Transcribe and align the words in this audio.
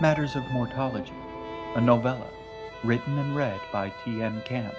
Matters 0.00 0.34
of 0.34 0.50
Mortology, 0.50 1.12
a 1.76 1.80
novella 1.80 2.26
written 2.82 3.18
and 3.18 3.36
read 3.36 3.60
by 3.70 3.92
T.M. 4.02 4.40
Camp. 4.46 4.74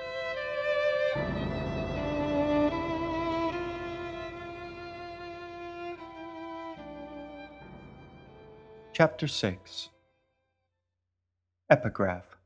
Chapter 8.94 9.28
6 9.28 9.90
Epigraph 11.70 12.38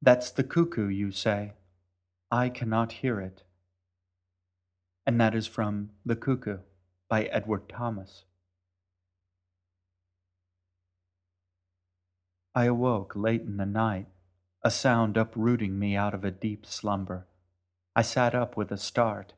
That's 0.00 0.30
the 0.30 0.44
cuckoo, 0.44 0.88
you 0.88 1.10
say. 1.10 1.52
I 2.30 2.48
cannot 2.48 2.92
hear 2.92 3.20
it. 3.20 3.42
And 5.06 5.20
that 5.20 5.34
is 5.34 5.46
from 5.46 5.90
The 6.06 6.16
Cuckoo 6.16 6.60
by 7.10 7.24
Edward 7.24 7.68
Thomas. 7.68 8.24
I 12.56 12.66
awoke 12.66 13.16
late 13.16 13.42
in 13.42 13.56
the 13.56 13.66
night, 13.66 14.06
a 14.62 14.70
sound 14.70 15.16
uprooting 15.16 15.76
me 15.76 15.96
out 15.96 16.14
of 16.14 16.24
a 16.24 16.30
deep 16.30 16.64
slumber. 16.64 17.26
I 17.96 18.02
sat 18.02 18.32
up 18.32 18.56
with 18.56 18.70
a 18.70 18.78
start. 18.78 19.32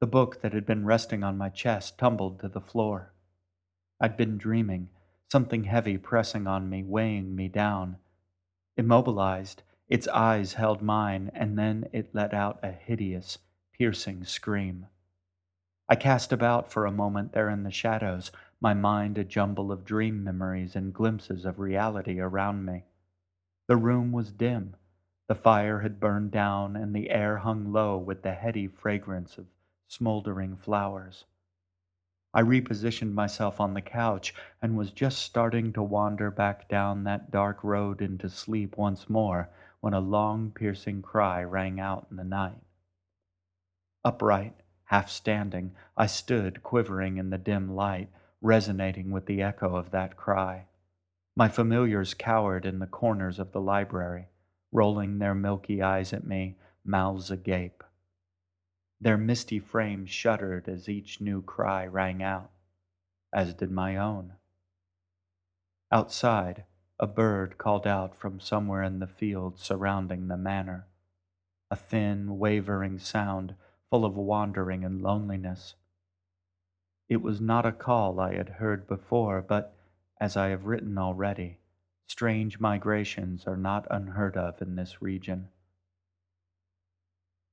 The 0.00 0.06
book 0.06 0.40
that 0.40 0.52
had 0.52 0.64
been 0.64 0.84
resting 0.84 1.24
on 1.24 1.36
my 1.36 1.48
chest 1.48 1.98
tumbled 1.98 2.38
to 2.40 2.48
the 2.48 2.60
floor. 2.60 3.12
I'd 4.00 4.16
been 4.16 4.38
dreaming, 4.38 4.90
something 5.32 5.64
heavy 5.64 5.98
pressing 5.98 6.46
on 6.46 6.70
me, 6.70 6.84
weighing 6.84 7.34
me 7.34 7.48
down. 7.48 7.96
Immobilized, 8.76 9.62
its 9.88 10.06
eyes 10.08 10.54
held 10.54 10.80
mine, 10.80 11.32
and 11.34 11.58
then 11.58 11.88
it 11.92 12.14
let 12.14 12.32
out 12.32 12.60
a 12.62 12.70
hideous, 12.70 13.38
piercing 13.76 14.24
scream. 14.24 14.86
I 15.88 15.96
cast 15.96 16.32
about 16.32 16.70
for 16.70 16.86
a 16.86 16.92
moment 16.92 17.32
there 17.32 17.50
in 17.50 17.64
the 17.64 17.72
shadows, 17.72 18.30
my 18.64 18.72
mind 18.72 19.18
a 19.18 19.24
jumble 19.24 19.70
of 19.70 19.84
dream 19.84 20.24
memories 20.24 20.74
and 20.74 20.94
glimpses 20.94 21.44
of 21.44 21.58
reality 21.58 22.18
around 22.18 22.64
me. 22.64 22.82
The 23.66 23.76
room 23.76 24.10
was 24.10 24.32
dim. 24.32 24.74
The 25.28 25.34
fire 25.34 25.80
had 25.80 26.00
burned 26.00 26.30
down, 26.30 26.74
and 26.74 26.96
the 26.96 27.10
air 27.10 27.36
hung 27.36 27.74
low 27.74 27.98
with 27.98 28.22
the 28.22 28.32
heady 28.32 28.66
fragrance 28.66 29.36
of 29.36 29.44
smoldering 29.86 30.56
flowers. 30.56 31.26
I 32.32 32.40
repositioned 32.40 33.12
myself 33.12 33.60
on 33.60 33.74
the 33.74 33.82
couch 33.82 34.34
and 34.62 34.78
was 34.78 34.92
just 34.92 35.18
starting 35.18 35.74
to 35.74 35.82
wander 35.82 36.30
back 36.30 36.66
down 36.66 37.04
that 37.04 37.30
dark 37.30 37.62
road 37.64 38.00
into 38.00 38.30
sleep 38.30 38.78
once 38.78 39.10
more 39.10 39.50
when 39.82 39.92
a 39.92 40.00
long, 40.00 40.50
piercing 40.50 41.02
cry 41.02 41.44
rang 41.44 41.80
out 41.80 42.06
in 42.10 42.16
the 42.16 42.24
night. 42.24 42.62
Upright, 44.06 44.54
half 44.84 45.10
standing, 45.10 45.72
I 45.98 46.06
stood 46.06 46.62
quivering 46.62 47.18
in 47.18 47.28
the 47.28 47.36
dim 47.36 47.76
light 47.76 48.08
resonating 48.44 49.10
with 49.10 49.24
the 49.24 49.40
echo 49.40 49.74
of 49.74 49.90
that 49.90 50.18
cry. 50.18 50.66
My 51.34 51.48
familiars 51.48 52.12
cowered 52.12 52.66
in 52.66 52.78
the 52.78 52.86
corners 52.86 53.38
of 53.38 53.52
the 53.52 53.60
library, 53.60 54.28
rolling 54.70 55.18
their 55.18 55.34
milky 55.34 55.80
eyes 55.80 56.12
at 56.12 56.26
me, 56.26 56.58
mouths 56.84 57.30
agape. 57.30 57.82
Their 59.00 59.16
misty 59.16 59.58
frames 59.58 60.10
shuddered 60.10 60.68
as 60.68 60.90
each 60.90 61.22
new 61.22 61.40
cry 61.40 61.86
rang 61.86 62.22
out, 62.22 62.50
as 63.32 63.54
did 63.54 63.70
my 63.70 63.96
own. 63.96 64.34
Outside, 65.90 66.64
a 67.00 67.06
bird 67.06 67.56
called 67.56 67.86
out 67.86 68.14
from 68.14 68.40
somewhere 68.40 68.82
in 68.82 68.98
the 68.98 69.06
fields 69.06 69.62
surrounding 69.62 70.28
the 70.28 70.36
manor, 70.36 70.86
a 71.70 71.76
thin, 71.76 72.38
wavering 72.38 72.98
sound 72.98 73.54
full 73.88 74.04
of 74.04 74.14
wandering 74.14 74.84
and 74.84 75.00
loneliness. 75.00 75.76
It 77.08 77.22
was 77.22 77.40
not 77.40 77.66
a 77.66 77.72
call 77.72 78.18
I 78.18 78.34
had 78.34 78.48
heard 78.48 78.86
before, 78.86 79.42
but, 79.42 79.76
as 80.20 80.36
I 80.36 80.48
have 80.48 80.64
written 80.64 80.96
already, 80.96 81.58
strange 82.06 82.58
migrations 82.58 83.46
are 83.46 83.56
not 83.56 83.86
unheard 83.90 84.36
of 84.36 84.62
in 84.62 84.76
this 84.76 85.02
region. 85.02 85.48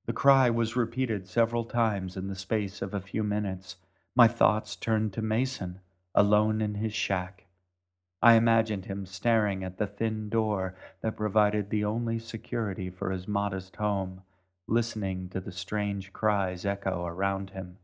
The 0.06 0.14
cry 0.14 0.50
was 0.50 0.76
repeated 0.76 1.28
several 1.28 1.66
times 1.66 2.18
in 2.18 2.28
the 2.28 2.36
space 2.36 2.82
of 2.82 2.94
a 2.94 3.02
few 3.02 3.24
minutes. 3.24 3.76
My 4.16 4.28
thoughts 4.28 4.76
turned 4.76 5.14
to 5.14 5.22
Mason, 5.22 5.80
alone 6.16 6.62
in 6.62 6.76
his 6.76 6.94
shack. 6.94 7.46
I 8.22 8.34
imagined 8.36 8.86
him 8.86 9.06
staring 9.06 9.64
at 9.64 9.78
the 9.78 9.88
thin 9.88 10.30
door 10.30 10.76
that 11.02 11.16
provided 11.16 11.70
the 11.70 11.86
only 11.86 12.20
security 12.20 12.90
for 12.90 13.12
his 13.12 13.28
modest 13.28 13.76
home, 13.76 14.22
listening 14.68 15.30
to 15.30 15.40
the 15.40 15.52
strange 15.52 16.14
cries 16.14 16.66
echo 16.66 17.06
around 17.06 17.52
him. 17.52 17.78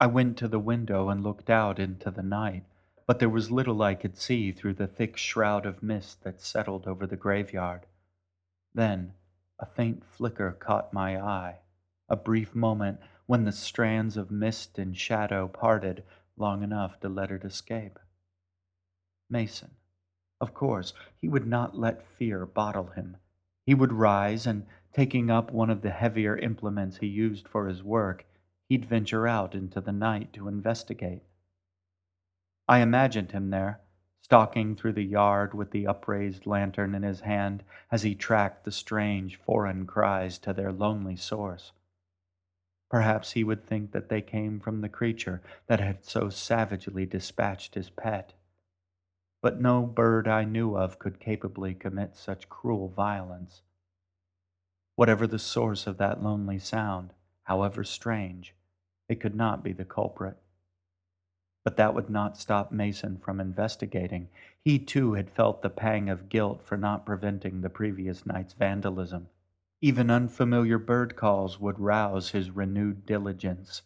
I 0.00 0.06
went 0.06 0.36
to 0.38 0.48
the 0.48 0.60
window 0.60 1.08
and 1.08 1.22
looked 1.22 1.50
out 1.50 1.80
into 1.80 2.10
the 2.10 2.22
night, 2.22 2.64
but 3.06 3.18
there 3.18 3.28
was 3.28 3.50
little 3.50 3.82
I 3.82 3.94
could 3.94 4.16
see 4.16 4.52
through 4.52 4.74
the 4.74 4.86
thick 4.86 5.16
shroud 5.16 5.66
of 5.66 5.82
mist 5.82 6.22
that 6.22 6.40
settled 6.40 6.86
over 6.86 7.06
the 7.06 7.16
graveyard. 7.16 7.86
Then 8.72 9.14
a 9.58 9.66
faint 9.66 10.04
flicker 10.04 10.52
caught 10.52 10.92
my 10.92 11.20
eye, 11.20 11.56
a 12.08 12.14
brief 12.14 12.54
moment 12.54 13.00
when 13.26 13.44
the 13.44 13.50
strands 13.52 14.16
of 14.16 14.30
mist 14.30 14.78
and 14.78 14.96
shadow 14.96 15.48
parted 15.48 16.04
long 16.36 16.62
enough 16.62 17.00
to 17.00 17.08
let 17.08 17.32
it 17.32 17.44
escape. 17.44 17.98
Mason. 19.28 19.72
Of 20.40 20.54
course, 20.54 20.94
he 21.16 21.28
would 21.28 21.46
not 21.46 21.76
let 21.76 22.06
fear 22.06 22.46
bottle 22.46 22.90
him. 22.94 23.16
He 23.66 23.74
would 23.74 23.92
rise 23.92 24.46
and, 24.46 24.64
taking 24.92 25.28
up 25.28 25.50
one 25.50 25.70
of 25.70 25.82
the 25.82 25.90
heavier 25.90 26.36
implements 26.36 26.98
he 26.98 27.08
used 27.08 27.48
for 27.48 27.66
his 27.66 27.82
work, 27.82 28.24
he'd 28.68 28.84
venture 28.84 29.26
out 29.26 29.54
into 29.54 29.80
the 29.80 29.92
night 29.92 30.32
to 30.32 30.46
investigate. 30.46 31.22
I 32.68 32.80
imagined 32.80 33.32
him 33.32 33.48
there, 33.48 33.80
stalking 34.20 34.76
through 34.76 34.92
the 34.92 35.02
yard 35.02 35.54
with 35.54 35.70
the 35.70 35.86
upraised 35.86 36.44
lantern 36.46 36.94
in 36.94 37.02
his 37.02 37.20
hand 37.20 37.64
as 37.90 38.02
he 38.02 38.14
tracked 38.14 38.64
the 38.64 38.70
strange 38.70 39.36
foreign 39.36 39.86
cries 39.86 40.38
to 40.40 40.52
their 40.52 40.70
lonely 40.70 41.16
source. 41.16 41.72
Perhaps 42.90 43.32
he 43.32 43.44
would 43.44 43.62
think 43.62 43.92
that 43.92 44.10
they 44.10 44.20
came 44.20 44.60
from 44.60 44.80
the 44.80 44.88
creature 44.88 45.42
that 45.66 45.80
had 45.80 46.04
so 46.04 46.28
savagely 46.28 47.06
dispatched 47.06 47.74
his 47.74 47.88
pet. 47.88 48.34
But 49.40 49.60
no 49.60 49.82
bird 49.82 50.26
I 50.28 50.44
knew 50.44 50.76
of 50.76 50.98
could 50.98 51.20
capably 51.20 51.74
commit 51.74 52.16
such 52.16 52.48
cruel 52.48 52.88
violence. 52.88 53.62
Whatever 54.96 55.26
the 55.26 55.38
source 55.38 55.86
of 55.86 55.96
that 55.98 56.22
lonely 56.22 56.58
sound, 56.58 57.12
however 57.44 57.84
strange, 57.84 58.54
it 59.08 59.20
could 59.20 59.34
not 59.34 59.64
be 59.64 59.72
the 59.72 59.84
culprit. 59.84 60.36
But 61.64 61.76
that 61.76 61.94
would 61.94 62.08
not 62.08 62.38
stop 62.38 62.72
Mason 62.72 63.18
from 63.18 63.40
investigating. 63.40 64.28
He 64.64 64.78
too 64.78 65.14
had 65.14 65.30
felt 65.30 65.62
the 65.62 65.70
pang 65.70 66.08
of 66.08 66.28
guilt 66.28 66.62
for 66.62 66.76
not 66.76 67.04
preventing 67.04 67.60
the 67.60 67.70
previous 67.70 68.24
night's 68.24 68.54
vandalism. 68.54 69.28
Even 69.80 70.10
unfamiliar 70.10 70.78
bird 70.78 71.14
calls 71.14 71.60
would 71.60 71.78
rouse 71.78 72.30
his 72.30 72.50
renewed 72.50 73.06
diligence. 73.06 73.82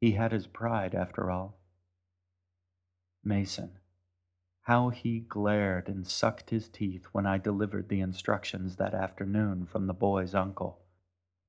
He 0.00 0.12
had 0.12 0.32
his 0.32 0.46
pride, 0.46 0.94
after 0.94 1.30
all. 1.30 1.56
Mason. 3.22 3.78
How 4.62 4.90
he 4.90 5.20
glared 5.20 5.88
and 5.88 6.06
sucked 6.06 6.50
his 6.50 6.68
teeth 6.68 7.06
when 7.12 7.26
I 7.26 7.38
delivered 7.38 7.88
the 7.88 8.00
instructions 8.00 8.76
that 8.76 8.94
afternoon 8.94 9.66
from 9.66 9.86
the 9.86 9.94
boy's 9.94 10.34
uncle. 10.34 10.83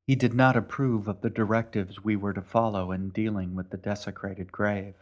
He 0.07 0.15
did 0.15 0.33
not 0.35 0.55
approve 0.55 1.07
of 1.07 1.21
the 1.21 1.31
directives 1.31 2.03
we 2.03 2.15
were 2.15 2.33
to 2.33 2.41
follow 2.41 2.91
in 2.91 3.09
dealing 3.09 3.55
with 3.55 3.71
the 3.71 3.77
desecrated 3.77 4.51
grave. 4.51 4.93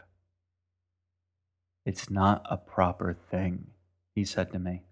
It's 1.84 2.08
not 2.08 2.46
a 2.48 2.56
proper 2.56 3.12
thing, 3.12 3.66
he 4.14 4.24
said 4.24 4.50
to 4.52 4.58
me. 4.58 4.84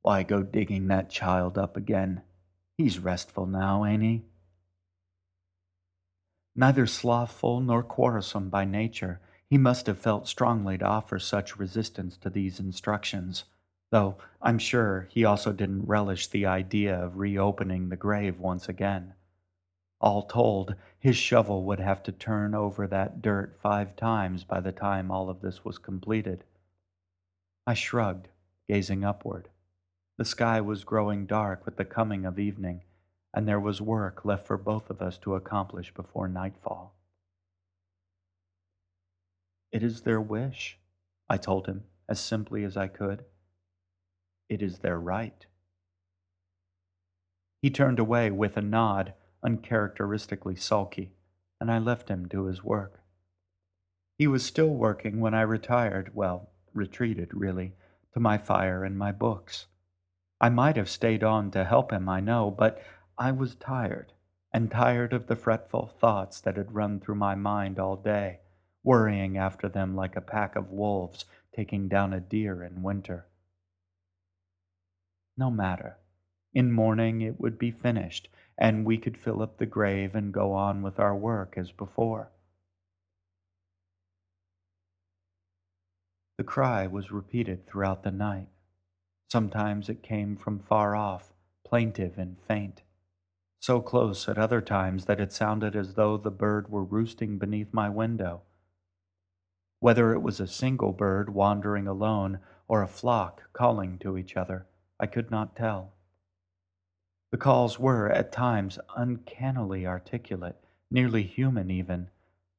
Why 0.00 0.24
go 0.24 0.42
digging 0.42 0.88
that 0.88 1.10
child 1.10 1.56
up 1.56 1.76
again? 1.76 2.22
He's 2.76 2.98
restful 2.98 3.46
now, 3.46 3.84
ain't 3.84 4.02
he? 4.02 4.24
Neither 6.56 6.86
slothful 6.86 7.60
nor 7.60 7.84
quarrelsome 7.84 8.48
by 8.48 8.64
nature, 8.64 9.20
he 9.48 9.56
must 9.56 9.86
have 9.86 9.98
felt 9.98 10.26
strongly 10.26 10.78
to 10.78 10.84
offer 10.84 11.20
such 11.20 11.58
resistance 11.58 12.16
to 12.16 12.28
these 12.28 12.58
instructions 12.58 13.44
though 13.92 14.16
I'm 14.40 14.58
sure 14.58 15.06
he 15.10 15.24
also 15.24 15.52
didn't 15.52 15.86
relish 15.86 16.26
the 16.26 16.46
idea 16.46 16.98
of 16.98 17.18
reopening 17.18 17.90
the 17.90 17.96
grave 17.96 18.40
once 18.40 18.68
again. 18.68 19.12
All 20.00 20.22
told, 20.22 20.74
his 20.98 21.16
shovel 21.16 21.62
would 21.64 21.78
have 21.78 22.02
to 22.04 22.12
turn 22.12 22.54
over 22.54 22.86
that 22.88 23.20
dirt 23.20 23.56
five 23.62 23.94
times 23.94 24.44
by 24.44 24.60
the 24.60 24.72
time 24.72 25.10
all 25.10 25.28
of 25.28 25.42
this 25.42 25.64
was 25.64 25.76
completed. 25.76 26.42
I 27.66 27.74
shrugged, 27.74 28.28
gazing 28.66 29.04
upward. 29.04 29.48
The 30.16 30.24
sky 30.24 30.60
was 30.60 30.84
growing 30.84 31.26
dark 31.26 31.64
with 31.66 31.76
the 31.76 31.84
coming 31.84 32.24
of 32.24 32.38
evening, 32.38 32.82
and 33.34 33.46
there 33.46 33.60
was 33.60 33.80
work 33.80 34.24
left 34.24 34.46
for 34.46 34.56
both 34.56 34.88
of 34.88 35.02
us 35.02 35.18
to 35.18 35.34
accomplish 35.34 35.92
before 35.92 36.28
nightfall. 36.28 36.94
It 39.70 39.82
is 39.82 40.00
their 40.00 40.20
wish, 40.20 40.78
I 41.28 41.36
told 41.36 41.66
him 41.66 41.84
as 42.08 42.20
simply 42.20 42.64
as 42.64 42.76
I 42.76 42.88
could. 42.88 43.24
It 44.48 44.62
is 44.62 44.78
their 44.78 44.98
right. 44.98 45.46
He 47.62 47.70
turned 47.70 47.98
away 47.98 48.30
with 48.30 48.56
a 48.56 48.62
nod, 48.62 49.14
uncharacteristically 49.42 50.56
sulky, 50.56 51.12
and 51.60 51.70
I 51.70 51.78
left 51.78 52.08
him 52.08 52.28
to 52.30 52.46
his 52.46 52.64
work. 52.64 53.00
He 54.18 54.26
was 54.26 54.44
still 54.44 54.70
working 54.70 55.20
when 55.20 55.34
I 55.34 55.42
retired, 55.42 56.10
well, 56.14 56.50
retreated, 56.74 57.32
really, 57.32 57.74
to 58.14 58.20
my 58.20 58.36
fire 58.36 58.84
and 58.84 58.98
my 58.98 59.12
books. 59.12 59.66
I 60.40 60.48
might 60.48 60.76
have 60.76 60.90
stayed 60.90 61.22
on 61.22 61.50
to 61.52 61.64
help 61.64 61.92
him, 61.92 62.08
I 62.08 62.20
know, 62.20 62.50
but 62.50 62.82
I 63.16 63.30
was 63.30 63.54
tired, 63.54 64.12
and 64.52 64.70
tired 64.70 65.12
of 65.12 65.28
the 65.28 65.36
fretful 65.36 65.86
thoughts 65.86 66.40
that 66.40 66.56
had 66.56 66.74
run 66.74 66.98
through 66.98 67.14
my 67.14 67.36
mind 67.36 67.78
all 67.78 67.96
day, 67.96 68.40
worrying 68.82 69.38
after 69.38 69.68
them 69.68 69.94
like 69.94 70.16
a 70.16 70.20
pack 70.20 70.56
of 70.56 70.70
wolves 70.70 71.24
taking 71.54 71.86
down 71.86 72.12
a 72.12 72.20
deer 72.20 72.64
in 72.64 72.82
winter. 72.82 73.26
No 75.36 75.50
matter. 75.50 75.98
In 76.54 76.70
morning 76.70 77.22
it 77.22 77.40
would 77.40 77.58
be 77.58 77.70
finished, 77.70 78.28
and 78.58 78.84
we 78.84 78.98
could 78.98 79.16
fill 79.16 79.42
up 79.42 79.58
the 79.58 79.66
grave 79.66 80.14
and 80.14 80.32
go 80.32 80.52
on 80.52 80.82
with 80.82 81.00
our 81.00 81.16
work 81.16 81.54
as 81.56 81.72
before. 81.72 82.30
The 86.38 86.44
cry 86.44 86.86
was 86.86 87.12
repeated 87.12 87.66
throughout 87.66 88.02
the 88.02 88.10
night. 88.10 88.48
Sometimes 89.30 89.88
it 89.88 90.02
came 90.02 90.36
from 90.36 90.58
far 90.58 90.94
off, 90.94 91.32
plaintive 91.64 92.18
and 92.18 92.36
faint, 92.46 92.82
so 93.60 93.80
close 93.80 94.28
at 94.28 94.38
other 94.38 94.60
times 94.60 95.04
that 95.04 95.20
it 95.20 95.32
sounded 95.32 95.76
as 95.76 95.94
though 95.94 96.16
the 96.16 96.30
bird 96.30 96.68
were 96.68 96.84
roosting 96.84 97.38
beneath 97.38 97.72
my 97.72 97.88
window. 97.88 98.42
Whether 99.78 100.12
it 100.12 100.20
was 100.20 100.40
a 100.40 100.46
single 100.46 100.92
bird 100.92 101.32
wandering 101.32 101.86
alone 101.86 102.40
or 102.66 102.82
a 102.82 102.88
flock 102.88 103.52
calling 103.52 103.98
to 104.00 104.18
each 104.18 104.36
other, 104.36 104.66
I 105.02 105.06
could 105.06 105.32
not 105.32 105.56
tell. 105.56 105.94
The 107.32 107.36
calls 107.36 107.76
were, 107.76 108.08
at 108.08 108.30
times, 108.30 108.78
uncannily 108.96 109.84
articulate, 109.84 110.56
nearly 110.92 111.24
human 111.24 111.72
even, 111.72 112.08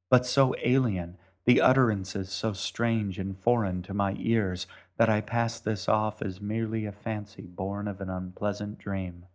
but 0.09 0.25
so 0.25 0.53
alien 0.61 1.17
the 1.45 1.61
utterances 1.61 2.29
so 2.29 2.51
strange 2.51 3.17
and 3.17 3.37
foreign 3.37 3.81
to 3.83 3.93
my 3.93 4.17
ears 4.19 4.67
that 4.97 5.09
I 5.09 5.21
passed 5.21 5.63
this 5.63 5.87
off 5.87 6.21
as 6.21 6.41
merely 6.41 6.85
a 6.85 6.91
fancy 6.91 7.43
born 7.43 7.87
of 7.87 8.01
an 8.01 8.09
unpleasant 8.09 8.77
dream. 8.77 9.25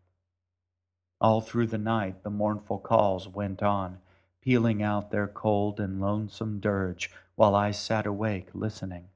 All 1.18 1.40
through 1.40 1.68
the 1.68 1.78
night 1.78 2.22
the 2.22 2.30
mournful 2.30 2.78
calls 2.78 3.26
went 3.26 3.62
on, 3.62 4.00
pealing 4.42 4.82
out 4.82 5.10
their 5.10 5.28
cold 5.28 5.80
and 5.80 5.98
lonesome 5.98 6.60
dirge 6.60 7.10
while 7.36 7.54
I 7.54 7.70
sat 7.70 8.06
awake 8.06 8.48
listening, 8.52 9.08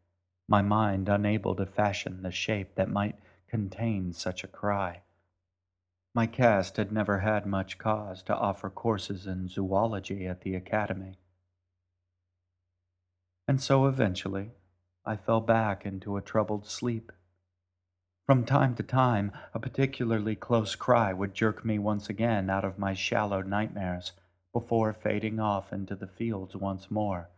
my 0.49 0.63
mind 0.63 1.11
unable 1.11 1.55
to 1.57 1.67
fashion 1.67 2.23
the 2.23 2.33
shape 2.33 2.75
that 2.77 2.89
might 2.89 3.17
contain 3.53 4.15
such 4.15 4.43
a 4.43 4.49
cry. 4.49 5.03
My 6.15 6.27
caste 6.27 6.79
had 6.79 6.91
never 6.91 7.19
had 7.19 7.45
much 7.45 7.77
cause 7.77 8.23
to 8.23 8.35
offer 8.35 8.71
courses 8.71 9.27
in 9.27 9.47
zoology 9.47 10.27
at 10.27 10.41
the 10.41 10.55
academy. 10.55 11.19
And 13.47 13.61
so 13.61 13.85
eventually 13.85 14.53
I 15.05 15.17
fell 15.17 15.43
back 15.43 15.85
into 15.85 16.17
a 16.17 16.23
troubled 16.23 16.67
sleep. 16.67 17.13
From 18.25 18.47
time 18.47 18.75
to 18.77 18.83
time, 18.83 19.33
a 19.53 19.61
particularly 19.61 20.35
close 20.35 20.75
cry 20.75 21.13
would 21.13 21.35
jerk 21.35 21.63
me 21.63 21.79
once 21.79 22.09
again 22.09 22.49
out 22.49 22.65
of 22.65 22.79
my 22.79 22.95
shallow 22.95 23.43
nightmares 23.43 24.13
before 24.55 24.95
fading 24.95 25.39
off 25.39 25.75
into 25.75 25.95
the 25.95 26.07
fields 26.07 26.57
once 26.57 26.91
more, 26.91 27.29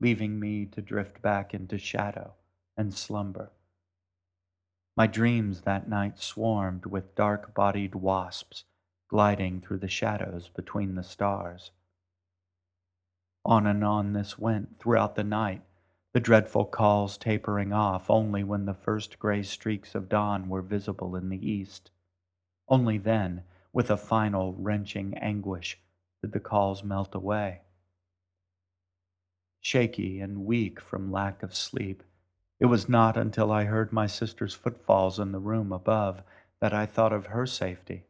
leaving 0.00 0.38
me 0.38 0.66
to 0.66 0.80
drift 0.80 1.20
back 1.20 1.52
into 1.52 1.78
shadow 1.78 2.34
and 2.76 2.94
slumber. 2.94 3.50
My 4.98 5.06
dreams 5.06 5.60
that 5.60 5.88
night 5.88 6.18
swarmed 6.18 6.84
with 6.84 7.14
dark 7.14 7.54
bodied 7.54 7.94
wasps 7.94 8.64
gliding 9.06 9.60
through 9.60 9.78
the 9.78 9.86
shadows 9.86 10.48
between 10.48 10.96
the 10.96 11.04
stars. 11.04 11.70
On 13.44 13.64
and 13.68 13.84
on 13.84 14.12
this 14.12 14.40
went 14.40 14.80
throughout 14.80 15.14
the 15.14 15.22
night, 15.22 15.62
the 16.14 16.18
dreadful 16.18 16.64
calls 16.64 17.16
tapering 17.16 17.72
off 17.72 18.10
only 18.10 18.42
when 18.42 18.64
the 18.64 18.74
first 18.74 19.20
gray 19.20 19.44
streaks 19.44 19.94
of 19.94 20.08
dawn 20.08 20.48
were 20.48 20.62
visible 20.62 21.14
in 21.14 21.28
the 21.28 21.48
east. 21.48 21.92
Only 22.68 22.98
then, 22.98 23.44
with 23.72 23.92
a 23.92 23.96
final 23.96 24.52
wrenching 24.54 25.16
anguish, 25.18 25.78
did 26.22 26.32
the 26.32 26.40
calls 26.40 26.82
melt 26.82 27.14
away. 27.14 27.60
Shaky 29.60 30.18
and 30.18 30.44
weak 30.44 30.80
from 30.80 31.12
lack 31.12 31.44
of 31.44 31.54
sleep, 31.54 32.02
it 32.60 32.66
was 32.66 32.88
not 32.88 33.16
until 33.16 33.52
I 33.52 33.64
heard 33.64 33.92
my 33.92 34.06
sister's 34.06 34.54
footfalls 34.54 35.18
in 35.18 35.32
the 35.32 35.38
room 35.38 35.72
above 35.72 36.22
that 36.60 36.74
I 36.74 36.86
thought 36.86 37.12
of 37.12 37.26
her 37.26 37.46
safety. 37.46 38.04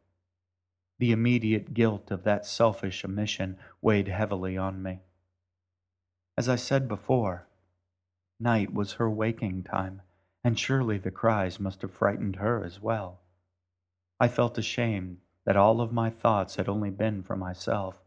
The 0.97 1.11
immediate 1.11 1.73
guilt 1.73 2.11
of 2.11 2.23
that 2.23 2.45
selfish 2.45 3.05
omission 3.05 3.57
weighed 3.81 4.07
heavily 4.07 4.57
on 4.57 4.81
me. 4.81 4.99
As 6.37 6.49
I 6.49 6.55
said 6.55 6.87
before, 6.87 7.47
night 8.39 8.73
was 8.73 8.93
her 8.93 9.09
waking 9.09 9.63
time, 9.63 10.01
and 10.43 10.57
surely 10.57 10.97
the 10.97 11.11
cries 11.11 11.59
must 11.59 11.81
have 11.83 11.91
frightened 11.91 12.37
her 12.37 12.63
as 12.63 12.81
well. 12.81 13.19
I 14.19 14.27
felt 14.27 14.57
ashamed 14.57 15.17
that 15.45 15.57
all 15.57 15.79
of 15.79 15.93
my 15.93 16.09
thoughts 16.09 16.55
had 16.55 16.67
only 16.67 16.89
been 16.89 17.23
for 17.23 17.35
myself, 17.35 18.01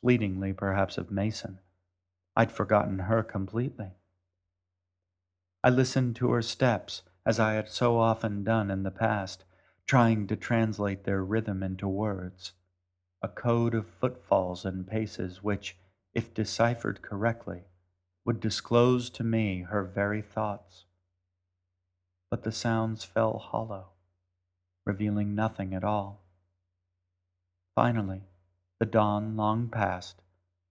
fleetingly 0.00 0.52
perhaps 0.52 0.98
of 0.98 1.10
Mason. 1.10 1.60
I'd 2.36 2.52
forgotten 2.52 3.00
her 3.00 3.22
completely. 3.22 3.92
I 5.64 5.70
listened 5.70 6.14
to 6.16 6.30
her 6.32 6.42
steps, 6.42 7.04
as 7.24 7.40
I 7.40 7.54
had 7.54 7.70
so 7.70 7.98
often 7.98 8.44
done 8.44 8.70
in 8.70 8.82
the 8.82 8.90
past, 8.90 9.44
trying 9.86 10.26
to 10.26 10.36
translate 10.36 11.04
their 11.04 11.24
rhythm 11.24 11.62
into 11.62 11.88
words, 11.88 12.52
a 13.22 13.28
code 13.28 13.74
of 13.74 13.86
footfalls 13.86 14.66
and 14.66 14.86
paces 14.86 15.42
which, 15.42 15.78
if 16.12 16.34
deciphered 16.34 17.00
correctly, 17.00 17.62
would 18.26 18.40
disclose 18.40 19.08
to 19.08 19.24
me 19.24 19.62
her 19.62 19.82
very 19.84 20.20
thoughts. 20.20 20.84
But 22.30 22.42
the 22.42 22.52
sounds 22.52 23.02
fell 23.02 23.38
hollow, 23.38 23.92
revealing 24.84 25.34
nothing 25.34 25.72
at 25.72 25.82
all. 25.82 26.26
Finally, 27.74 28.24
the 28.80 28.86
dawn 28.86 29.34
long 29.34 29.70
past, 29.70 30.20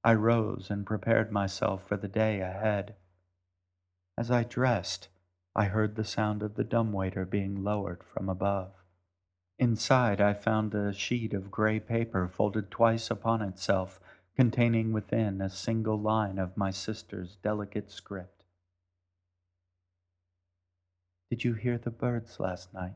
I 0.03 0.13
rose 0.13 0.67
and 0.69 0.85
prepared 0.85 1.31
myself 1.31 1.87
for 1.87 1.97
the 1.97 2.07
day 2.07 2.41
ahead. 2.41 2.93
As 4.17 4.29
I 4.29 4.43
dressed, 4.43 5.09
I 5.55 5.65
heard 5.65 5.95
the 5.95 6.03
sound 6.03 6.43
of 6.43 6.55
the 6.55 6.63
dumbwaiter 6.63 7.25
being 7.25 7.63
lowered 7.63 8.03
from 8.03 8.29
above. 8.29 8.71
Inside, 9.59 10.21
I 10.21 10.33
found 10.33 10.73
a 10.73 10.93
sheet 10.93 11.33
of 11.33 11.51
gray 11.51 11.79
paper 11.79 12.27
folded 12.27 12.71
twice 12.71 13.11
upon 13.11 13.41
itself 13.41 13.99
containing 14.35 14.93
within 14.93 15.41
a 15.41 15.49
single 15.49 15.99
line 15.99 16.39
of 16.39 16.57
my 16.57 16.71
sister's 16.71 17.35
delicate 17.37 17.91
script. 17.91 18.43
Did 21.29 21.43
you 21.43 21.53
hear 21.53 21.77
the 21.77 21.91
birds 21.91 22.39
last 22.39 22.73
night? 22.73 22.95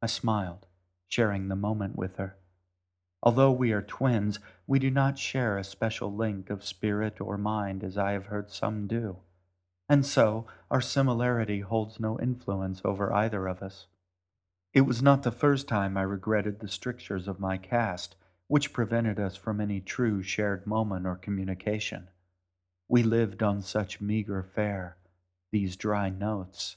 I 0.00 0.06
smiled, 0.06 0.66
sharing 1.08 1.48
the 1.48 1.56
moment 1.56 1.96
with 1.96 2.16
her. 2.16 2.37
Although 3.22 3.52
we 3.52 3.72
are 3.72 3.82
twins, 3.82 4.38
we 4.66 4.78
do 4.78 4.90
not 4.90 5.18
share 5.18 5.58
a 5.58 5.64
special 5.64 6.14
link 6.14 6.50
of 6.50 6.64
spirit 6.64 7.20
or 7.20 7.36
mind 7.36 7.82
as 7.82 7.98
I 7.98 8.12
have 8.12 8.26
heard 8.26 8.50
some 8.50 8.86
do, 8.86 9.18
and 9.88 10.04
so 10.04 10.46
our 10.70 10.80
similarity 10.80 11.60
holds 11.60 11.98
no 11.98 12.18
influence 12.20 12.80
over 12.84 13.12
either 13.12 13.46
of 13.46 13.62
us. 13.62 13.86
It 14.74 14.82
was 14.82 15.02
not 15.02 15.22
the 15.22 15.32
first 15.32 15.66
time 15.66 15.96
I 15.96 16.02
regretted 16.02 16.60
the 16.60 16.68
strictures 16.68 17.26
of 17.26 17.40
my 17.40 17.56
caste 17.56 18.14
which 18.48 18.72
prevented 18.72 19.20
us 19.20 19.36
from 19.36 19.60
any 19.60 19.80
true 19.80 20.22
shared 20.22 20.66
moment 20.66 21.06
or 21.06 21.16
communication. 21.16 22.08
We 22.88 23.02
lived 23.02 23.42
on 23.42 23.60
such 23.62 24.00
meager 24.00 24.42
fare, 24.42 24.96
these 25.52 25.76
dry 25.76 26.08
notes. 26.08 26.76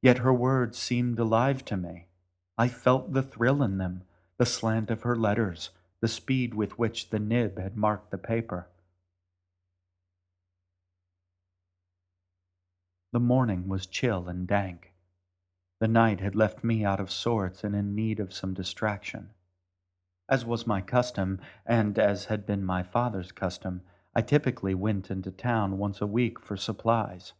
Yet 0.00 0.18
her 0.18 0.32
words 0.32 0.78
seemed 0.78 1.18
alive 1.18 1.64
to 1.66 1.76
me. 1.76 2.06
I 2.56 2.68
felt 2.68 3.12
the 3.12 3.22
thrill 3.22 3.62
in 3.62 3.78
them, 3.78 4.02
the 4.38 4.46
slant 4.46 4.90
of 4.90 5.02
her 5.02 5.16
letters, 5.16 5.70
the 6.00 6.08
speed 6.08 6.54
with 6.54 6.78
which 6.78 7.10
the 7.10 7.18
nib 7.18 7.58
had 7.58 7.76
marked 7.76 8.10
the 8.10 8.18
paper. 8.18 8.68
The 13.12 13.20
morning 13.20 13.68
was 13.68 13.86
chill 13.86 14.28
and 14.28 14.46
dank. 14.46 14.92
The 15.80 15.88
night 15.88 16.20
had 16.20 16.36
left 16.36 16.62
me 16.62 16.84
out 16.84 17.00
of 17.00 17.10
sorts 17.10 17.64
and 17.64 17.74
in 17.74 17.94
need 17.94 18.20
of 18.20 18.34
some 18.34 18.54
distraction. 18.54 19.30
As 20.28 20.44
was 20.44 20.66
my 20.66 20.82
custom, 20.82 21.40
and 21.64 21.98
as 21.98 22.26
had 22.26 22.46
been 22.46 22.64
my 22.64 22.82
father's 22.82 23.32
custom, 23.32 23.80
I 24.14 24.20
typically 24.20 24.74
went 24.74 25.10
into 25.10 25.30
town 25.30 25.78
once 25.78 26.00
a 26.00 26.06
week 26.06 26.38
for 26.38 26.56
supplies. 26.56 27.32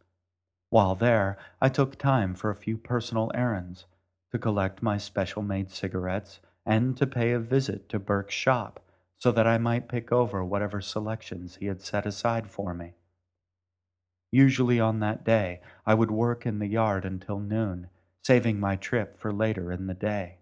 While 0.69 0.95
there, 0.95 1.37
I 1.61 1.69
took 1.69 1.97
time 1.97 2.33
for 2.33 2.49
a 2.49 2.55
few 2.55 2.77
personal 2.77 3.31
errands, 3.35 3.85
to 4.31 4.39
collect 4.39 4.81
my 4.81 4.97
special 4.97 5.43
made 5.43 5.69
cigarettes, 5.71 6.39
and 6.65 6.95
to 6.97 7.07
pay 7.07 7.31
a 7.31 7.39
visit 7.39 7.89
to 7.89 7.99
Burke's 7.99 8.33
shop 8.33 8.79
so 9.17 9.31
that 9.31 9.47
I 9.47 9.57
might 9.57 9.89
pick 9.89 10.11
over 10.11 10.43
whatever 10.43 10.81
selections 10.81 11.57
he 11.57 11.65
had 11.65 11.81
set 11.81 12.05
aside 12.05 12.47
for 12.47 12.73
me. 12.73 12.93
Usually 14.31 14.79
on 14.79 14.99
that 14.99 15.25
day, 15.25 15.61
I 15.85 15.93
would 15.93 16.11
work 16.11 16.45
in 16.45 16.59
the 16.59 16.67
yard 16.67 17.03
until 17.03 17.39
noon, 17.39 17.89
saving 18.23 18.59
my 18.59 18.75
trip 18.75 19.17
for 19.17 19.33
later 19.33 19.71
in 19.71 19.87
the 19.87 19.93
day. 19.93 20.37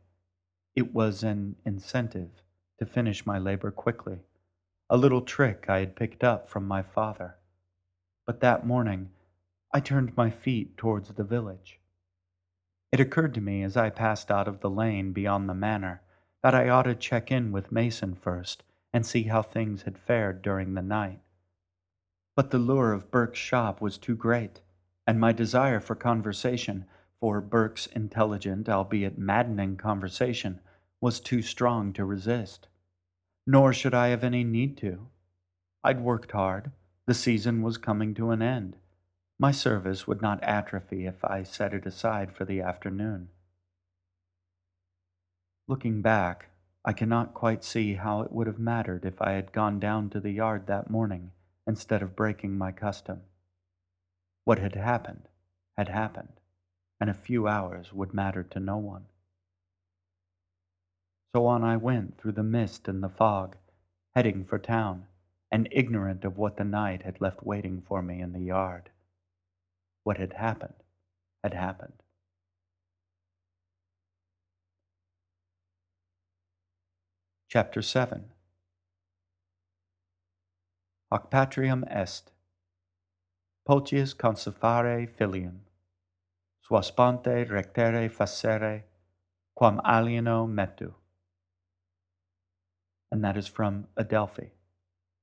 It 0.75 0.93
was 0.93 1.23
an 1.23 1.55
incentive 1.65 2.29
to 2.79 2.85
finish 2.85 3.25
my 3.25 3.39
labor 3.39 3.71
quickly, 3.71 4.19
a 4.89 4.97
little 4.97 5.21
trick 5.21 5.65
I 5.69 5.79
had 5.79 5.95
picked 5.95 6.23
up 6.23 6.47
from 6.47 6.67
my 6.67 6.81
father. 6.81 7.37
But 8.25 8.41
that 8.41 8.67
morning, 8.67 9.09
I 9.73 9.79
turned 9.79 10.15
my 10.15 10.29
feet 10.29 10.77
towards 10.77 11.09
the 11.09 11.23
village. 11.23 11.79
It 12.91 12.99
occurred 12.99 13.33
to 13.35 13.41
me 13.41 13.63
as 13.63 13.75
I 13.75 13.89
passed 13.89 14.29
out 14.29 14.47
of 14.47 14.59
the 14.59 14.69
lane 14.69 15.13
beyond 15.13 15.49
the 15.49 15.53
manor 15.53 16.01
that 16.47 16.55
I 16.55 16.69
ought 16.69 16.83
to 16.83 16.95
check 16.95 17.29
in 17.29 17.51
with 17.51 17.73
Mason 17.73 18.15
first 18.15 18.63
and 18.93 19.05
see 19.05 19.23
how 19.23 19.41
things 19.41 19.81
had 19.81 19.97
fared 19.97 20.41
during 20.41 20.75
the 20.75 20.81
night. 20.81 21.19
But 22.37 22.51
the 22.51 22.57
lure 22.57 22.93
of 22.93 23.11
Burke's 23.11 23.37
shop 23.37 23.81
was 23.81 23.97
too 23.97 24.15
great, 24.15 24.61
and 25.05 25.19
my 25.19 25.33
desire 25.33 25.81
for 25.81 25.93
conversation, 25.93 26.85
for 27.19 27.41
Burke's 27.41 27.87
intelligent, 27.87 28.69
albeit 28.69 29.17
maddening 29.17 29.75
conversation, 29.75 30.61
was 31.01 31.19
too 31.19 31.41
strong 31.41 31.91
to 31.91 32.05
resist. 32.05 32.69
Nor 33.45 33.73
should 33.73 33.93
I 33.93 34.07
have 34.07 34.23
any 34.23 34.45
need 34.45 34.77
to. 34.77 35.09
I'd 35.83 35.99
worked 35.99 36.31
hard. 36.31 36.71
The 37.07 37.13
season 37.13 37.61
was 37.61 37.77
coming 37.77 38.13
to 38.13 38.31
an 38.31 38.41
end. 38.41 38.77
My 39.37 39.51
service 39.51 40.07
would 40.07 40.21
not 40.21 40.41
atrophy 40.45 41.07
if 41.07 41.25
I 41.25 41.43
set 41.43 41.73
it 41.73 41.85
aside 41.85 42.31
for 42.31 42.45
the 42.45 42.61
afternoon. 42.61 43.31
Looking 45.69 46.01
back, 46.01 46.49
I 46.85 46.93
cannot 46.93 47.33
quite 47.33 47.61
see 47.61 47.95
how 47.95 48.21
it 48.21 48.31
would 48.31 48.47
have 48.47 48.59
mattered 48.59 49.03
if 49.03 49.21
I 49.21 49.31
had 49.31 49.51
gone 49.51 49.79
down 49.79 50.09
to 50.11 50.21
the 50.21 50.31
yard 50.31 50.67
that 50.67 50.89
morning 50.89 51.31
instead 51.67 52.01
of 52.01 52.15
breaking 52.15 52.57
my 52.57 52.71
custom. 52.71 53.23
What 54.45 54.59
had 54.59 54.75
happened 54.75 55.27
had 55.77 55.89
happened, 55.89 56.39
and 57.01 57.09
a 57.09 57.13
few 57.13 57.49
hours 57.49 57.91
would 57.91 58.13
matter 58.13 58.43
to 58.43 58.61
no 58.61 58.77
one. 58.77 59.07
So 61.35 61.45
on 61.45 61.65
I 61.65 61.75
went 61.75 62.17
through 62.17 62.31
the 62.31 62.43
mist 62.43 62.87
and 62.87 63.03
the 63.03 63.09
fog, 63.09 63.57
heading 64.15 64.45
for 64.45 64.57
town, 64.57 65.07
and 65.51 65.67
ignorant 65.71 66.23
of 66.23 66.37
what 66.37 66.55
the 66.55 66.63
night 66.63 67.01
had 67.03 67.19
left 67.19 67.43
waiting 67.43 67.81
for 67.81 68.01
me 68.01 68.21
in 68.21 68.31
the 68.31 68.39
yard. 68.39 68.89
What 70.03 70.17
had 70.17 70.31
happened 70.31 70.81
had 71.43 71.53
happened. 71.53 72.01
Chapter 77.49 77.81
7 77.81 78.25
Hoc 81.09 81.31
patrium 81.31 81.85
est, 81.89 82.33
potius 83.65 84.13
consufare 84.13 85.07
filium, 85.07 85.59
suaspante 86.61 87.49
rectere 87.49 88.09
facere, 88.09 88.83
quam 89.55 89.79
alieno 89.85 90.45
metu. 90.45 90.95
And 93.13 93.23
that 93.23 93.37
is 93.37 93.47
from 93.47 93.87
Adelphi 93.95 94.51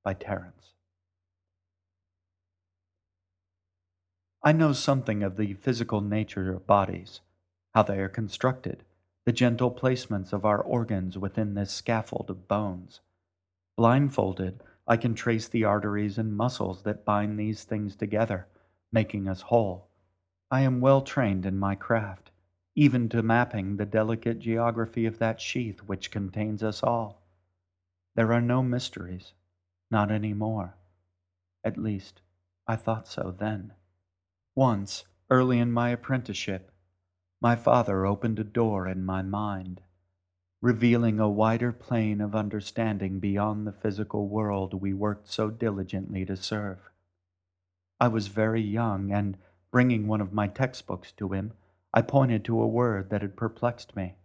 by 0.03 0.15
Terence. 0.15 0.73
I 4.43 4.51
know 4.51 4.73
something 4.73 5.21
of 5.21 5.37
the 5.37 5.53
physical 5.53 6.01
nature 6.01 6.51
of 6.51 6.65
bodies, 6.65 7.21
how 7.75 7.83
they 7.83 7.99
are 7.99 8.09
constructed, 8.09 8.83
the 9.25 9.33
gentle 9.33 9.71
placements 9.71 10.31
of 10.31 10.45
our 10.45 10.61
organs 10.61 11.17
within 11.17 11.55
this 11.55 11.71
scaffold 11.71 12.29
of 12.29 12.47
bones. 12.47 13.01
Blindfolded, 13.75 14.61
I 14.87 14.97
can 14.97 15.15
trace 15.15 15.47
the 15.47 15.63
arteries 15.63 16.19
and 16.19 16.37
muscles 16.37 16.83
that 16.83 17.05
bind 17.05 17.39
these 17.39 17.63
things 17.63 17.95
together, 17.95 18.47
making 18.91 19.27
us 19.27 19.41
whole. 19.41 19.89
I 20.51 20.61
am 20.61 20.79
well 20.79 21.01
trained 21.01 21.45
in 21.45 21.57
my 21.57 21.73
craft, 21.73 22.29
even 22.75 23.09
to 23.09 23.23
mapping 23.23 23.77
the 23.77 23.85
delicate 23.85 24.39
geography 24.39 25.07
of 25.07 25.17
that 25.17 25.41
sheath 25.41 25.79
which 25.79 26.11
contains 26.11 26.61
us 26.61 26.83
all. 26.83 27.23
There 28.15 28.31
are 28.31 28.41
no 28.41 28.61
mysteries, 28.61 29.33
not 29.89 30.11
any 30.11 30.33
more. 30.33 30.77
At 31.63 31.77
least, 31.77 32.21
I 32.67 32.75
thought 32.75 33.07
so 33.07 33.35
then. 33.37 33.73
Once, 34.53 35.05
early 35.31 35.57
in 35.57 35.71
my 35.71 35.89
apprenticeship, 35.89 36.71
my 37.41 37.55
father 37.55 38.05
opened 38.05 38.39
a 38.39 38.43
door 38.43 38.87
in 38.87 39.05
my 39.05 39.21
mind, 39.21 39.81
revealing 40.61 41.19
a 41.19 41.29
wider 41.29 41.71
plane 41.71 42.21
of 42.21 42.35
understanding 42.35 43.19
beyond 43.19 43.67
the 43.67 43.71
physical 43.71 44.27
world 44.27 44.73
we 44.73 44.93
worked 44.93 45.31
so 45.31 45.49
diligently 45.49 46.25
to 46.25 46.35
serve. 46.35 46.79
I 47.99 48.07
was 48.07 48.27
very 48.27 48.61
young, 48.61 49.11
and 49.11 49.37
bringing 49.71 50.07
one 50.07 50.21
of 50.21 50.33
my 50.33 50.47
textbooks 50.47 51.11
to 51.13 51.29
him, 51.29 51.53
I 51.93 52.01
pointed 52.01 52.43
to 52.45 52.61
a 52.61 52.67
word 52.67 53.09
that 53.09 53.21
had 53.21 53.37
perplexed 53.37 53.95
me. 53.95 54.15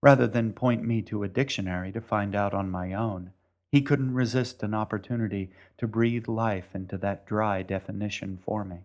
Rather 0.00 0.26
than 0.26 0.52
point 0.52 0.84
me 0.84 1.02
to 1.02 1.24
a 1.24 1.28
dictionary 1.28 1.90
to 1.92 2.00
find 2.00 2.34
out 2.34 2.54
on 2.54 2.70
my 2.70 2.92
own, 2.92 3.32
he 3.70 3.82
couldn't 3.82 4.14
resist 4.14 4.62
an 4.62 4.74
opportunity 4.74 5.50
to 5.76 5.86
breathe 5.86 6.28
life 6.28 6.74
into 6.74 6.96
that 6.98 7.26
dry 7.26 7.62
definition 7.62 8.38
for 8.44 8.64
me. 8.64 8.78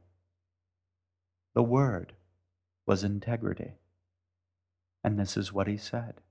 The 1.54 1.64
word 1.64 2.14
was 2.86 3.04
integrity. 3.04 3.74
And 5.04 5.20
this 5.20 5.36
is 5.38 5.52
what 5.52 5.68
he 5.68 5.78
said 5.78 6.22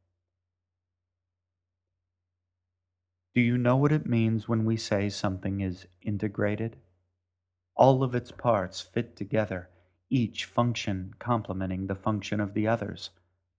Do 3.35 3.41
you 3.41 3.57
know 3.57 3.77
what 3.77 3.93
it 3.93 4.07
means 4.07 4.49
when 4.49 4.65
we 4.65 4.77
say 4.77 5.09
something 5.09 5.61
is 5.61 5.87
integrated? 6.03 6.77
All 7.75 8.03
of 8.03 8.15
its 8.15 8.31
parts 8.31 8.81
fit 8.81 9.17
together, 9.17 9.71
each 10.11 10.45
function 10.45 11.15
complementing 11.19 11.87
the 11.87 11.95
function 11.95 12.41
of 12.41 12.53
the 12.53 12.69
others, 12.69 13.11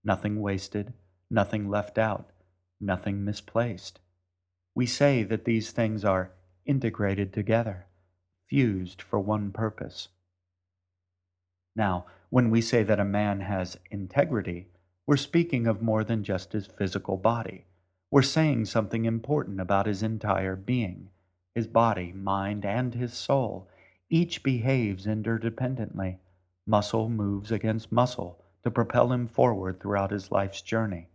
nothing 0.04 0.40
wasted, 0.40 0.92
nothing 1.28 1.68
left 1.68 1.98
out, 1.98 2.30
nothing 2.80 3.24
misplaced. 3.24 3.98
We 4.74 4.86
say 4.86 5.24
that 5.24 5.44
these 5.44 5.72
things 5.72 6.04
are 6.04 6.30
integrated 6.64 7.32
together, 7.32 7.86
fused 8.48 9.02
for 9.02 9.18
one 9.18 9.50
purpose. 9.50 10.08
Now, 11.74 12.06
when 12.34 12.50
we 12.50 12.60
say 12.60 12.82
that 12.82 12.98
a 12.98 13.04
man 13.04 13.42
has 13.42 13.78
integrity, 13.92 14.66
we're 15.06 15.16
speaking 15.16 15.68
of 15.68 15.80
more 15.80 16.02
than 16.02 16.24
just 16.24 16.52
his 16.52 16.66
physical 16.66 17.16
body. 17.16 17.64
We're 18.10 18.22
saying 18.22 18.64
something 18.64 19.04
important 19.04 19.60
about 19.60 19.86
his 19.86 20.02
entire 20.02 20.56
being. 20.56 21.10
His 21.54 21.68
body, 21.68 22.12
mind, 22.12 22.64
and 22.64 22.92
his 22.92 23.12
soul 23.14 23.68
each 24.10 24.42
behaves 24.42 25.06
interdependently. 25.06 26.16
Muscle 26.66 27.08
moves 27.08 27.52
against 27.52 27.92
muscle 27.92 28.42
to 28.64 28.70
propel 28.72 29.12
him 29.12 29.28
forward 29.28 29.78
throughout 29.78 30.10
his 30.10 30.32
life's 30.32 30.60
journey. 30.60 31.10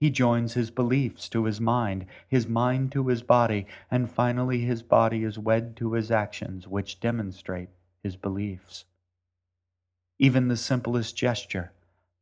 He 0.00 0.10
joins 0.10 0.52
his 0.52 0.70
beliefs 0.70 1.30
to 1.30 1.46
his 1.46 1.62
mind, 1.62 2.04
his 2.28 2.46
mind 2.46 2.92
to 2.92 3.08
his 3.08 3.22
body, 3.22 3.66
and 3.90 4.10
finally 4.10 4.60
his 4.60 4.82
body 4.82 5.24
is 5.24 5.38
wed 5.38 5.76
to 5.76 5.94
his 5.94 6.10
actions, 6.10 6.68
which 6.68 7.00
demonstrate 7.00 7.70
his 8.02 8.16
beliefs. 8.16 8.84
Even 10.22 10.46
the 10.46 10.56
simplest 10.56 11.16
gesture, 11.16 11.72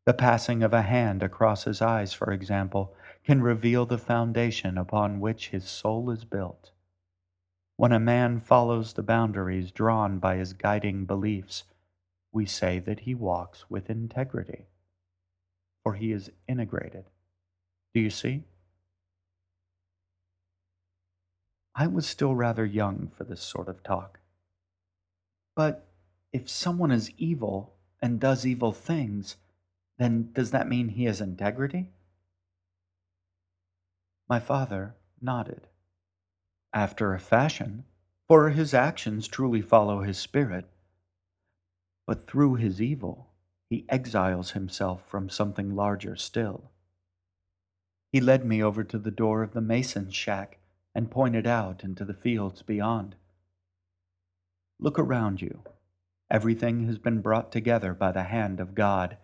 the 0.07 0.15
passing 0.15 0.63
of 0.63 0.73
a 0.73 0.81
hand 0.81 1.23
across 1.23 1.65
his 1.65 1.83
eyes, 1.83 2.15
for 2.15 2.33
example, 2.33 2.95
can 3.25 3.43
reveal 3.43 3.85
the 3.85 3.99
foundation 3.99 4.79
upon 4.79 5.21
which 5.21 5.51
his 5.51 5.69
soul 5.69 6.11
is 6.11 6.25
built. 6.25 6.71
When 7.77 7.93
a 7.93 8.01
man 8.01 8.41
follows 8.41 8.95
the 8.95 9.03
boundaries 9.03 9.71
drawn 9.71 10.19
by 10.19 10.37
his 10.37 10.55
guiding 10.55 11.05
beliefs, 11.05 11.65
we 12.33 12.47
say 12.47 12.79
that 12.79 13.01
he 13.01 13.15
walks 13.15 13.69
with 13.69 13.91
integrity, 13.91 14.65
for 15.83 15.93
he 15.93 16.11
is 16.11 16.31
integrated. 16.49 17.05
Do 17.93 18.01
you 18.01 18.09
see? 18.09 18.45
I 21.75 21.87
was 21.87 22.07
still 22.07 22.35
rather 22.35 22.65
young 22.65 23.11
for 23.15 23.25
this 23.25 23.43
sort 23.43 23.69
of 23.69 23.83
talk. 23.83 24.21
But 25.55 25.87
if 26.33 26.49
someone 26.49 26.93
is 26.93 27.11
evil 27.19 27.75
and 28.03 28.21
does 28.21 28.47
evil 28.47 28.73
things, 28.73 29.37
then 29.99 30.31
does 30.33 30.51
that 30.51 30.69
mean 30.69 30.89
he 30.89 31.05
has 31.05 31.21
integrity? 31.21 31.91
My 34.29 34.41
father 34.41 34.95
nodded. 35.21 35.67
After 36.73 37.13
a 37.13 37.21
fashion, 37.21 37.85
for 38.29 38.51
his 38.51 38.73
actions 38.73 39.27
truly 39.27 39.61
follow 39.61 40.03
his 40.03 40.19
spirit. 40.19 40.67
But 42.07 42.27
through 42.27 42.55
his 42.55 42.81
evil, 42.81 43.31
he 43.69 43.87
exiles 43.89 44.53
himself 44.53 45.05
from 45.09 45.29
something 45.29 45.75
larger 45.75 46.17
still. 46.17 46.71
He 48.13 48.21
led 48.21 48.45
me 48.45 48.63
over 48.63 48.83
to 48.85 48.99
the 48.99 49.11
door 49.11 49.43
of 49.43 49.53
the 49.53 49.61
mason's 49.61 50.15
shack 50.15 50.59
and 50.95 51.11
pointed 51.11 51.47
out 51.47 51.85
into 51.85 52.05
the 52.05 52.15
fields 52.15 52.63
beyond. 52.63 53.15
Look 54.79 54.99
around 54.99 55.43
you. 55.43 55.63
Everything 56.31 56.87
has 56.87 56.99
been 56.99 57.21
brought 57.21 57.51
together 57.51 57.93
by 57.93 58.13
the 58.13 58.25
hand 58.25 58.61
of 58.61 58.75
God, 58.75 59.17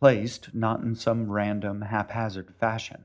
placed 0.00 0.54
not 0.54 0.80
in 0.80 0.94
some 0.94 1.30
random, 1.30 1.82
haphazard 1.82 2.54
fashion, 2.58 3.04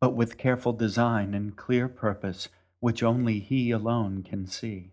but 0.00 0.14
with 0.14 0.38
careful 0.38 0.72
design 0.72 1.34
and 1.34 1.56
clear 1.56 1.88
purpose 1.88 2.48
which 2.78 3.02
only 3.02 3.40
He 3.40 3.70
alone 3.70 4.22
can 4.22 4.46
see. 4.46 4.92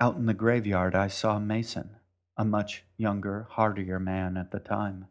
Out 0.00 0.16
in 0.16 0.26
the 0.26 0.34
graveyard, 0.34 0.94
I 0.94 1.08
saw 1.08 1.38
Mason, 1.38 1.96
a 2.36 2.44
much 2.44 2.84
younger, 2.96 3.46
hardier 3.50 4.00
man 4.00 4.36
at 4.36 4.50
the 4.50 4.58
time, 4.58 5.06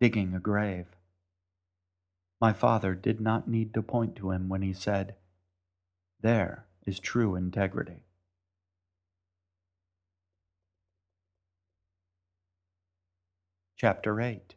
digging 0.00 0.34
a 0.34 0.40
grave. 0.40 0.86
My 2.40 2.52
father 2.52 2.94
did 2.94 3.20
not 3.20 3.46
need 3.46 3.74
to 3.74 3.82
point 3.82 4.16
to 4.16 4.30
him 4.30 4.48
when 4.48 4.62
he 4.62 4.72
said, 4.72 5.14
There 6.20 6.66
is 6.86 6.98
true 6.98 7.36
integrity. 7.36 8.04
Chapter 13.84 14.20
8 14.20 14.54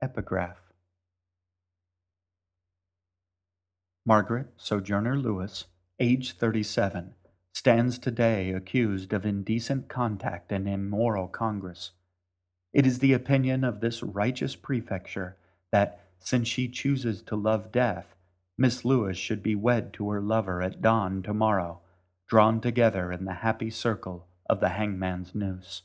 Epigraph 0.00 0.58
Margaret 4.06 4.46
Sojourner 4.56 5.18
Lewis, 5.18 5.64
age 5.98 6.36
37, 6.36 7.14
stands 7.52 7.98
today 7.98 8.52
accused 8.52 9.12
of 9.12 9.26
indecent 9.26 9.88
contact 9.88 10.52
and 10.52 10.68
immoral 10.68 11.26
congress. 11.26 11.90
It 12.72 12.86
is 12.86 13.00
the 13.00 13.12
opinion 13.12 13.64
of 13.64 13.80
this 13.80 14.04
righteous 14.04 14.54
prefecture 14.54 15.36
that, 15.72 16.00
since 16.20 16.46
she 16.46 16.68
chooses 16.68 17.22
to 17.22 17.34
love 17.34 17.72
death, 17.72 18.14
Miss 18.56 18.84
Lewis 18.84 19.18
should 19.18 19.42
be 19.42 19.56
wed 19.56 19.92
to 19.94 20.10
her 20.10 20.20
lover 20.20 20.62
at 20.62 20.80
dawn 20.80 21.24
tomorrow, 21.24 21.80
drawn 22.28 22.60
together 22.60 23.10
in 23.10 23.24
the 23.24 23.34
happy 23.42 23.70
circle 23.70 24.28
of 24.48 24.60
the 24.60 24.68
hangman's 24.68 25.34
noose. 25.34 25.82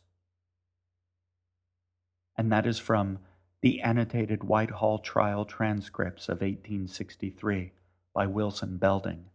And 2.39 2.53
that 2.53 2.65
is 2.65 2.79
from 2.79 3.19
the 3.62 3.81
annotated 3.81 4.46
Whitehall 4.46 5.00
trial 5.00 5.43
transcripts 5.43 6.29
of 6.29 6.39
1863 6.39 7.74
by 8.15 8.27
Wilson 8.27 8.77
Belding. 8.77 9.25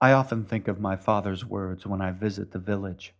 I 0.00 0.10
often 0.10 0.44
think 0.44 0.66
of 0.66 0.80
my 0.80 0.96
father's 0.96 1.44
words 1.44 1.86
when 1.86 2.00
I 2.00 2.10
visit 2.10 2.50
the 2.50 2.58
village. 2.58 3.14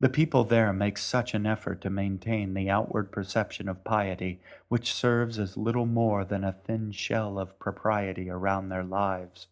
The 0.00 0.08
people 0.08 0.42
there 0.42 0.72
make 0.72 0.98
such 0.98 1.34
an 1.34 1.46
effort 1.46 1.82
to 1.82 1.88
maintain 1.90 2.54
the 2.54 2.68
outward 2.68 3.12
perception 3.12 3.68
of 3.68 3.84
piety, 3.84 4.40
which 4.66 4.92
serves 4.92 5.38
as 5.38 5.56
little 5.56 5.86
more 5.86 6.24
than 6.24 6.42
a 6.42 6.50
thin 6.50 6.90
shell 6.90 7.38
of 7.38 7.60
propriety 7.60 8.28
around 8.28 8.70
their 8.70 8.82
lives. 8.82 9.46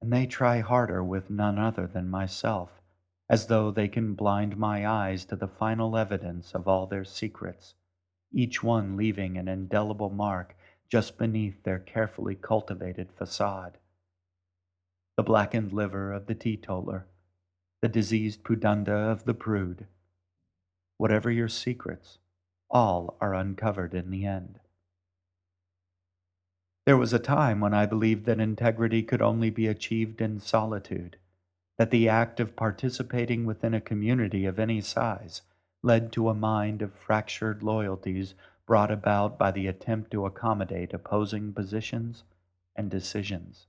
And 0.00 0.10
they 0.10 0.24
try 0.24 0.60
harder 0.60 1.04
with 1.04 1.28
none 1.28 1.58
other 1.58 1.86
than 1.86 2.08
myself, 2.08 2.77
as 3.28 3.46
though 3.46 3.70
they 3.70 3.88
can 3.88 4.14
blind 4.14 4.56
my 4.56 4.86
eyes 4.86 5.24
to 5.24 5.36
the 5.36 5.48
final 5.48 5.96
evidence 5.96 6.52
of 6.54 6.66
all 6.66 6.86
their 6.86 7.04
secrets, 7.04 7.74
each 8.32 8.62
one 8.62 8.96
leaving 8.96 9.36
an 9.36 9.48
indelible 9.48 10.10
mark 10.10 10.56
just 10.88 11.18
beneath 11.18 11.62
their 11.62 11.78
carefully 11.78 12.34
cultivated 12.34 13.08
facade 13.12 13.78
the 15.18 15.22
blackened 15.24 15.72
liver 15.72 16.12
of 16.12 16.26
the 16.26 16.34
teetotaler, 16.34 17.04
the 17.82 17.88
diseased 17.88 18.44
pudenda 18.44 19.10
of 19.10 19.24
the 19.24 19.34
prude. 19.34 19.84
Whatever 20.96 21.28
your 21.28 21.48
secrets, 21.48 22.18
all 22.70 23.16
are 23.20 23.34
uncovered 23.34 23.94
in 23.94 24.12
the 24.12 24.24
end. 24.24 24.60
There 26.86 26.96
was 26.96 27.12
a 27.12 27.18
time 27.18 27.58
when 27.58 27.74
I 27.74 27.84
believed 27.84 28.26
that 28.26 28.38
integrity 28.38 29.02
could 29.02 29.20
only 29.20 29.50
be 29.50 29.66
achieved 29.66 30.20
in 30.20 30.38
solitude, 30.38 31.16
that 31.78 31.90
the 31.90 32.08
act 32.08 32.40
of 32.40 32.56
participating 32.56 33.46
within 33.46 33.72
a 33.72 33.80
community 33.80 34.44
of 34.44 34.58
any 34.58 34.80
size 34.80 35.42
led 35.82 36.12
to 36.12 36.28
a 36.28 36.34
mind 36.34 36.82
of 36.82 36.92
fractured 36.92 37.62
loyalties 37.62 38.34
brought 38.66 38.90
about 38.90 39.38
by 39.38 39.50
the 39.50 39.66
attempt 39.66 40.10
to 40.10 40.26
accommodate 40.26 40.92
opposing 40.92 41.52
positions 41.52 42.24
and 42.76 42.90
decisions. 42.90 43.66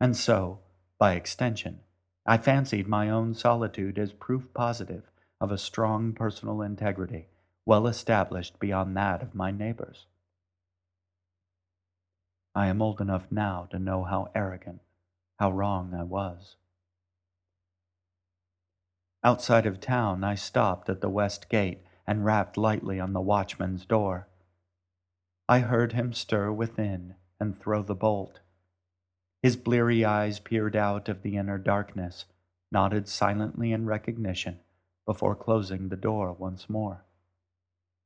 And 0.00 0.16
so, 0.16 0.60
by 0.98 1.14
extension, 1.14 1.80
I 2.24 2.38
fancied 2.38 2.86
my 2.86 3.10
own 3.10 3.34
solitude 3.34 3.98
as 3.98 4.12
proof 4.12 4.44
positive 4.54 5.10
of 5.40 5.50
a 5.50 5.58
strong 5.58 6.12
personal 6.12 6.62
integrity, 6.62 7.28
well 7.66 7.86
established 7.86 8.58
beyond 8.58 8.96
that 8.96 9.22
of 9.22 9.34
my 9.34 9.50
neighbors. 9.50 10.06
I 12.54 12.66
am 12.68 12.80
old 12.82 13.00
enough 13.00 13.26
now 13.30 13.66
to 13.70 13.78
know 13.78 14.04
how 14.04 14.30
arrogant, 14.34 14.80
how 15.38 15.52
wrong 15.52 15.94
I 15.94 16.02
was. 16.02 16.56
Outside 19.24 19.66
of 19.66 19.80
town, 19.80 20.22
I 20.22 20.36
stopped 20.36 20.88
at 20.88 21.00
the 21.00 21.08
west 21.08 21.48
gate 21.48 21.82
and 22.06 22.24
rapped 22.24 22.56
lightly 22.56 23.00
on 23.00 23.12
the 23.12 23.20
watchman's 23.20 23.84
door. 23.84 24.28
I 25.48 25.60
heard 25.60 25.92
him 25.92 26.12
stir 26.12 26.52
within 26.52 27.16
and 27.40 27.58
throw 27.58 27.82
the 27.82 27.94
bolt. 27.94 28.40
His 29.42 29.56
bleary 29.56 30.04
eyes 30.04 30.38
peered 30.38 30.76
out 30.76 31.08
of 31.08 31.22
the 31.22 31.36
inner 31.36 31.58
darkness, 31.58 32.26
nodded 32.70 33.08
silently 33.08 33.72
in 33.72 33.86
recognition 33.86 34.60
before 35.06 35.34
closing 35.34 35.88
the 35.88 35.96
door 35.96 36.32
once 36.32 36.68
more. 36.68 37.04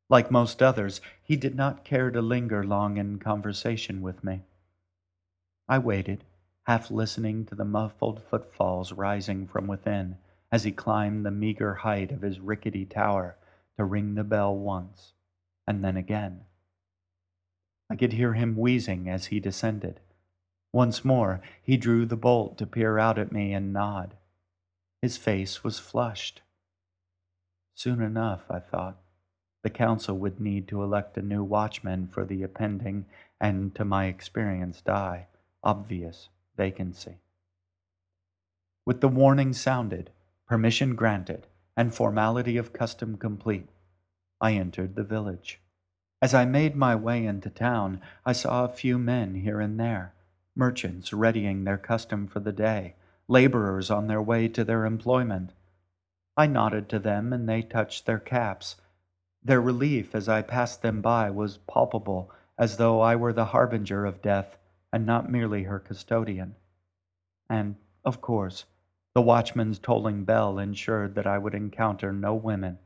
Like 0.08 0.30
most 0.30 0.62
others, 0.62 1.00
he 1.22 1.36
did 1.36 1.54
not 1.54 1.84
care 1.84 2.10
to 2.10 2.22
linger 2.22 2.64
long 2.64 2.96
in 2.96 3.18
conversation 3.18 4.02
with 4.02 4.22
me. 4.22 4.42
I 5.68 5.78
waited, 5.78 6.24
half 6.64 6.90
listening 6.90 7.44
to 7.46 7.54
the 7.54 7.64
muffled 7.64 8.22
footfalls 8.22 8.92
rising 8.92 9.46
from 9.46 9.66
within 9.66 10.16
as 10.52 10.62
he 10.62 10.70
climbed 10.70 11.26
the 11.26 11.32
meager 11.32 11.74
height 11.74 12.12
of 12.12 12.22
his 12.22 12.38
rickety 12.38 12.84
tower 12.84 13.36
to 13.76 13.84
ring 13.84 14.14
the 14.14 14.22
bell 14.22 14.54
once, 14.54 15.14
and 15.66 15.82
then 15.82 15.96
again. 15.96 16.42
I 17.90 17.96
could 17.96 18.12
hear 18.12 18.34
him 18.34 18.56
wheezing 18.56 19.08
as 19.08 19.26
he 19.26 19.40
descended 19.40 19.98
once 20.72 21.04
more, 21.04 21.42
he 21.62 21.76
drew 21.76 22.06
the 22.06 22.16
bolt 22.16 22.56
to 22.58 22.66
peer 22.66 22.98
out 22.98 23.18
at 23.18 23.30
me 23.30 23.52
and 23.52 23.72
nod. 23.72 24.14
His 25.02 25.18
face 25.18 25.62
was 25.62 25.78
flushed. 25.78 26.40
Soon 27.74 28.00
enough, 28.00 28.44
I 28.50 28.58
thought, 28.58 28.98
the 29.62 29.70
council 29.70 30.16
would 30.18 30.40
need 30.40 30.66
to 30.68 30.82
elect 30.82 31.18
a 31.18 31.22
new 31.22 31.44
watchman 31.44 32.08
for 32.08 32.24
the 32.24 32.42
impending 32.42 33.04
and, 33.40 33.74
to 33.74 33.84
my 33.84 34.06
experienced 34.06 34.88
eye, 34.88 35.26
obvious 35.62 36.28
vacancy. 36.56 37.18
With 38.86 39.00
the 39.00 39.08
warning 39.08 39.52
sounded, 39.52 40.10
permission 40.52 40.94
granted, 40.94 41.46
and 41.78 41.94
formality 41.94 42.58
of 42.58 42.74
custom 42.74 43.16
complete, 43.16 43.70
I 44.38 44.52
entered 44.52 44.96
the 44.96 45.02
village. 45.02 45.62
As 46.20 46.34
I 46.34 46.44
made 46.44 46.76
my 46.76 46.94
way 46.94 47.24
into 47.24 47.48
town, 47.48 48.02
I 48.26 48.32
saw 48.32 48.62
a 48.62 48.68
few 48.68 48.98
men 48.98 49.36
here 49.36 49.62
and 49.62 49.80
there 49.80 50.12
merchants 50.54 51.10
readying 51.10 51.64
their 51.64 51.78
custom 51.78 52.26
for 52.26 52.40
the 52.40 52.52
day, 52.52 52.96
laborers 53.28 53.90
on 53.90 54.08
their 54.08 54.20
way 54.20 54.46
to 54.48 54.62
their 54.62 54.84
employment. 54.84 55.54
I 56.36 56.48
nodded 56.48 56.90
to 56.90 56.98
them 56.98 57.32
and 57.32 57.48
they 57.48 57.62
touched 57.62 58.04
their 58.04 58.18
caps. 58.18 58.76
Their 59.42 59.62
relief 59.62 60.14
as 60.14 60.28
I 60.28 60.42
passed 60.42 60.82
them 60.82 61.00
by 61.00 61.30
was 61.30 61.60
palpable, 61.66 62.30
as 62.58 62.76
though 62.76 63.00
I 63.00 63.16
were 63.16 63.32
the 63.32 63.46
harbinger 63.46 64.04
of 64.04 64.20
death 64.20 64.58
and 64.92 65.06
not 65.06 65.32
merely 65.32 65.62
her 65.62 65.78
custodian. 65.78 66.56
And, 67.48 67.76
of 68.04 68.20
course, 68.20 68.66
the 69.14 69.22
watchman's 69.22 69.78
tolling 69.78 70.24
bell 70.24 70.58
ensured 70.58 71.14
that 71.14 71.26
I 71.26 71.38
would 71.38 71.54
encounter 71.54 72.12
no 72.12 72.34
women, 72.34 72.78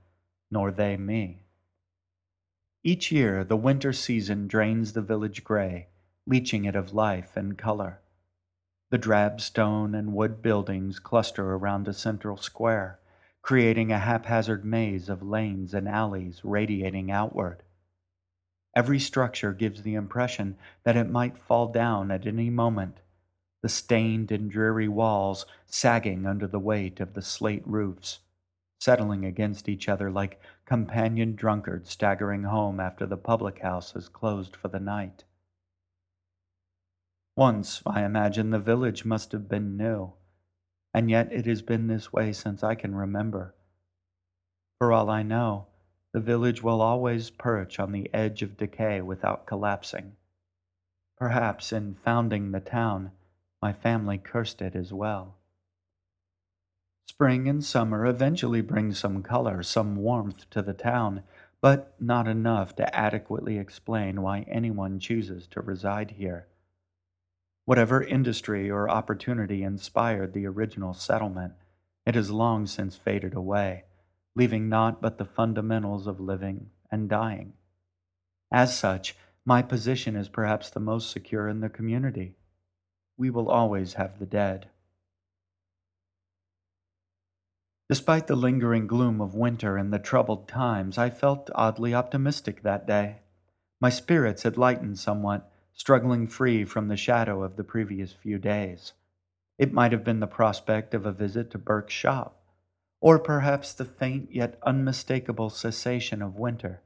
nor 0.51 0.71
they 0.71 0.97
me. 0.97 1.45
Each 2.83 3.11
year, 3.11 3.45
the 3.45 3.57
winter 3.57 3.93
season 3.93 4.47
drains 4.47 4.93
the 4.93 5.03
village 5.03 5.45
gray 5.45 5.89
leaching 6.27 6.65
it 6.65 6.75
of 6.75 6.93
life 6.93 7.37
and 7.37 7.57
color. 7.57 8.01
The 8.91 8.99
drab 8.99 9.41
stone 9.41 9.95
and 9.95 10.13
wood 10.13 10.43
buildings 10.43 10.99
cluster 10.99 11.55
around 11.55 11.87
a 11.87 11.93
central 11.93 12.37
square, 12.37 12.99
creating 13.43 13.93
a 13.93 13.99
haphazard 13.99 14.65
maze 14.65 15.09
of 15.09 15.23
lanes 15.23 15.73
and 15.73 15.89
alleys 15.89 16.41
radiating 16.43 17.11
outward. 17.11 17.63
Every 18.75 18.99
structure 18.99 19.53
gives 19.53 19.83
the 19.83 19.95
impression 19.95 20.57
that 20.83 20.97
it 20.97 21.09
might 21.09 21.39
fall 21.39 21.69
down 21.69 22.11
at 22.11 22.27
any 22.27 22.51
moment, 22.51 22.99
the 23.67 23.71
stained 23.71 24.31
and 24.31 24.49
dreary 24.49 24.87
walls 24.87 25.45
sagging 25.67 26.25
under 26.25 26.47
the 26.47 26.61
weight 26.61 27.01
of 27.01 27.15
the 27.15 27.21
slate 27.21 27.67
roofs, 27.67 28.21
settling 28.79 29.25
against 29.25 29.69
each 29.69 29.89
other 29.89 30.09
like 30.09 30.41
companion 30.65 31.35
drunkards 31.35 31.91
staggering 31.91 32.45
home 32.45 32.79
after 32.79 33.05
the 33.07 33.17
public 33.17 33.59
house 33.63 33.91
has 33.91 34.09
closed 34.09 34.55
for 34.55 34.69
the 34.69 34.79
night. 34.79 35.25
Once, 37.37 37.83
I 37.85 38.05
imagine, 38.05 38.51
the 38.51 38.61
village 38.61 39.05
must 39.05 39.33
have 39.33 39.49
been 39.49 39.77
new, 39.77 40.13
and 40.95 41.11
yet 41.11 41.33
it 41.33 41.47
has 41.47 41.61
been 41.61 41.89
this 41.89 42.13
way 42.13 42.33
since 42.33 42.63
I 42.63 42.77
can 42.77 42.95
remember. 42.95 43.53
For 44.79 44.93
all 44.93 45.11
I 45.11 45.25
know, 45.25 45.67
the 46.13 46.21
village 46.21 46.63
will 46.63 46.81
always 46.81 47.31
perch 47.31 47.81
on 47.81 47.91
the 47.91 48.09
edge 48.15 48.43
of 48.43 48.57
decay 48.57 49.01
without 49.01 49.45
collapsing. 49.45 50.13
Perhaps 51.19 51.73
in 51.73 51.97
founding 52.05 52.53
the 52.53 52.61
town, 52.61 53.11
my 53.61 53.73
family 53.73 54.19
cursed 54.19 54.63
it 54.63 54.75
as 54.75 54.93
well. 54.93 55.37
Spring 57.09 57.49
and 57.49 57.65
summer 57.65 58.05
eventually 58.07 58.61
bring 58.61 58.93
some 58.93 59.23
color, 59.23 59.63
some 59.63 59.97
warmth 59.97 60.49
to 60.51 60.61
the 60.61 60.75
town, 60.75 61.23
but 61.61 61.95
not 61.99 62.29
enough 62.29 62.77
to 62.77 62.95
adequately 62.95 63.59
explain 63.59 64.23
why 64.23 64.41
anyone 64.49 65.01
chooses 65.01 65.47
to 65.49 65.61
reside 65.61 66.13
here. 66.13 66.47
Whatever 67.65 68.03
industry 68.03 68.71
or 68.71 68.89
opportunity 68.89 69.65
inspired 69.65 70.33
the 70.33 70.47
original 70.47 70.95
settlement, 70.95 71.55
it 72.07 72.15
has 72.15 72.31
long 72.31 72.67
since 72.67 72.97
faded 72.97 73.35
away, 73.35 73.85
leaving 74.37 74.69
naught 74.69 75.03
but 75.03 75.19
the 75.19 75.25
fundamentals 75.25 76.07
of 76.07 76.21
living 76.21 76.71
and 76.93 77.09
dying. 77.09 77.55
As 78.53 78.79
such, 78.79 79.17
my 79.45 79.63
position 79.63 80.15
is 80.15 80.29
perhaps 80.29 80.71
the 80.71 80.81
most 80.81 81.11
secure 81.11 81.49
in 81.49 81.61
the 81.61 81.69
community. 81.69 82.36
We 83.17 83.31
will 83.31 83.49
always 83.49 83.95
have 83.95 84.19
the 84.19 84.27
dead. 84.27 84.69
Despite 87.89 88.27
the 88.27 88.37
lingering 88.37 88.87
gloom 88.87 89.21
of 89.21 89.35
winter 89.35 89.77
and 89.77 89.93
the 89.93 89.99
troubled 89.99 90.49
times, 90.49 90.99
I 90.99 91.09
felt 91.09 91.51
oddly 91.55 91.95
optimistic 91.95 92.63
that 92.63 92.87
day. 92.87 93.21
My 93.81 93.91
spirits 93.91 94.43
had 94.43 94.57
lightened 94.57 94.99
somewhat, 94.99 95.51
struggling 95.73 96.27
free 96.27 96.65
from 96.65 96.89
the 96.89 96.97
shadow 96.97 97.43
of 97.43 97.57
the 97.57 97.65
previous 97.65 98.13
few 98.13 98.39
days. 98.39 98.93
It 99.59 99.73
might 99.73 99.93
have 99.93 100.05
been 100.05 100.21
the 100.21 100.27
prospect 100.27 100.95
of 100.95 101.07
a 101.07 101.13
visit 101.13 101.51
to 101.53 101.59
Burke's 101.59 101.95
shop, 101.95 102.43
or 103.01 103.19
perhaps 103.19 103.73
the 103.73 103.85
faint 103.85 104.33
yet 104.33 104.59
unmistakable 104.65 105.51
cessation 105.51 106.23
of 106.23 106.35
winter. 106.35 106.83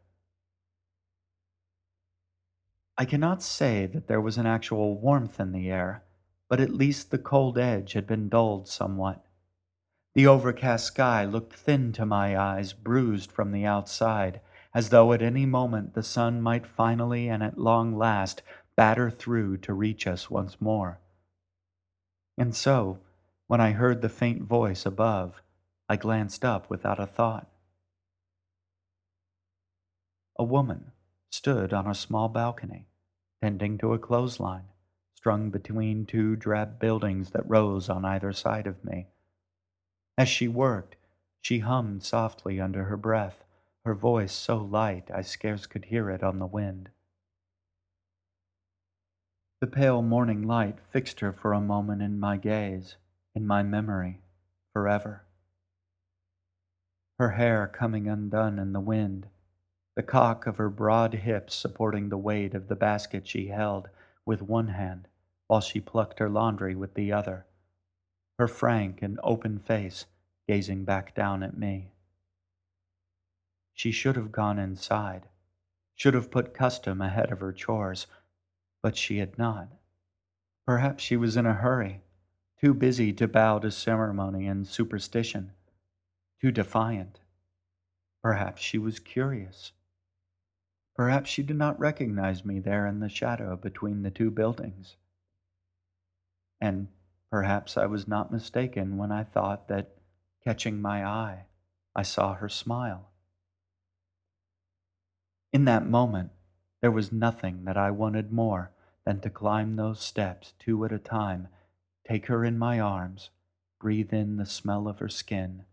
I 2.98 3.06
cannot 3.06 3.42
say 3.42 3.86
that 3.86 4.06
there 4.06 4.20
was 4.20 4.36
an 4.36 4.46
actual 4.46 4.98
warmth 4.98 5.40
in 5.40 5.52
the 5.52 5.70
air, 5.70 6.02
but 6.50 6.60
at 6.60 6.74
least 6.74 7.12
the 7.12 7.18
cold 7.18 7.56
edge 7.56 7.92
had 7.92 8.08
been 8.08 8.28
dulled 8.28 8.66
somewhat. 8.68 9.24
The 10.14 10.26
overcast 10.26 10.84
sky 10.84 11.24
looked 11.24 11.54
thin 11.54 11.92
to 11.92 12.04
my 12.04 12.36
eyes, 12.36 12.72
bruised 12.72 13.30
from 13.30 13.52
the 13.52 13.64
outside, 13.64 14.40
as 14.74 14.88
though 14.88 15.12
at 15.12 15.22
any 15.22 15.46
moment 15.46 15.94
the 15.94 16.02
sun 16.02 16.42
might 16.42 16.66
finally 16.66 17.28
and 17.28 17.40
at 17.40 17.56
long 17.56 17.96
last 17.96 18.42
batter 18.76 19.10
through 19.10 19.58
to 19.58 19.72
reach 19.72 20.08
us 20.08 20.28
once 20.28 20.60
more. 20.60 20.98
And 22.36 22.54
so, 22.54 22.98
when 23.46 23.60
I 23.60 23.70
heard 23.70 24.02
the 24.02 24.08
faint 24.08 24.42
voice 24.42 24.84
above, 24.84 25.42
I 25.88 25.94
glanced 25.94 26.44
up 26.44 26.68
without 26.68 26.98
a 26.98 27.06
thought. 27.06 27.48
A 30.36 30.42
woman 30.42 30.90
stood 31.30 31.72
on 31.72 31.86
a 31.86 31.94
small 31.94 32.28
balcony, 32.28 32.88
tending 33.40 33.78
to 33.78 33.92
a 33.92 33.98
clothesline, 33.98 34.69
strung 35.20 35.50
between 35.50 36.06
two 36.06 36.34
drab 36.34 36.78
buildings 36.78 37.30
that 37.30 37.48
rose 37.48 37.90
on 37.90 38.06
either 38.06 38.32
side 38.32 38.66
of 38.66 38.82
me. 38.82 39.06
As 40.16 40.28
she 40.28 40.48
worked, 40.48 40.96
she 41.42 41.58
hummed 41.58 42.02
softly 42.02 42.58
under 42.58 42.84
her 42.84 42.96
breath, 42.96 43.44
her 43.84 43.94
voice 43.94 44.32
so 44.32 44.56
light 44.56 45.10
I 45.14 45.20
scarce 45.20 45.66
could 45.66 45.84
hear 45.84 46.08
it 46.08 46.22
on 46.22 46.38
the 46.38 46.46
wind. 46.46 46.88
The 49.60 49.66
pale 49.66 50.00
morning 50.00 50.46
light 50.46 50.80
fixed 50.80 51.20
her 51.20 51.32
for 51.32 51.52
a 51.52 51.60
moment 51.60 52.00
in 52.00 52.18
my 52.18 52.38
gaze, 52.38 52.96
in 53.34 53.46
my 53.46 53.62
memory, 53.62 54.22
forever 54.72 55.24
her 57.20 57.32
hair 57.32 57.66
coming 57.70 58.08
undone 58.08 58.58
in 58.58 58.72
the 58.72 58.80
wind, 58.80 59.26
the 59.94 60.02
cock 60.02 60.46
of 60.46 60.56
her 60.56 60.70
broad 60.70 61.12
hips 61.12 61.54
supporting 61.54 62.08
the 62.08 62.16
weight 62.16 62.54
of 62.54 62.68
the 62.68 62.74
basket 62.74 63.28
she 63.28 63.48
held 63.48 63.90
with 64.24 64.40
one 64.40 64.68
hand 64.68 65.06
while 65.50 65.60
she 65.60 65.80
plucked 65.80 66.20
her 66.20 66.28
laundry 66.28 66.76
with 66.76 66.94
the 66.94 67.10
other, 67.10 67.44
her 68.38 68.46
frank 68.46 69.02
and 69.02 69.18
open 69.24 69.58
face 69.58 70.06
gazing 70.46 70.84
back 70.84 71.12
down 71.12 71.42
at 71.42 71.58
me. 71.58 71.90
She 73.72 73.90
should 73.90 74.14
have 74.14 74.30
gone 74.30 74.60
inside, 74.60 75.26
should 75.96 76.14
have 76.14 76.30
put 76.30 76.54
custom 76.54 77.00
ahead 77.00 77.32
of 77.32 77.40
her 77.40 77.52
chores, 77.52 78.06
but 78.80 78.96
she 78.96 79.18
had 79.18 79.36
not. 79.36 79.66
Perhaps 80.64 81.02
she 81.02 81.16
was 81.16 81.36
in 81.36 81.46
a 81.46 81.54
hurry, 81.54 82.02
too 82.60 82.72
busy 82.72 83.12
to 83.14 83.26
bow 83.26 83.58
to 83.58 83.72
ceremony 83.72 84.46
and 84.46 84.68
superstition 84.68 85.50
too 86.40 86.52
defiant. 86.52 87.18
Perhaps 88.22 88.62
she 88.62 88.78
was 88.78 89.00
curious. 89.00 89.72
Perhaps 90.94 91.28
she 91.28 91.42
did 91.42 91.56
not 91.56 91.80
recognize 91.80 92.44
me 92.44 92.60
there 92.60 92.86
in 92.86 93.00
the 93.00 93.08
shadow 93.08 93.56
between 93.56 94.02
the 94.02 94.12
two 94.12 94.30
buildings. 94.30 94.94
And 96.60 96.88
perhaps 97.30 97.76
I 97.76 97.86
was 97.86 98.06
not 98.06 98.32
mistaken 98.32 98.96
when 98.96 99.10
I 99.10 99.24
thought 99.24 99.68
that, 99.68 99.96
catching 100.44 100.80
my 100.80 101.04
eye, 101.04 101.44
I 101.94 102.02
saw 102.02 102.34
her 102.34 102.48
smile. 102.48 103.10
In 105.52 105.64
that 105.64 105.86
moment, 105.86 106.30
there 106.80 106.90
was 106.90 107.12
nothing 107.12 107.64
that 107.64 107.76
I 107.76 107.90
wanted 107.90 108.32
more 108.32 108.72
than 109.04 109.20
to 109.20 109.30
climb 109.30 109.76
those 109.76 110.00
steps 110.00 110.54
two 110.58 110.84
at 110.84 110.92
a 110.92 110.98
time, 110.98 111.48
take 112.06 112.26
her 112.26 112.44
in 112.44 112.58
my 112.58 112.78
arms, 112.78 113.30
breathe 113.80 114.12
in 114.12 114.36
the 114.36 114.46
smell 114.46 114.86
of 114.86 114.98
her 114.98 115.08
skin, 115.08 115.64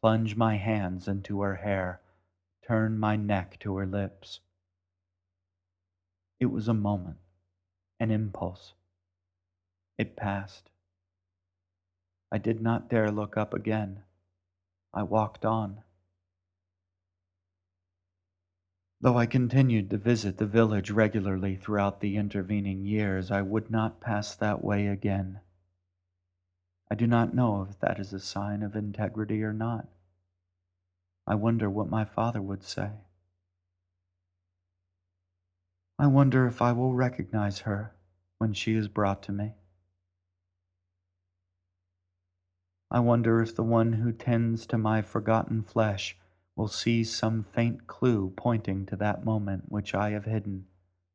plunge 0.00 0.36
my 0.36 0.56
hands 0.56 1.08
into 1.08 1.40
her 1.40 1.56
hair, 1.56 2.00
turn 2.66 2.98
my 2.98 3.16
neck 3.16 3.58
to 3.60 3.76
her 3.76 3.86
lips. 3.86 4.40
It 6.38 6.46
was 6.46 6.68
a 6.68 6.74
moment, 6.74 7.16
an 7.98 8.10
impulse. 8.10 8.74
It 9.98 10.16
passed. 10.16 10.70
I 12.30 12.38
did 12.38 12.60
not 12.60 12.90
dare 12.90 13.10
look 13.10 13.36
up 13.36 13.54
again. 13.54 14.02
I 14.92 15.02
walked 15.02 15.44
on. 15.44 15.82
Though 19.00 19.18
I 19.18 19.26
continued 19.26 19.90
to 19.90 19.98
visit 19.98 20.38
the 20.38 20.46
village 20.46 20.90
regularly 20.90 21.56
throughout 21.56 22.00
the 22.00 22.16
intervening 22.16 22.84
years, 22.84 23.30
I 23.30 23.42
would 23.42 23.70
not 23.70 24.00
pass 24.00 24.34
that 24.34 24.64
way 24.64 24.86
again. 24.86 25.40
I 26.90 26.94
do 26.94 27.06
not 27.06 27.34
know 27.34 27.66
if 27.68 27.78
that 27.80 27.98
is 27.98 28.12
a 28.12 28.20
sign 28.20 28.62
of 28.62 28.74
integrity 28.74 29.42
or 29.42 29.52
not. 29.52 29.88
I 31.26 31.34
wonder 31.34 31.68
what 31.68 31.90
my 31.90 32.04
father 32.04 32.40
would 32.40 32.62
say. 32.62 32.90
I 35.98 36.06
wonder 36.06 36.46
if 36.46 36.62
I 36.62 36.72
will 36.72 36.94
recognize 36.94 37.60
her 37.60 37.94
when 38.38 38.52
she 38.52 38.74
is 38.74 38.88
brought 38.88 39.22
to 39.24 39.32
me. 39.32 39.54
I 42.90 43.00
wonder 43.00 43.42
if 43.42 43.54
the 43.54 43.64
one 43.64 43.94
who 43.94 44.12
tends 44.12 44.66
to 44.66 44.78
my 44.78 45.02
forgotten 45.02 45.62
flesh 45.62 46.16
will 46.54 46.68
see 46.68 47.02
some 47.02 47.42
faint 47.42 47.86
clue 47.86 48.32
pointing 48.36 48.86
to 48.86 48.96
that 48.96 49.24
moment 49.24 49.64
which 49.68 49.94
I 49.94 50.10
have 50.10 50.24
hidden, 50.24 50.66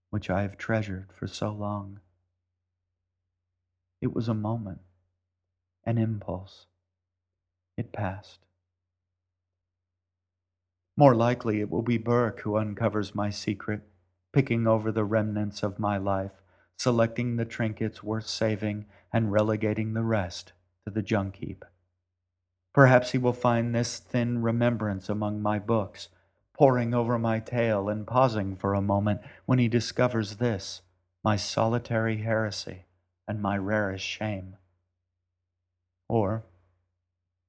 which 0.09 0.29
I 0.29 0.41
have 0.41 0.57
treasured 0.57 1.13
for 1.13 1.27
so 1.27 1.51
long. 1.51 2.01
It 4.01 4.13
was 4.13 4.27
a 4.27 4.33
moment 4.33 4.81
an 5.83 5.97
impulse. 5.97 6.67
It 7.75 7.91
passed. 7.91 8.39
More 10.95 11.15
likely 11.15 11.59
it 11.59 11.71
will 11.71 11.81
be 11.81 11.97
Burke 11.97 12.41
who 12.41 12.57
uncovers 12.57 13.15
my 13.15 13.31
secret, 13.31 13.81
picking 14.31 14.67
over 14.67 14.91
the 14.91 15.05
remnants 15.05 15.63
of 15.63 15.79
my 15.79 15.97
life, 15.97 16.43
selecting 16.77 17.37
the 17.37 17.45
trinkets 17.45 18.03
worth 18.03 18.27
saving, 18.27 18.85
and 19.11 19.31
relegating 19.31 19.93
the 19.93 20.03
rest 20.03 20.53
the 20.93 21.01
junk 21.01 21.37
heap. 21.37 21.65
Perhaps 22.73 23.11
he 23.11 23.17
will 23.17 23.33
find 23.33 23.75
this 23.75 23.99
thin 23.99 24.41
remembrance 24.41 25.09
among 25.09 25.41
my 25.41 25.59
books, 25.59 26.07
poring 26.53 26.93
over 26.93 27.19
my 27.19 27.39
tale 27.39 27.89
and 27.89 28.07
pausing 28.07 28.55
for 28.55 28.73
a 28.73 28.81
moment 28.81 29.21
when 29.45 29.59
he 29.59 29.67
discovers 29.67 30.37
this, 30.37 30.81
my 31.23 31.35
solitary 31.35 32.17
heresy 32.17 32.85
and 33.27 33.41
my 33.41 33.57
rarest 33.57 34.05
shame. 34.05 34.55
Or 36.07 36.43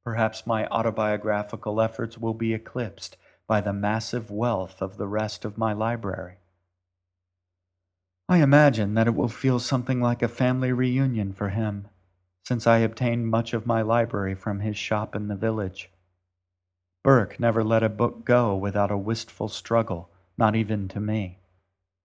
perhaps 0.05 0.47
my 0.47 0.67
autobiographical 0.67 1.81
efforts 1.81 2.19
will 2.19 2.35
be 2.35 2.55
eclipsed 2.55 3.17
by 3.47 3.61
the 3.61 3.73
massive 3.73 4.31
wealth 4.31 4.81
of 4.81 4.97
the 4.97 5.07
rest 5.07 5.45
of 5.45 5.59
my 5.59 5.73
library. 5.73 6.37
I 8.29 8.39
imagine 8.39 8.95
that 8.95 9.07
it 9.07 9.15
will 9.15 9.29
feel 9.29 9.59
something 9.59 10.01
like 10.01 10.23
a 10.23 10.29
family 10.29 10.73
reunion 10.73 11.33
for 11.33 11.51
him, 11.51 11.89
since 12.45 12.67
I 12.67 12.79
obtained 12.79 13.29
much 13.29 13.55
of 13.55 13.67
my 13.67 13.83
library 13.83 14.35
from 14.35 14.61
his 14.61 14.77
shop 14.77 15.15
in 15.15 15.29
the 15.29 15.37
village. 15.37 15.91
Burke 17.05 17.41
never 17.41 17.65
let 17.65 17.83
a 17.83 17.89
book 17.89 18.25
go 18.25 18.57
without 18.57 18.91
a 18.91 18.97
wistful 18.97 19.49
struggle, 19.49 20.11
not 20.37 20.55
even 20.55 20.89
to 20.89 21.01
me. 21.01 21.39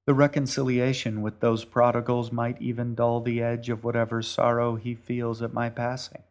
The 0.05 0.13
reconciliation 0.13 1.21
with 1.21 1.39
those 1.39 1.65
prodigals 1.65 2.31
might 2.31 2.61
even 2.61 2.95
dull 2.95 3.19
the 3.19 3.41
edge 3.41 3.69
of 3.69 3.83
whatever 3.83 4.21
sorrow 4.21 4.75
he 4.75 4.95
feels 4.95 5.41
at 5.41 5.53
my 5.53 5.69
passing. 5.69 6.23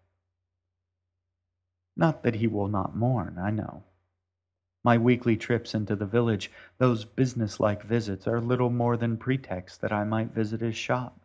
Not 1.97 2.23
that 2.23 2.37
he 2.37 2.47
will 2.47 2.69
not 2.69 2.97
mourn, 2.97 3.39
I 3.39 3.51
know. 3.51 3.83
My 4.83 4.99
weekly 4.99 5.37
trips 5.37 5.75
into 5.75 5.97
the 5.97 6.07
village, 6.07 6.51
those 6.79 7.05
business-like 7.05 7.83
visits, 7.83 8.27
are 8.27 8.41
little 8.41 8.71
more 8.71 8.97
than 8.97 9.17
pretext 9.17 9.81
that 9.81 9.93
I 9.93 10.05
might 10.05 10.33
visit 10.33 10.61
his 10.61 10.77
shop. 10.77 11.21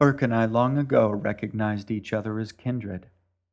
Burke 0.00 0.22
and 0.22 0.34
I 0.34 0.46
long 0.46 0.78
ago 0.78 1.10
recognized 1.10 1.90
each 1.90 2.12
other 2.12 2.40
as 2.40 2.50
kindred, 2.50 3.06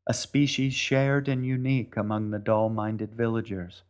a 0.07 0.13
species 0.13 0.73
shared 0.73 1.27
and 1.27 1.45
unique 1.45 1.95
among 1.95 2.31
the 2.31 2.39
dull-minded 2.39 3.13
villagers. 3.13 3.83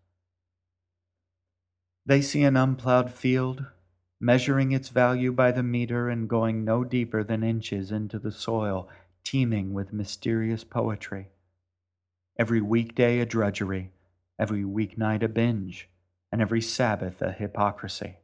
They 2.05 2.21
see 2.21 2.43
an 2.43 2.57
unplowed 2.57 3.11
field, 3.11 3.63
measuring 4.19 4.73
its 4.73 4.89
value 4.89 5.31
by 5.31 5.51
the 5.51 5.63
meter 5.63 6.09
and 6.09 6.27
going 6.27 6.65
no 6.65 6.83
deeper 6.83 7.23
than 7.23 7.43
inches 7.43 7.91
into 7.91 8.19
the 8.19 8.31
soil, 8.31 8.89
teeming 9.23 9.73
with 9.73 9.93
mysterious 9.93 10.65
poetry 10.65 11.29
every 12.39 12.61
weekday 12.61 13.19
a 13.19 13.25
drudgery, 13.25 13.91
every 14.39 14.63
weeknight 14.63 15.23
a 15.23 15.27
binge, 15.27 15.89
and 16.31 16.41
every 16.41 16.61
Sabbath 16.61 17.21
a 17.21 17.31
hypocrisy. 17.31 18.17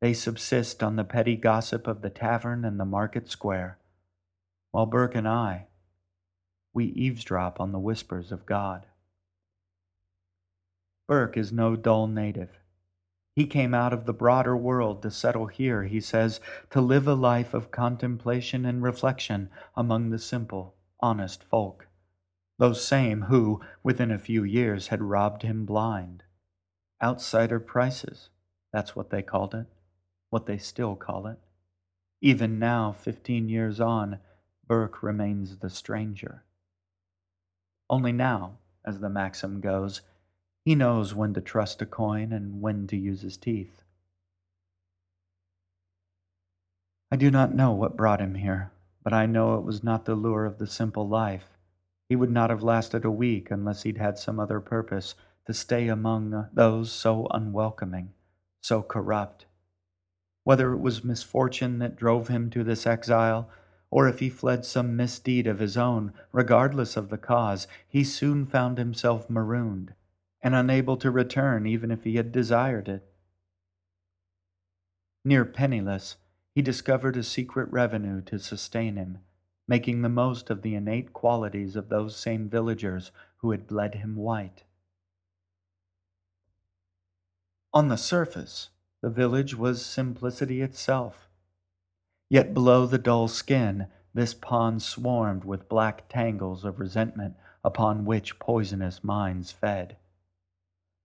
They 0.00 0.14
subsist 0.14 0.82
on 0.82 0.96
the 0.96 1.04
petty 1.04 1.34
gossip 1.36 1.86
of 1.86 2.02
the 2.02 2.10
tavern 2.10 2.64
and 2.64 2.78
the 2.78 2.84
market 2.84 3.28
square, 3.28 3.78
while 4.70 4.86
Burke 4.86 5.16
and 5.16 5.26
I, 5.26 5.66
we 6.72 6.86
eavesdrop 6.86 7.60
on 7.60 7.72
the 7.72 7.78
whispers 7.78 8.30
of 8.30 8.46
God. 8.46 8.86
Burke 11.08 11.36
is 11.36 11.50
no 11.50 11.74
dull 11.74 12.06
native. 12.06 12.60
He 13.34 13.46
came 13.46 13.72
out 13.72 13.92
of 13.92 14.04
the 14.04 14.12
broader 14.12 14.56
world 14.56 15.02
to 15.02 15.10
settle 15.10 15.46
here, 15.46 15.84
he 15.84 16.00
says, 16.00 16.40
to 16.70 16.80
live 16.80 17.08
a 17.08 17.14
life 17.14 17.54
of 17.54 17.70
contemplation 17.70 18.64
and 18.64 18.82
reflection 18.82 19.48
among 19.76 20.10
the 20.10 20.18
simple, 20.18 20.74
honest 21.00 21.44
folk, 21.44 21.86
those 22.58 22.84
same 22.84 23.22
who, 23.22 23.60
within 23.82 24.10
a 24.10 24.18
few 24.18 24.44
years, 24.44 24.88
had 24.88 25.02
robbed 25.02 25.42
him 25.42 25.64
blind. 25.64 26.24
Outsider 27.02 27.60
prices, 27.60 28.28
that's 28.72 28.94
what 28.94 29.10
they 29.10 29.22
called 29.22 29.54
it, 29.54 29.66
what 30.30 30.46
they 30.46 30.58
still 30.58 30.96
call 30.96 31.26
it. 31.26 31.38
Even 32.20 32.58
now, 32.58 32.92
fifteen 32.92 33.48
years 33.48 33.80
on, 33.80 34.18
Burke 34.66 35.02
remains 35.02 35.58
the 35.58 35.70
stranger. 35.70 36.44
Only 37.88 38.12
now, 38.12 38.58
as 38.84 39.00
the 39.00 39.08
maxim 39.08 39.60
goes, 39.60 40.02
he 40.64 40.74
knows 40.74 41.14
when 41.14 41.32
to 41.34 41.40
trust 41.40 41.80
a 41.80 41.86
coin 41.86 42.32
and 42.32 42.60
when 42.60 42.86
to 42.88 42.96
use 42.96 43.22
his 43.22 43.36
teeth. 43.36 43.82
I 47.10 47.16
do 47.16 47.30
not 47.30 47.54
know 47.54 47.72
what 47.72 47.96
brought 47.96 48.20
him 48.20 48.34
here, 48.34 48.72
but 49.02 49.14
I 49.14 49.24
know 49.24 49.54
it 49.54 49.64
was 49.64 49.82
not 49.82 50.04
the 50.04 50.14
lure 50.14 50.44
of 50.44 50.58
the 50.58 50.66
simple 50.66 51.08
life. 51.08 51.56
He 52.10 52.16
would 52.16 52.30
not 52.30 52.50
have 52.50 52.62
lasted 52.62 53.06
a 53.06 53.10
week 53.10 53.50
unless 53.50 53.84
he'd 53.84 53.96
had 53.96 54.18
some 54.18 54.38
other 54.38 54.60
purpose 54.60 55.14
to 55.46 55.54
stay 55.54 55.88
among 55.88 56.48
those 56.52 56.92
so 56.92 57.26
unwelcoming, 57.30 58.12
so 58.60 58.82
corrupt. 58.82 59.46
Whether 60.44 60.72
it 60.72 60.78
was 60.78 61.04
misfortune 61.04 61.78
that 61.78 61.96
drove 61.96 62.28
him 62.28 62.50
to 62.50 62.64
this 62.64 62.86
exile, 62.86 63.50
or 63.90 64.08
if 64.08 64.20
he 64.20 64.28
fled 64.28 64.64
some 64.64 64.96
misdeed 64.96 65.46
of 65.46 65.58
his 65.58 65.76
own, 65.76 66.12
regardless 66.32 66.96
of 66.96 67.08
the 67.08 67.18
cause, 67.18 67.66
he 67.88 68.04
soon 68.04 68.44
found 68.44 68.78
himself 68.78 69.28
marooned 69.30 69.94
and 70.42 70.54
unable 70.54 70.96
to 70.96 71.10
return 71.10 71.66
even 71.66 71.90
if 71.90 72.04
he 72.04 72.16
had 72.16 72.32
desired 72.32 72.88
it. 72.88 73.02
Near 75.24 75.44
penniless, 75.44 76.16
he 76.54 76.62
discovered 76.62 77.16
a 77.16 77.22
secret 77.22 77.70
revenue 77.70 78.22
to 78.22 78.38
sustain 78.38 78.96
him, 78.96 79.18
making 79.66 80.02
the 80.02 80.08
most 80.08 80.50
of 80.50 80.62
the 80.62 80.74
innate 80.74 81.12
qualities 81.12 81.76
of 81.76 81.88
those 81.88 82.16
same 82.16 82.48
villagers 82.48 83.10
who 83.38 83.50
had 83.50 83.66
bled 83.66 83.96
him 83.96 84.16
white. 84.16 84.64
On 87.74 87.88
the 87.88 87.96
surface, 87.96 88.70
the 89.02 89.10
village 89.10 89.54
was 89.54 89.84
simplicity 89.84 90.60
itself. 90.60 91.28
Yet 92.28 92.52
below 92.52 92.86
the 92.86 92.98
dull 92.98 93.28
skin, 93.28 93.86
this 94.12 94.34
pond 94.34 94.82
swarmed 94.82 95.44
with 95.44 95.68
black 95.68 96.08
tangles 96.08 96.64
of 96.64 96.80
resentment 96.80 97.36
upon 97.62 98.04
which 98.04 98.38
poisonous 98.38 99.04
minds 99.04 99.52
fed. 99.52 99.96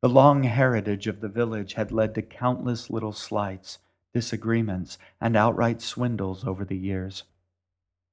The 0.01 0.09
long 0.09 0.43
heritage 0.43 1.07
of 1.07 1.21
the 1.21 1.29
village 1.29 1.73
had 1.75 1.91
led 1.91 2.15
to 2.15 2.21
countless 2.21 2.89
little 2.89 3.13
slights, 3.13 3.79
disagreements, 4.13 4.97
and 5.21 5.37
outright 5.37 5.81
swindles 5.81 6.45
over 6.45 6.65
the 6.65 6.77
years. 6.77 7.23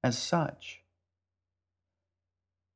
As 0.04 0.16
such, 0.16 0.82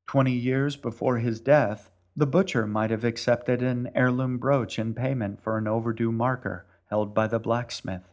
twenty 0.06 0.32
years 0.32 0.76
before 0.76 1.18
his 1.18 1.40
death, 1.40 1.90
the 2.16 2.26
butcher 2.26 2.66
might 2.66 2.90
have 2.90 3.04
accepted 3.04 3.62
an 3.62 3.90
heirloom 3.94 4.38
brooch 4.38 4.78
in 4.78 4.94
payment 4.94 5.42
for 5.42 5.58
an 5.58 5.68
overdue 5.68 6.12
marker 6.12 6.66
held 6.94 7.12
by 7.12 7.26
the 7.26 7.40
blacksmith. 7.40 8.08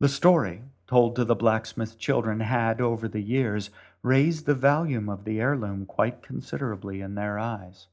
The 0.00 0.08
story, 0.08 0.62
told 0.88 1.14
to 1.14 1.24
the 1.24 1.36
blacksmith's 1.36 1.94
children, 1.94 2.40
had, 2.40 2.80
over 2.80 3.06
the 3.06 3.20
years, 3.20 3.70
raised 4.02 4.46
the 4.46 4.54
value 4.56 5.08
of 5.08 5.22
the 5.22 5.38
heirloom 5.38 5.86
quite 5.86 6.24
considerably 6.24 7.00
in 7.00 7.14
their 7.14 7.38
eyes 7.38 7.86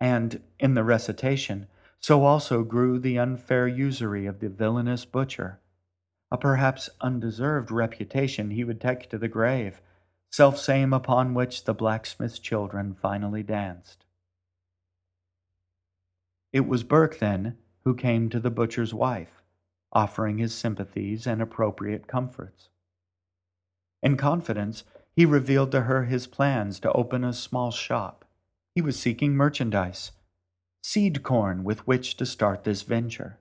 and 0.00 0.40
in 0.60 0.74
the 0.74 0.84
recitation, 0.84 1.66
so 1.98 2.22
also 2.22 2.62
grew 2.62 3.00
the 3.00 3.18
unfair 3.18 3.66
usury 3.66 4.26
of 4.26 4.38
the 4.38 4.48
villainous 4.48 5.04
butcher, 5.04 5.58
a 6.30 6.38
perhaps 6.38 6.88
undeserved 7.00 7.72
reputation 7.72 8.52
he 8.52 8.62
would 8.62 8.80
take 8.80 9.10
to 9.10 9.18
the 9.18 9.26
grave, 9.26 9.80
self-same 10.30 10.92
upon 10.92 11.34
which 11.34 11.64
the 11.64 11.74
blacksmith's 11.74 12.38
children 12.38 12.94
finally 12.94 13.42
danced. 13.42 14.04
It 16.52 16.68
was 16.68 16.84
Burke, 16.84 17.18
then, 17.18 17.58
who 17.84 17.94
came 17.94 18.28
to 18.28 18.40
the 18.40 18.50
butcher's 18.50 18.94
wife, 18.94 19.42
offering 19.92 20.38
his 20.38 20.54
sympathies 20.54 21.26
and 21.26 21.40
appropriate 21.40 22.06
comforts. 22.06 22.68
In 24.02 24.16
confidence, 24.16 24.84
he 25.14 25.26
revealed 25.26 25.70
to 25.72 25.82
her 25.82 26.04
his 26.04 26.26
plans 26.26 26.80
to 26.80 26.92
open 26.92 27.24
a 27.24 27.32
small 27.32 27.70
shop 27.70 28.20
he 28.74 28.82
was 28.82 28.98
seeking 28.98 29.34
merchandise, 29.34 30.12
seed 30.82 31.22
corn 31.22 31.64
with 31.64 31.86
which 31.86 32.16
to 32.16 32.26
start 32.26 32.64
this 32.64 32.82
venture. 32.82 33.38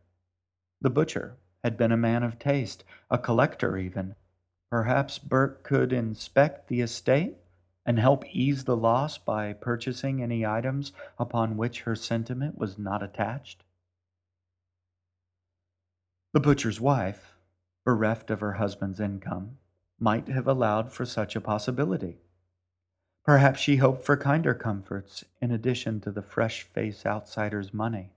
The 0.81 0.89
butcher 0.89 1.37
had 1.63 1.77
been 1.77 1.91
a 1.91 1.97
man 1.97 2.23
of 2.23 2.39
taste, 2.39 2.83
a 3.11 3.17
collector 3.17 3.77
even. 3.77 4.15
Perhaps 4.71 5.19
Burke 5.19 5.63
could 5.63 5.93
inspect 5.93 6.67
the 6.67 6.81
estate 6.81 7.35
and 7.85 7.99
help 7.99 8.25
ease 8.33 8.63
the 8.63 8.77
loss 8.77 9.17
by 9.17 9.53
purchasing 9.53 10.21
any 10.21 10.45
items 10.45 10.91
upon 11.17 11.57
which 11.57 11.81
her 11.81 11.95
sentiment 11.95 12.57
was 12.57 12.77
not 12.77 13.03
attached. 13.03 13.63
The 16.31 16.39
butcher's 16.39 16.79
wife, 16.79 17.33
bereft 17.85 18.29
of 18.29 18.39
her 18.39 18.53
husband's 18.53 18.99
income, 18.99 19.57
might 19.99 20.27
have 20.27 20.47
allowed 20.47 20.93
for 20.93 21.03
such 21.03 21.35
a 21.35 21.41
possibility. 21.41 22.19
Perhaps 23.25 23.59
she 23.59 23.77
hoped 23.77 24.05
for 24.05 24.15
kinder 24.15 24.53
comforts 24.53 25.25
in 25.41 25.51
addition 25.51 25.99
to 26.01 26.11
the 26.11 26.21
fresh 26.21 26.63
face 26.63 27.05
outsider's 27.05 27.73
money. 27.73 28.11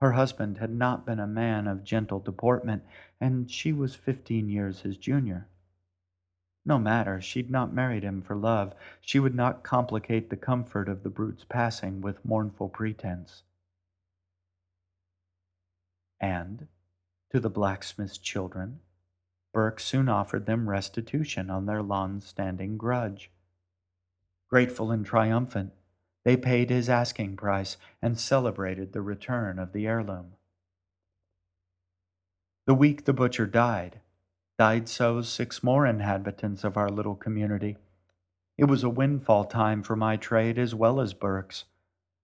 Her 0.00 0.12
husband 0.12 0.58
had 0.58 0.70
not 0.70 1.04
been 1.04 1.20
a 1.20 1.26
man 1.26 1.66
of 1.66 1.84
gentle 1.84 2.20
deportment, 2.20 2.84
and 3.20 3.50
she 3.50 3.72
was 3.72 3.94
fifteen 3.94 4.48
years 4.48 4.80
his 4.80 4.96
junior. 4.96 5.48
No 6.64 6.78
matter, 6.78 7.20
she'd 7.20 7.50
not 7.50 7.74
married 7.74 8.04
him 8.04 8.22
for 8.22 8.36
love. 8.36 8.74
She 9.00 9.18
would 9.18 9.34
not 9.34 9.64
complicate 9.64 10.30
the 10.30 10.36
comfort 10.36 10.88
of 10.88 11.02
the 11.02 11.10
brute's 11.10 11.44
passing 11.44 12.00
with 12.00 12.24
mournful 12.24 12.68
pretense. 12.68 13.42
And, 16.20 16.68
to 17.30 17.40
the 17.40 17.50
blacksmith's 17.50 18.18
children, 18.18 18.80
Burke 19.52 19.80
soon 19.80 20.08
offered 20.08 20.46
them 20.46 20.68
restitution 20.68 21.50
on 21.50 21.66
their 21.66 21.82
long 21.82 22.20
standing 22.20 22.76
grudge. 22.76 23.30
Grateful 24.48 24.90
and 24.90 25.04
triumphant, 25.04 25.72
they 26.24 26.36
paid 26.36 26.70
his 26.70 26.88
asking 26.88 27.36
price 27.36 27.76
and 28.02 28.18
celebrated 28.18 28.92
the 28.92 29.02
return 29.02 29.58
of 29.58 29.72
the 29.72 29.86
heirloom. 29.86 30.32
The 32.66 32.74
week 32.74 33.04
the 33.04 33.12
butcher 33.12 33.46
died, 33.46 34.00
died 34.58 34.88
so 34.88 35.22
six 35.22 35.62
more 35.62 35.86
inhabitants 35.86 36.62
of 36.62 36.76
our 36.76 36.88
little 36.88 37.16
community. 37.16 37.78
It 38.58 38.66
was 38.66 38.84
a 38.84 38.90
windfall 38.90 39.46
time 39.46 39.82
for 39.82 39.96
my 39.96 40.16
trade 40.16 40.58
as 40.58 40.74
well 40.74 41.00
as 41.00 41.14
Burke's. 41.14 41.64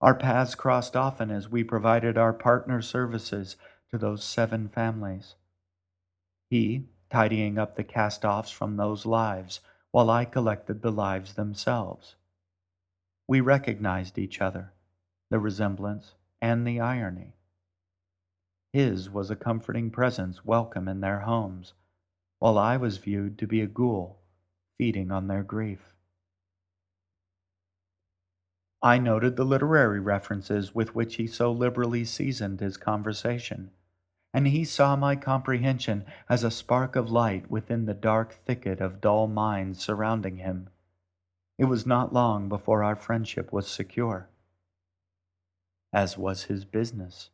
Our 0.00 0.14
paths 0.14 0.54
crossed 0.54 0.94
often 0.94 1.30
as 1.30 1.48
we 1.48 1.64
provided 1.64 2.18
our 2.18 2.34
partner 2.34 2.82
services 2.82 3.56
to 3.90 3.98
those 3.98 4.24
seven 4.24 4.68
families. 4.68 5.34
He, 6.50 6.88
tidying 7.10 7.58
up 7.58 7.76
the 7.76 7.84
cast 7.84 8.24
offs 8.24 8.50
from 8.50 8.76
those 8.76 9.06
lives, 9.06 9.60
while 9.90 10.10
I 10.10 10.24
collected 10.24 10.82
the 10.82 10.92
lives 10.92 11.34
themselves. 11.34 12.16
We 13.28 13.40
recognized 13.40 14.18
each 14.18 14.40
other, 14.40 14.72
the 15.30 15.38
resemblance 15.38 16.14
and 16.40 16.66
the 16.66 16.80
irony. 16.80 17.34
His 18.72 19.08
was 19.08 19.30
a 19.30 19.36
comforting 19.36 19.90
presence 19.90 20.44
welcome 20.44 20.86
in 20.88 21.00
their 21.00 21.20
homes, 21.20 21.72
while 22.38 22.58
I 22.58 22.76
was 22.76 22.98
viewed 22.98 23.38
to 23.38 23.46
be 23.46 23.60
a 23.60 23.66
ghoul 23.66 24.20
feeding 24.76 25.10
on 25.10 25.28
their 25.28 25.42
grief. 25.42 25.94
I 28.82 28.98
noted 28.98 29.36
the 29.36 29.44
literary 29.44 30.00
references 30.00 30.74
with 30.74 30.94
which 30.94 31.16
he 31.16 31.26
so 31.26 31.50
liberally 31.50 32.04
seasoned 32.04 32.60
his 32.60 32.76
conversation 32.76 33.70
and 34.36 34.48
he 34.48 34.66
saw 34.66 34.94
my 34.94 35.16
comprehension 35.16 36.04
as 36.28 36.44
a 36.44 36.50
spark 36.50 36.94
of 36.94 37.10
light 37.10 37.50
within 37.50 37.86
the 37.86 37.94
dark 37.94 38.34
thicket 38.34 38.82
of 38.82 39.00
dull 39.00 39.26
minds 39.26 39.82
surrounding 39.82 40.36
him. 40.36 40.68
It 41.56 41.64
was 41.64 41.86
not 41.86 42.12
long 42.12 42.50
before 42.50 42.84
our 42.84 42.96
friendship 42.96 43.50
was 43.50 43.66
secure, 43.66 44.28
as 45.90 46.18
was 46.18 46.44
his 46.44 46.66
business. 46.66 47.30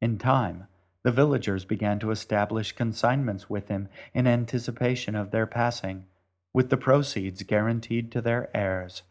In 0.00 0.18
time, 0.18 0.66
the 1.04 1.12
villagers 1.12 1.64
began 1.64 2.00
to 2.00 2.10
establish 2.10 2.72
consignments 2.72 3.48
with 3.48 3.68
him 3.68 3.88
in 4.12 4.26
anticipation 4.26 5.14
of 5.14 5.30
their 5.30 5.46
passing, 5.46 6.06
with 6.52 6.68
the 6.68 6.76
proceeds 6.76 7.44
guaranteed 7.44 8.10
to 8.10 8.20
their 8.20 8.50
heirs, 8.56 9.04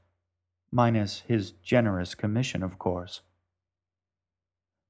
minus 0.74 1.22
his 1.22 1.52
generous 1.52 2.16
commission, 2.16 2.62
of 2.62 2.78
course. 2.78 3.22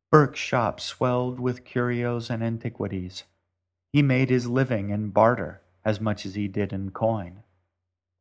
Burke's 0.10 0.40
shop 0.40 0.80
swelled 0.80 1.40
with 1.40 1.66
curios 1.66 2.30
and 2.30 2.42
antiquities. 2.42 3.26
He 3.92 4.02
made 4.02 4.30
his 4.30 4.48
living 4.48 4.90
in 4.90 5.10
barter 5.10 5.62
as 5.84 6.00
much 6.00 6.26
as 6.26 6.36
he 6.36 6.48
did 6.48 6.72
in 6.72 6.92
coin. 6.92 7.44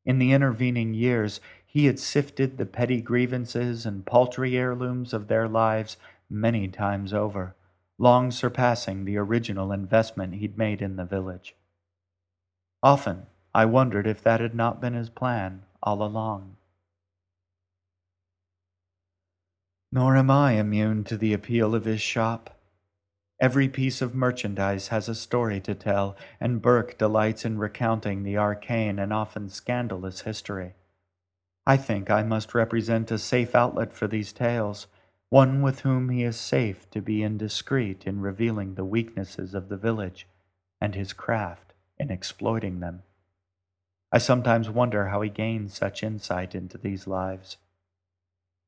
In 0.05 0.19
the 0.19 0.33
intervening 0.33 0.95
years, 0.95 1.41
he 1.65 1.87
had 1.87 1.99
sifted 1.99 2.57
the 2.57 2.67
petty 2.67 3.01
grievances 3.01 3.87
and 3.87 4.07
paltry 4.07 4.57
heirlooms 4.57 5.13
of 5.13 5.29
their 5.29 5.49
lives 5.49 5.97
many 6.29 6.69
times 6.69 7.13
over, 7.13 7.55
long 7.99 8.31
surpassing 8.31 9.05
the 9.05 9.17
original 9.17 9.73
investment 9.73 10.35
he'd 10.35 10.59
made 10.59 10.83
in 10.83 10.97
the 10.97 11.05
village. 11.05 11.55
Often, 12.83 13.27
I 13.55 13.65
wondered 13.65 14.07
if 14.07 14.23
that 14.23 14.41
had 14.41 14.55
not 14.55 14.81
been 14.81 14.95
his 14.95 15.11
plan 15.11 15.63
all 15.83 16.03
along. 16.03 16.56
Nor 19.97 20.15
am 20.19 20.31
I 20.31 20.53
immune 20.53 21.05
to 21.05 21.17
the 21.17 21.33
appeal 21.33 21.75
of 21.75 21.87
his 21.87 22.03
shop. 22.03 22.61
Every 23.41 23.67
piece 23.67 24.03
of 24.03 24.15
merchandise 24.15 24.89
has 24.89 25.09
a 25.09 25.15
story 25.15 25.59
to 25.63 25.75
tell, 25.75 26.19
and 26.39 26.61
Burke 26.61 26.99
delights 26.99 27.47
in 27.47 27.57
recounting 27.57 28.23
the 28.23 28.37
arcane 28.37 28.99
and 28.99 29.11
often 29.11 29.49
scandalous 29.49 30.21
history. 30.21 30.75
I 31.67 31.79
think 31.79 32.11
I 32.11 32.25
must 32.25 32.55
represent 32.55 33.11
a 33.11 33.17
safe 33.17 33.55
outlet 33.55 33.91
for 33.91 34.07
these 34.07 34.35
tales, 34.35 34.87
one 35.31 35.63
with 35.63 35.81
whom 35.81 36.11
he 36.11 36.25
is 36.25 36.37
safe 36.37 36.91
to 36.91 37.01
be 37.01 37.23
indiscreet 37.23 38.07
in 38.07 38.21
revealing 38.21 38.75
the 38.75 38.85
weaknesses 38.85 39.55
of 39.55 39.71
the 39.71 39.79
village 39.79 40.27
and 40.79 40.95
his 40.95 41.15
craft 41.15 41.73
in 41.99 42.11
exploiting 42.11 42.81
them. 42.81 43.03
I 44.13 44.19
sometimes 44.19 44.69
wonder 44.69 45.07
how 45.07 45.23
he 45.23 45.31
gains 45.31 45.73
such 45.73 46.03
insight 46.03 46.55
into 46.55 46.77
these 46.77 47.07
lives. 47.07 47.57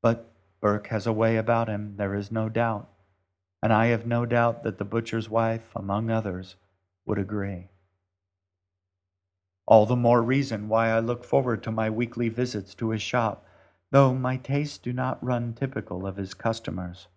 But 0.01 0.28
Burke 0.61 0.87
has 0.87 1.07
a 1.07 1.13
way 1.13 1.37
about 1.37 1.67
him, 1.67 1.95
there 1.97 2.15
is 2.15 2.31
no 2.31 2.49
doubt 2.49 2.89
and 3.61 3.73
I 3.73 3.87
have 3.87 4.05
no 4.05 4.25
doubt 4.25 4.63
that 4.63 4.77
the 4.77 4.85
butcher's 4.85 5.29
wife, 5.29 5.71
among 5.75 6.09
others, 6.09 6.55
would 7.05 7.17
agree. 7.17 7.67
All 9.65 9.85
the 9.85 9.95
more 9.95 10.21
reason 10.21 10.69
why 10.69 10.89
I 10.89 10.99
look 10.99 11.23
forward 11.23 11.61
to 11.63 11.71
my 11.71 11.89
weekly 11.89 12.29
visits 12.29 12.73
to 12.75 12.89
his 12.91 13.01
shop, 13.01 13.45
though 13.91 14.13
my 14.13 14.37
tastes 14.37 14.77
do 14.77 14.93
not 14.93 15.23
run 15.23 15.53
typical 15.53 16.07
of 16.07 16.15
his 16.15 16.33
customers. 16.33 17.07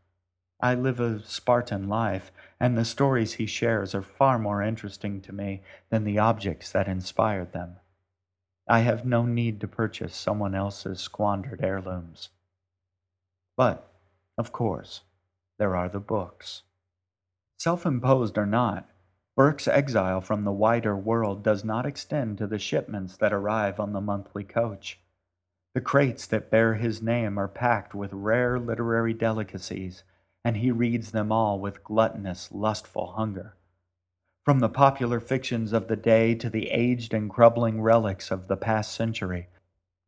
I 0.61 0.75
live 0.75 1.01
a 1.01 1.23
Spartan 1.25 1.89
life, 1.89 2.31
and 2.61 2.77
the 2.77 2.85
stories 2.85 3.35
he 3.35 3.47
shares 3.47 3.95
are 3.95 4.03
far 4.03 4.39
more 4.39 4.63
interesting 4.63 5.21
to 5.23 5.33
me 5.33 5.63
than 5.91 6.05
the 6.05 6.19
objects 6.19 6.71
that 6.73 6.89
inspired 6.89 7.53
them. 7.53 7.77
I 8.69 8.81
have 8.81 9.05
no 9.05 9.25
need 9.25 9.61
to 9.61 9.69
purchase 9.69 10.15
someone 10.15 10.55
else's 10.55 11.01
squandered 11.01 11.61
heirlooms. 11.63 12.29
But, 13.57 13.89
of 14.39 14.53
course, 14.53 15.03
there 15.59 15.77
are 15.77 15.89
the 15.89 16.01
books. 16.01 16.63
Self 17.59 17.87
imposed 17.87 18.39
or 18.39 18.47
not, 18.47 18.89
Burke's 19.37 19.67
exile 19.67 20.21
from 20.21 20.43
the 20.43 20.53
wider 20.53 20.97
world 20.97 21.43
does 21.43 21.65
not 21.65 21.87
extend 21.87 22.39
to 22.39 22.47
the 22.47 22.59
shipments 22.59 23.17
that 23.17 23.33
arrive 23.33 23.81
on 23.81 23.93
the 23.93 24.01
monthly 24.01 24.45
coach. 24.45 25.01
The 25.75 25.81
crates 25.81 26.27
that 26.27 26.51
bear 26.51 26.75
his 26.75 27.01
name 27.01 27.39
are 27.39 27.49
packed 27.49 27.95
with 27.95 28.13
rare 28.13 28.59
literary 28.59 29.15
delicacies, 29.15 30.03
and 30.45 30.59
he 30.59 30.71
reads 30.71 31.13
them 31.13 31.33
all 31.33 31.59
with 31.59 31.85
gluttonous, 31.85 32.53
lustful 32.53 33.13
hunger. 33.13 33.57
From 34.45 34.59
the 34.59 34.69
popular 34.69 35.21
fictions 35.21 35.73
of 35.73 35.89
the 35.89 35.97
day 35.97 36.35
to 36.35 36.51
the 36.51 36.69
aged 36.71 37.15
and 37.15 37.31
crumbling 37.31 37.81
relics 37.81 38.31
of 38.31 38.49
the 38.49 38.57
past 38.57 38.93
century, 38.93 39.49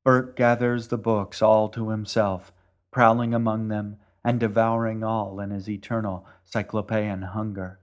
Burke 0.05 0.37
gathers 0.37 0.89
the 0.89 0.99
books 0.99 1.41
all 1.41 1.69
to 1.71 1.91
himself, 1.91 2.53
prowling 2.95 3.35
among 3.35 3.67
them 3.67 3.97
and 4.25 4.39
devouring 4.39 5.03
all 5.03 5.41
in 5.41 5.51
his 5.51 5.69
eternal 5.69 6.25
cyclopean 6.45 7.23
hunger. 7.23 7.81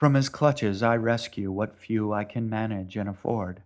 From 0.00 0.14
his 0.14 0.28
clutches 0.28 0.82
I 0.82 0.96
rescue 0.96 1.52
what 1.52 1.76
few 1.76 2.12
I 2.12 2.24
can 2.24 2.50
manage 2.50 2.96
and 2.96 3.08
afford. 3.08 3.62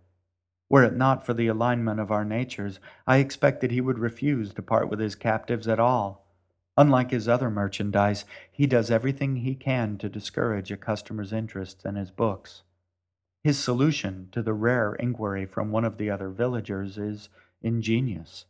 Were 0.69 0.83
it 0.83 0.95
not 0.95 1.25
for 1.25 1.33
the 1.33 1.47
alignment 1.47 1.99
of 1.99 2.11
our 2.11 2.23
natures, 2.23 2.79
I 3.07 3.17
expect 3.17 3.61
that 3.61 3.71
he 3.71 3.81
would 3.81 3.97
refuse 3.97 4.53
to 4.53 4.61
part 4.61 4.87
with 4.87 4.99
his 4.99 5.15
captives 5.15 5.67
at 5.67 5.79
all. 5.79 6.27
Unlike 6.77 7.09
his 7.09 7.27
other 7.27 7.49
merchandise, 7.49 8.23
he 8.51 8.67
does 8.67 8.91
everything 8.91 9.37
he 9.37 9.55
can 9.55 9.97
to 9.97 10.09
discourage 10.09 10.71
a 10.71 10.77
customer's 10.77 11.33
interest 11.33 11.83
in 11.85 11.95
his 11.95 12.11
books. 12.11 12.61
His 13.43 13.57
solution 13.57 14.29
to 14.31 14.43
the 14.43 14.53
rare 14.53 14.93
inquiry 14.93 15.47
from 15.47 15.71
one 15.71 15.85
of 15.85 15.97
the 15.97 16.11
other 16.11 16.29
villagers 16.29 16.99
is 16.99 17.29
ingenious 17.63 18.45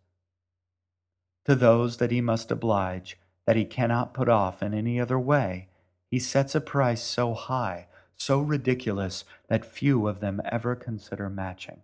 to 1.48 1.56
those 1.56 1.98
that 1.98 2.12
he 2.12 2.20
must 2.20 2.52
oblige, 2.52 3.18
that 3.46 3.56
he 3.56 3.64
cannot 3.64 4.14
put 4.14 4.28
off 4.28 4.62
in 4.62 4.74
any 4.74 5.00
other 5.00 5.18
way, 5.18 5.70
he 6.12 6.20
sets 6.20 6.54
a 6.56 6.62
price 6.62 7.02
so 7.02 7.34
high, 7.34 7.88
so 8.18 8.40
ridiculous, 8.40 9.24
that 9.48 9.66
few 9.66 10.08
of 10.08 10.20
them 10.20 10.42
ever 10.52 10.76
consider 10.76 11.30
matching. 11.30 11.82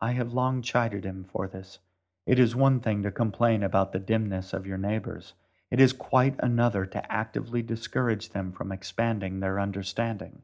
I 0.00 0.12
have 0.12 0.32
long 0.32 0.62
chided 0.62 1.04
him 1.04 1.26
for 1.30 1.46
this. 1.46 1.78
It 2.26 2.38
is 2.38 2.56
one 2.56 2.80
thing 2.80 3.02
to 3.02 3.10
complain 3.10 3.62
about 3.62 3.92
the 3.92 3.98
dimness 3.98 4.54
of 4.54 4.66
your 4.66 4.78
neighbors. 4.78 5.34
It 5.70 5.78
is 5.78 5.92
quite 5.92 6.36
another 6.38 6.86
to 6.86 7.12
actively 7.12 7.60
discourage 7.60 8.30
them 8.30 8.52
from 8.52 8.72
expanding 8.72 9.40
their 9.40 9.60
understanding. 9.60 10.42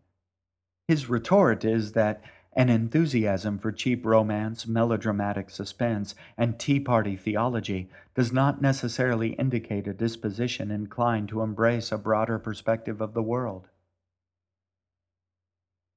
His 0.89 1.09
retort 1.09 1.65
is 1.65 1.93
that 1.93 2.23
an 2.57 2.71
enthusiasm 2.71 3.59
for 3.59 3.71
cheap 3.71 4.07
romance, 4.07 4.67
melodramatic 4.67 5.51
suspense, 5.51 6.15
and 6.39 6.59
Tea 6.59 6.81
Party 6.81 7.15
theology 7.15 7.91
does 8.15 8.33
not 8.33 8.63
necessarily 8.63 9.35
indicate 9.35 9.87
a 9.87 9.93
disposition 9.93 10.71
inclined 10.71 11.29
to 11.29 11.43
embrace 11.43 11.93
a 11.93 11.99
broader 11.99 12.39
perspective 12.39 13.03
of 13.03 13.13
the 13.13 13.23
world. 13.23 13.69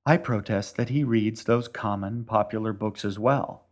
I 0.05 0.17
protest 0.17 0.75
that 0.75 0.89
he 0.89 1.05
reads 1.05 1.45
those 1.45 1.69
common, 1.69 2.25
popular 2.25 2.73
books 2.73 3.05
as 3.05 3.17
well. 3.17 3.67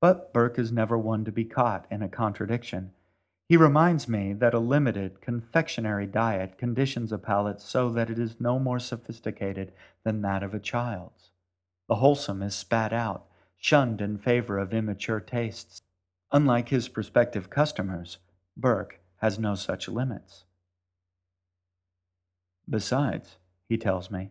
But 0.00 0.32
Burke 0.32 0.58
is 0.58 0.70
never 0.70 0.96
one 0.96 1.24
to 1.24 1.32
be 1.32 1.44
caught 1.44 1.86
in 1.90 2.00
a 2.00 2.08
contradiction. 2.08 2.92
He 3.48 3.56
reminds 3.56 4.08
me 4.08 4.34
that 4.34 4.54
a 4.54 4.58
limited, 4.60 5.20
confectionery 5.20 6.06
diet 6.06 6.58
conditions 6.58 7.10
a 7.10 7.18
palate 7.18 7.60
so 7.60 7.90
that 7.90 8.08
it 8.08 8.20
is 8.20 8.40
no 8.40 8.60
more 8.60 8.78
sophisticated 8.78 9.72
than 10.04 10.22
that 10.22 10.44
of 10.44 10.54
a 10.54 10.60
child's. 10.60 11.30
The 11.88 11.96
wholesome 11.96 12.42
is 12.42 12.54
spat 12.54 12.92
out, 12.92 13.26
shunned 13.56 14.00
in 14.00 14.18
favor 14.18 14.58
of 14.58 14.72
immature 14.72 15.20
tastes. 15.20 15.82
Unlike 16.32 16.70
his 16.70 16.88
prospective 16.88 17.50
customers, 17.50 18.18
Burke 18.56 19.00
has 19.16 19.38
no 19.38 19.54
such 19.54 19.88
limits. 19.88 20.44
Besides, 22.68 23.36
he 23.68 23.76
tells 23.76 24.10
me, 24.10 24.30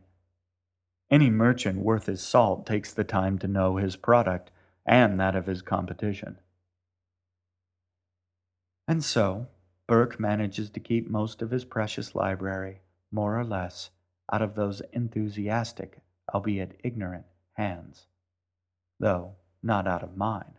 any 1.11 1.29
merchant 1.29 1.79
worth 1.79 2.07
his 2.07 2.21
salt 2.21 2.65
takes 2.65 2.91
the 2.91 3.03
time 3.03 3.37
to 3.39 3.47
know 3.47 3.77
his 3.77 3.95
product 3.95 4.49
and 4.85 5.19
that 5.19 5.35
of 5.35 5.45
his 5.45 5.61
competition. 5.61 6.39
And 8.87 9.03
so, 9.03 9.47
Burke 9.87 10.19
manages 10.19 10.69
to 10.71 10.79
keep 10.79 11.09
most 11.09 11.41
of 11.41 11.51
his 11.51 11.65
precious 11.65 12.15
library, 12.15 12.81
more 13.11 13.39
or 13.39 13.45
less, 13.45 13.91
out 14.31 14.41
of 14.41 14.55
those 14.55 14.81
enthusiastic, 14.91 15.99
albeit 16.33 16.79
ignorant, 16.83 17.25
hands, 17.53 18.07
though 18.99 19.35
not 19.61 19.87
out 19.87 20.03
of 20.03 20.17
mine. 20.17 20.53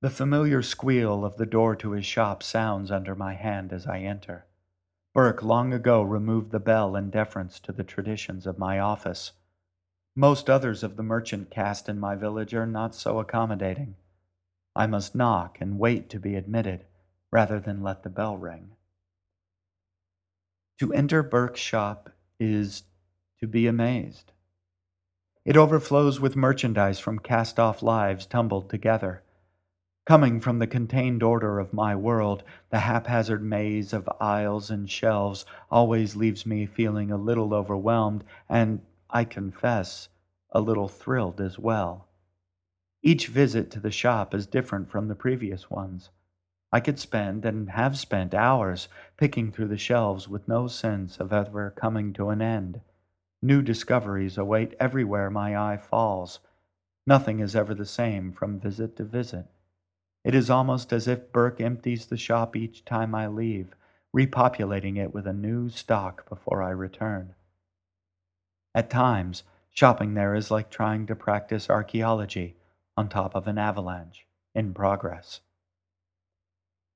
The 0.00 0.10
familiar 0.10 0.60
squeal 0.60 1.24
of 1.24 1.36
the 1.38 1.46
door 1.46 1.74
to 1.76 1.92
his 1.92 2.04
shop 2.04 2.42
sounds 2.42 2.90
under 2.90 3.14
my 3.14 3.34
hand 3.34 3.72
as 3.72 3.86
I 3.86 4.00
enter. 4.00 4.44
Burke 5.14 5.42
long 5.42 5.72
ago 5.72 6.02
removed 6.02 6.50
the 6.50 6.60
bell 6.60 6.94
in 6.94 7.08
deference 7.08 7.58
to 7.60 7.72
the 7.72 7.84
traditions 7.84 8.46
of 8.46 8.58
my 8.58 8.78
office. 8.78 9.32
Most 10.14 10.50
others 10.50 10.82
of 10.82 10.96
the 10.96 11.02
merchant 11.02 11.50
caste 11.50 11.88
in 11.88 11.98
my 11.98 12.16
village 12.16 12.52
are 12.52 12.66
not 12.66 12.94
so 12.94 13.18
accommodating. 13.18 13.96
I 14.76 14.86
must 14.86 15.14
knock 15.14 15.58
and 15.60 15.78
wait 15.78 16.10
to 16.10 16.20
be 16.20 16.34
admitted 16.34 16.84
rather 17.30 17.58
than 17.58 17.82
let 17.82 18.02
the 18.02 18.10
bell 18.10 18.36
ring. 18.36 18.72
To 20.80 20.92
enter 20.92 21.22
Burke's 21.22 21.60
shop 21.60 22.10
is 22.38 22.82
to 23.40 23.46
be 23.46 23.66
amazed. 23.66 24.32
It 25.44 25.58
overflows 25.58 26.20
with 26.20 26.36
merchandise 26.36 26.98
from 26.98 27.18
cast 27.18 27.60
off 27.60 27.82
lives 27.82 28.24
tumbled 28.24 28.70
together. 28.70 29.22
Coming 30.06 30.40
from 30.40 30.58
the 30.58 30.66
contained 30.66 31.22
order 31.22 31.58
of 31.58 31.74
my 31.74 31.94
world, 31.94 32.42
the 32.70 32.80
haphazard 32.80 33.42
maze 33.42 33.92
of 33.92 34.08
aisles 34.20 34.70
and 34.70 34.88
shelves 34.88 35.44
always 35.70 36.16
leaves 36.16 36.46
me 36.46 36.64
feeling 36.64 37.10
a 37.10 37.18
little 37.18 37.52
overwhelmed 37.52 38.24
and, 38.48 38.80
I 39.10 39.24
confess, 39.24 40.08
a 40.50 40.62
little 40.62 40.88
thrilled 40.88 41.42
as 41.42 41.58
well. 41.58 42.08
Each 43.02 43.26
visit 43.26 43.70
to 43.72 43.80
the 43.80 43.90
shop 43.90 44.34
is 44.34 44.46
different 44.46 44.90
from 44.90 45.08
the 45.08 45.14
previous 45.14 45.70
ones. 45.70 46.08
I 46.72 46.80
could 46.80 46.98
spend 46.98 47.44
and 47.44 47.68
have 47.70 47.98
spent 47.98 48.32
hours 48.32 48.88
picking 49.18 49.52
through 49.52 49.68
the 49.68 49.76
shelves 49.76 50.26
with 50.26 50.48
no 50.48 50.68
sense 50.68 51.18
of 51.18 51.34
ever 51.34 51.70
coming 51.76 52.14
to 52.14 52.30
an 52.30 52.40
end. 52.40 52.80
New 53.44 53.62
discoveries 53.62 54.38
await 54.38 54.74
everywhere 54.80 55.28
my 55.28 55.56
eye 55.56 55.76
falls. 55.76 56.40
Nothing 57.06 57.40
is 57.40 57.54
ever 57.54 57.74
the 57.74 57.84
same 57.84 58.32
from 58.32 58.58
visit 58.58 58.96
to 58.96 59.04
visit. 59.04 59.44
It 60.24 60.34
is 60.34 60.48
almost 60.48 60.92
as 60.92 61.06
if 61.06 61.30
Burke 61.30 61.60
empties 61.60 62.06
the 62.06 62.16
shop 62.16 62.56
each 62.56 62.84
time 62.84 63.14
I 63.14 63.28
leave, 63.28 63.76
repopulating 64.16 64.96
it 64.96 65.12
with 65.12 65.26
a 65.26 65.32
new 65.32 65.68
stock 65.68 66.28
before 66.28 66.62
I 66.62 66.70
return. 66.70 67.34
At 68.74 68.88
times, 68.88 69.42
Shopping 69.74 70.14
there 70.14 70.36
is 70.36 70.52
like 70.52 70.70
trying 70.70 71.04
to 71.08 71.16
practice 71.16 71.68
archaeology 71.68 72.54
on 72.96 73.08
top 73.08 73.34
of 73.34 73.48
an 73.48 73.58
avalanche 73.58 74.24
in 74.54 74.72
progress. 74.72 75.40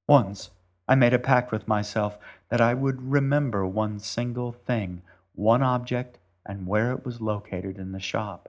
Once, 0.07 0.51
I 0.87 0.95
made 0.95 1.13
a 1.13 1.19
pact 1.19 1.51
with 1.51 1.67
myself 1.67 2.19
that 2.51 2.61
I 2.61 2.75
would 2.75 3.11
remember 3.11 3.67
one 3.67 3.99
single 3.99 4.53
thing, 4.53 5.03
one 5.35 5.61
object, 5.61 6.19
and 6.49 6.67
where 6.67 6.91
it 6.93 7.05
was 7.05 7.21
located 7.21 7.79
in 7.79 7.93
the 7.93 8.01
shop. 8.01 8.49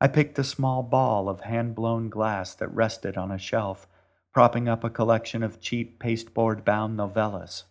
I 0.00 0.08
picked 0.08 0.38
a 0.38 0.44
small 0.44 0.82
ball 0.82 1.28
of 1.28 1.40
hand 1.40 1.74
blown 1.74 2.10
glass 2.10 2.54
that 2.56 2.74
rested 2.74 3.16
on 3.16 3.32
a 3.32 3.38
shelf, 3.38 3.86
propping 4.34 4.68
up 4.68 4.84
a 4.84 4.90
collection 4.90 5.42
of 5.42 5.60
cheap 5.60 5.98
pasteboard 5.98 6.64
bound 6.64 6.98
novellas. 6.98 7.64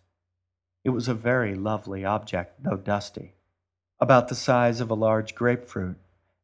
It 0.84 0.90
was 0.90 1.08
a 1.08 1.14
very 1.14 1.54
lovely 1.54 2.04
object, 2.04 2.64
though 2.64 2.76
dusty, 2.76 3.34
about 4.00 4.28
the 4.28 4.34
size 4.34 4.80
of 4.80 4.90
a 4.90 4.94
large 4.94 5.34
grapefruit, 5.34 5.96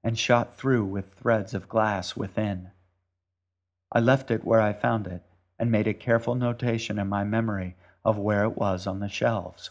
and 0.05 0.18
shot 0.18 0.57
through 0.57 0.84
with 0.84 1.14
threads 1.14 1.55
of 1.55 1.68
glass 1.68 2.14
within. 2.14 2.70
I 3.90 4.01
left 4.01 4.30
it 4.30 4.44
where 4.44 4.61
I 4.61 4.72
found 4.74 5.07
it 5.07 5.22
and 5.59 5.72
made 5.72 5.88
a 5.88 5.94
careful 5.94 6.34
notation 6.34 6.99
in 6.99 7.09
my 7.09 7.24
memory 7.24 7.74
of 8.05 8.18
where 8.18 8.44
it 8.44 8.57
was 8.57 8.86
on 8.86 9.01
the 9.01 9.09
shelves. 9.09 9.70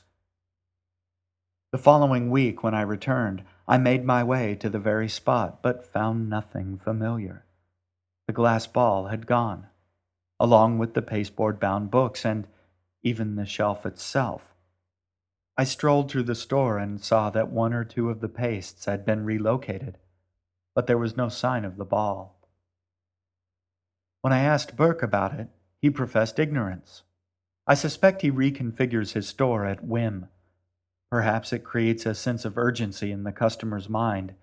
The 1.73 1.77
following 1.77 2.29
week, 2.29 2.63
when 2.63 2.73
I 2.73 2.81
returned, 2.81 3.43
I 3.67 3.77
made 3.77 4.05
my 4.05 4.23
way 4.23 4.55
to 4.55 4.69
the 4.69 4.79
very 4.79 5.09
spot, 5.09 5.61
but 5.61 5.85
found 5.85 6.29
nothing 6.29 6.77
familiar. 6.77 7.45
The 8.25 8.33
glass 8.33 8.65
ball 8.67 9.07
had 9.07 9.27
gone, 9.27 9.67
along 10.39 10.77
with 10.77 10.93
the 10.93 11.01
pasteboard 11.01 11.59
bound 11.59 11.91
books 11.91 12.25
and 12.25 12.47
even 13.03 13.35
the 13.35 13.45
shelf 13.45 13.85
itself. 13.85 14.53
I 15.57 15.65
strolled 15.65 16.09
through 16.09 16.23
the 16.23 16.35
store 16.35 16.77
and 16.77 17.03
saw 17.03 17.29
that 17.31 17.51
one 17.51 17.73
or 17.73 17.83
two 17.83 18.09
of 18.09 18.21
the 18.21 18.29
pastes 18.29 18.85
had 18.85 19.05
been 19.05 19.25
relocated, 19.25 19.97
but 20.73 20.87
there 20.87 20.97
was 20.97 21.17
no 21.17 21.27
sign 21.27 21.65
of 21.65 21.75
the 21.75 21.83
ball. 21.83 22.39
When 24.21 24.31
I 24.31 24.39
asked 24.39 24.77
Burke 24.77 25.03
about 25.03 25.33
it, 25.33 25.49
he 25.81 25.89
professed 25.89 26.39
ignorance. 26.39 27.03
I 27.65 27.73
suspect 27.73 28.21
he 28.21 28.31
reconfigures 28.31 29.11
his 29.11 29.27
store 29.27 29.65
at 29.65 29.83
whim. 29.83 30.29
Perhaps 31.09 31.53
it 31.53 31.63
creates 31.63 32.05
a 32.05 32.13
sense 32.13 32.43
of 32.43 32.57
urgency 32.57 33.11
in 33.11 33.23
the 33.23 33.31
customer's 33.31 33.87
mind. 33.87 34.33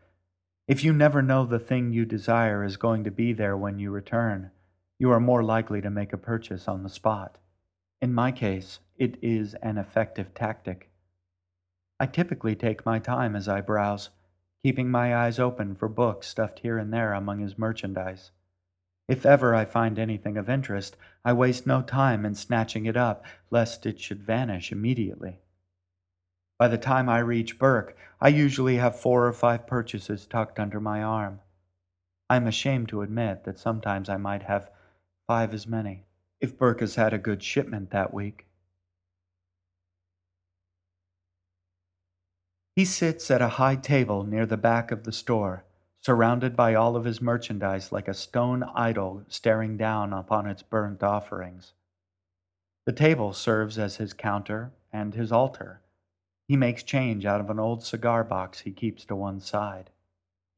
If 0.66 0.82
you 0.82 0.94
never 0.94 1.20
know 1.20 1.44
the 1.44 1.58
thing 1.58 1.92
you 1.92 2.06
desire 2.06 2.64
is 2.64 2.78
going 2.78 3.04
to 3.04 3.10
be 3.10 3.34
there 3.34 3.56
when 3.56 3.78
you 3.78 3.90
return, 3.90 4.50
you 4.98 5.10
are 5.10 5.20
more 5.20 5.42
likely 5.42 5.82
to 5.82 5.90
make 5.90 6.14
a 6.14 6.18
purchase 6.18 6.66
on 6.66 6.82
the 6.82 6.88
spot. 6.88 7.36
In 8.00 8.14
my 8.14 8.32
case, 8.32 8.80
it 8.96 9.18
is 9.20 9.54
an 9.62 9.76
effective 9.76 10.32
tactic. 10.32 10.88
I 12.00 12.06
typically 12.06 12.56
take 12.56 12.86
my 12.86 12.98
time 12.98 13.36
as 13.36 13.46
I 13.46 13.60
browse, 13.60 14.08
keeping 14.62 14.90
my 14.90 15.14
eyes 15.14 15.38
open 15.38 15.74
for 15.74 15.88
books 15.88 16.28
stuffed 16.28 16.60
here 16.60 16.78
and 16.78 16.90
there 16.90 17.12
among 17.12 17.40
his 17.40 17.58
merchandise. 17.58 18.30
If 19.06 19.26
ever 19.26 19.54
I 19.54 19.66
find 19.66 19.98
anything 19.98 20.38
of 20.38 20.48
interest, 20.48 20.96
I 21.26 21.34
waste 21.34 21.66
no 21.66 21.82
time 21.82 22.24
in 22.24 22.34
snatching 22.34 22.86
it 22.86 22.96
up, 22.96 23.22
lest 23.50 23.84
it 23.84 24.00
should 24.00 24.22
vanish 24.22 24.72
immediately. 24.72 25.40
By 26.58 26.68
the 26.68 26.78
time 26.78 27.08
I 27.08 27.18
reach 27.18 27.58
Burke, 27.58 27.96
I 28.20 28.28
usually 28.28 28.76
have 28.76 28.98
four 28.98 29.26
or 29.26 29.32
five 29.32 29.66
purchases 29.66 30.26
tucked 30.26 30.60
under 30.60 30.80
my 30.80 31.02
arm. 31.02 31.40
I 32.30 32.36
am 32.36 32.46
ashamed 32.46 32.88
to 32.90 33.02
admit 33.02 33.44
that 33.44 33.58
sometimes 33.58 34.08
I 34.08 34.16
might 34.16 34.44
have 34.44 34.70
five 35.26 35.52
as 35.52 35.66
many, 35.66 36.04
if 36.40 36.56
Burke 36.56 36.80
has 36.80 36.94
had 36.94 37.12
a 37.12 37.18
good 37.18 37.42
shipment 37.42 37.90
that 37.90 38.14
week. 38.14 38.46
He 42.76 42.84
sits 42.84 43.30
at 43.30 43.42
a 43.42 43.50
high 43.60 43.76
table 43.76 44.24
near 44.24 44.46
the 44.46 44.56
back 44.56 44.90
of 44.90 45.04
the 45.04 45.12
store, 45.12 45.64
surrounded 46.00 46.56
by 46.56 46.74
all 46.74 46.96
of 46.96 47.04
his 47.04 47.20
merchandise 47.20 47.92
like 47.92 48.08
a 48.08 48.14
stone 48.14 48.62
idol 48.74 49.22
staring 49.28 49.76
down 49.76 50.12
upon 50.12 50.46
its 50.46 50.62
burnt 50.62 51.02
offerings. 51.02 51.72
The 52.86 52.92
table 52.92 53.32
serves 53.32 53.78
as 53.78 53.96
his 53.96 54.12
counter 54.12 54.72
and 54.92 55.14
his 55.14 55.32
altar. 55.32 55.80
He 56.46 56.56
makes 56.56 56.82
change 56.82 57.24
out 57.24 57.40
of 57.40 57.48
an 57.50 57.58
old 57.58 57.82
cigar 57.82 58.22
box 58.22 58.60
he 58.60 58.72
keeps 58.72 59.04
to 59.06 59.16
one 59.16 59.40
side. 59.40 59.90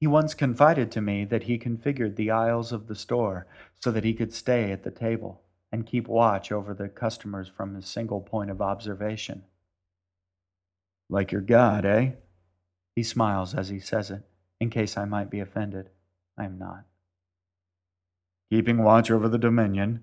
He 0.00 0.06
once 0.06 0.34
confided 0.34 0.90
to 0.92 1.00
me 1.00 1.24
that 1.24 1.44
he 1.44 1.58
configured 1.58 2.16
the 2.16 2.30
aisles 2.30 2.72
of 2.72 2.86
the 2.86 2.94
store 2.94 3.46
so 3.80 3.90
that 3.90 4.04
he 4.04 4.12
could 4.12 4.32
stay 4.32 4.72
at 4.72 4.82
the 4.82 4.90
table 4.90 5.42
and 5.72 5.86
keep 5.86 6.06
watch 6.06 6.52
over 6.52 6.74
the 6.74 6.88
customers 6.88 7.48
from 7.48 7.74
his 7.74 7.86
single 7.86 8.20
point 8.20 8.50
of 8.50 8.60
observation. 8.60 9.44
Like 11.08 11.32
your 11.32 11.40
God, 11.40 11.84
eh? 11.84 12.12
He 12.94 13.02
smiles 13.02 13.54
as 13.54 13.68
he 13.68 13.78
says 13.78 14.10
it, 14.10 14.22
in 14.60 14.70
case 14.70 14.96
I 14.96 15.04
might 15.04 15.30
be 15.30 15.40
offended. 15.40 15.90
I 16.36 16.44
am 16.44 16.58
not. 16.58 16.84
Keeping 18.50 18.82
watch 18.82 19.10
over 19.10 19.28
the 19.28 19.38
dominion. 19.38 20.02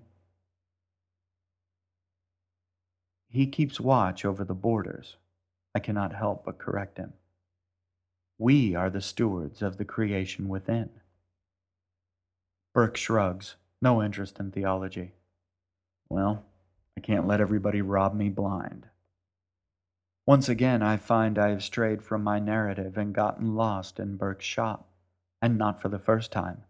He 3.28 3.46
keeps 3.46 3.80
watch 3.80 4.24
over 4.24 4.44
the 4.44 4.54
borders. 4.54 5.16
I 5.74 5.80
cannot 5.80 6.14
help 6.14 6.44
but 6.44 6.58
correct 6.58 6.98
him. 6.98 7.12
We 8.38 8.74
are 8.74 8.90
the 8.90 9.00
stewards 9.00 9.62
of 9.62 9.76
the 9.76 9.84
creation 9.84 10.48
within. 10.48 10.90
Burke 12.72 12.96
shrugs, 12.96 13.56
no 13.80 14.02
interest 14.02 14.38
in 14.40 14.50
theology. 14.50 15.12
Well, 16.08 16.44
I 16.96 17.00
can't 17.00 17.26
let 17.26 17.40
everybody 17.40 17.82
rob 17.82 18.14
me 18.14 18.28
blind. 18.28 18.86
Once 20.26 20.48
again, 20.48 20.82
I 20.82 20.96
find 20.96 21.38
I 21.38 21.50
have 21.50 21.62
strayed 21.62 22.02
from 22.02 22.24
my 22.24 22.38
narrative 22.38 22.96
and 22.96 23.14
gotten 23.14 23.54
lost 23.54 24.00
in 24.00 24.16
Burke's 24.16 24.44
shop, 24.44 24.88
and 25.42 25.58
not 25.58 25.82
for 25.82 25.88
the 25.88 25.98
first 25.98 26.32
time. 26.32 26.64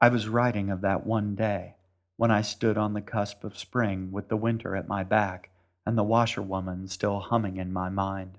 I 0.00 0.08
was 0.08 0.28
writing 0.28 0.68
of 0.70 0.80
that 0.80 1.06
one 1.06 1.34
day 1.34 1.76
when 2.16 2.30
I 2.30 2.42
stood 2.42 2.76
on 2.76 2.92
the 2.92 3.00
cusp 3.00 3.44
of 3.44 3.58
spring 3.58 4.10
with 4.10 4.28
the 4.28 4.36
winter 4.36 4.74
at 4.74 4.88
my 4.88 5.04
back 5.04 5.50
and 5.86 5.96
the 5.96 6.04
washerwoman 6.04 6.88
still 6.88 7.20
humming 7.20 7.56
in 7.56 7.72
my 7.72 7.88
mind. 7.88 8.38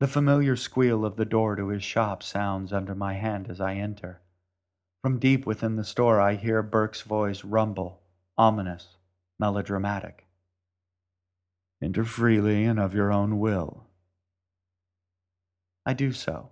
The 0.00 0.08
familiar 0.08 0.56
squeal 0.56 1.06
of 1.06 1.16
the 1.16 1.24
door 1.24 1.56
to 1.56 1.68
his 1.68 1.82
shop 1.82 2.22
sounds 2.22 2.72
under 2.72 2.94
my 2.94 3.14
hand 3.14 3.48
as 3.48 3.60
I 3.60 3.74
enter. 3.74 4.20
From 5.00 5.18
deep 5.18 5.46
within 5.46 5.76
the 5.76 5.84
store, 5.84 6.20
I 6.20 6.34
hear 6.34 6.62
Burke's 6.62 7.00
voice 7.00 7.44
rumble, 7.44 8.02
ominous, 8.36 8.96
melodramatic. 9.38 10.26
Enter 11.82 12.04
freely 12.04 12.64
and 12.64 12.80
of 12.80 12.94
your 12.94 13.12
own 13.12 13.38
will. 13.38 13.86
I 15.86 15.92
do 15.92 16.12
so, 16.12 16.50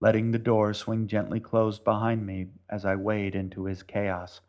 letting 0.00 0.30
the 0.30 0.38
door 0.38 0.72
swing 0.72 1.06
gently 1.06 1.38
closed 1.38 1.84
behind 1.84 2.26
me 2.26 2.46
as 2.70 2.84
I 2.84 2.96
wade 2.96 3.34
into 3.34 3.66
his 3.66 3.82
chaos, 3.82 4.40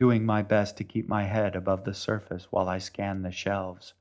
doing 0.00 0.26
my 0.26 0.42
best 0.42 0.76
to 0.76 0.84
keep 0.84 1.08
my 1.08 1.24
head 1.24 1.54
above 1.54 1.84
the 1.84 1.94
surface 1.94 2.48
while 2.50 2.68
I 2.68 2.78
scan 2.78 3.22
the 3.22 3.30
shelves. 3.30 3.94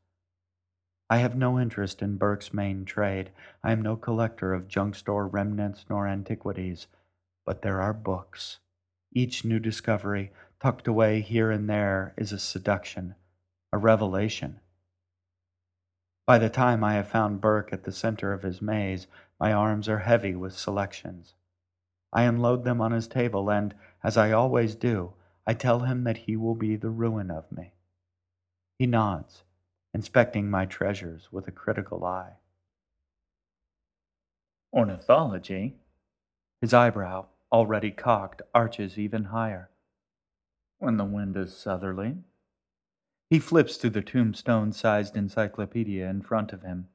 I 1.09 1.17
have 1.17 1.35
no 1.35 1.59
interest 1.59 2.01
in 2.01 2.17
Burke's 2.17 2.53
main 2.53 2.85
trade. 2.85 3.31
I 3.63 3.71
am 3.71 3.81
no 3.81 3.95
collector 3.95 4.53
of 4.53 4.67
junk 4.67 4.95
store 4.95 5.27
remnants 5.27 5.85
nor 5.89 6.07
antiquities, 6.07 6.87
but 7.45 7.61
there 7.61 7.81
are 7.81 7.93
books. 7.93 8.59
Each 9.11 9.45
new 9.45 9.59
discovery, 9.59 10.31
tucked 10.59 10.87
away 10.87 11.21
here 11.21 11.51
and 11.51 11.69
there, 11.69 12.13
is 12.17 12.31
a 12.31 12.39
seduction, 12.39 13.15
a 13.71 13.77
revelation. 13.77 14.59
By 16.25 16.39
the 16.39 16.49
time 16.49 16.83
I 16.83 16.93
have 16.93 17.09
found 17.09 17.41
Burke 17.41 17.71
at 17.73 17.83
the 17.83 17.91
center 17.91 18.33
of 18.33 18.43
his 18.43 18.61
maze, 18.61 19.07
my 19.39 19.51
arms 19.51 19.89
are 19.89 19.99
heavy 19.99 20.35
with 20.35 20.57
selections. 20.57 21.35
I 22.13 22.23
unload 22.23 22.63
them 22.63 22.79
on 22.79 22.91
his 22.91 23.07
table, 23.07 23.51
and, 23.51 23.75
as 24.03 24.17
I 24.17 24.31
always 24.31 24.73
do, 24.73 25.13
I 25.45 25.53
tell 25.53 25.81
him 25.81 26.03
that 26.05 26.19
he 26.19 26.35
will 26.37 26.55
be 26.55 26.75
the 26.75 26.89
ruin 26.89 27.29
of 27.29 27.51
me. 27.51 27.73
He 28.79 28.87
nods, 28.87 29.43
inspecting 29.93 30.49
my 30.49 30.65
treasures 30.65 31.29
with 31.31 31.47
a 31.47 31.51
critical 31.51 32.05
eye. 32.05 32.33
Ornithology? 34.73 35.75
His 36.61 36.73
eyebrow, 36.73 37.25
already 37.51 37.91
cocked, 37.91 38.41
arches 38.53 38.97
even 38.97 39.25
higher. 39.25 39.69
When 40.79 40.97
the 40.97 41.05
wind 41.05 41.37
is 41.37 41.55
southerly, 41.55 42.15
he 43.29 43.39
flips 43.39 43.77
through 43.77 43.91
the 43.91 44.01
tombstone 44.01 44.71
sized 44.71 45.15
encyclopedia 45.15 46.09
in 46.09 46.21
front 46.21 46.53
of 46.53 46.61
him. 46.61 46.87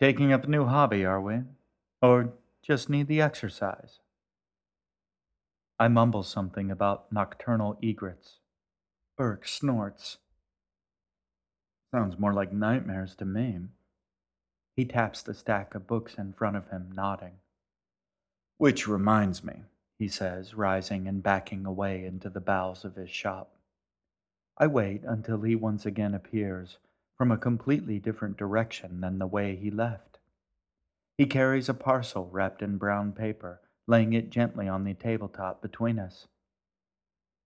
Taking 0.00 0.32
up 0.32 0.44
a 0.44 0.50
new 0.50 0.66
hobby, 0.66 1.04
are 1.04 1.20
we? 1.20 1.40
Or 2.02 2.32
just 2.62 2.90
need 2.90 3.08
the 3.08 3.20
exercise? 3.20 4.00
I 5.78 5.88
mumble 5.88 6.22
something 6.22 6.70
about 6.70 7.12
nocturnal 7.12 7.78
egrets. 7.82 8.38
Burke 9.18 9.46
snorts. 9.46 10.16
Sounds 11.94 12.18
more 12.18 12.32
like 12.32 12.52
nightmares 12.52 13.14
to 13.16 13.26
me. 13.26 13.60
He 14.74 14.86
taps 14.86 15.22
the 15.22 15.34
stack 15.34 15.74
of 15.74 15.86
books 15.86 16.14
in 16.14 16.32
front 16.32 16.56
of 16.56 16.68
him, 16.68 16.90
nodding. 16.94 17.34
Which 18.56 18.88
reminds 18.88 19.44
me, 19.44 19.64
he 19.98 20.08
says, 20.08 20.54
rising 20.54 21.08
and 21.08 21.22
backing 21.22 21.66
away 21.66 22.06
into 22.06 22.30
the 22.30 22.40
bowels 22.40 22.84
of 22.84 22.96
his 22.96 23.10
shop. 23.10 23.52
I 24.56 24.66
wait 24.66 25.02
until 25.04 25.42
he 25.42 25.54
once 25.56 25.84
again 25.84 26.14
appears, 26.14 26.78
from 27.18 27.30
a 27.30 27.36
completely 27.38 27.98
different 27.98 28.38
direction 28.38 29.00
than 29.02 29.18
the 29.18 29.26
way 29.26 29.56
he 29.56 29.70
left. 29.70 30.18
He 31.18 31.26
carries 31.26 31.68
a 31.68 31.74
parcel 31.74 32.28
wrapped 32.30 32.62
in 32.62 32.78
brown 32.78 33.12
paper, 33.12 33.60
laying 33.86 34.12
it 34.12 34.30
gently 34.30 34.68
on 34.68 34.84
the 34.84 34.94
tabletop 34.94 35.62
between 35.62 35.98
us. 35.98 36.26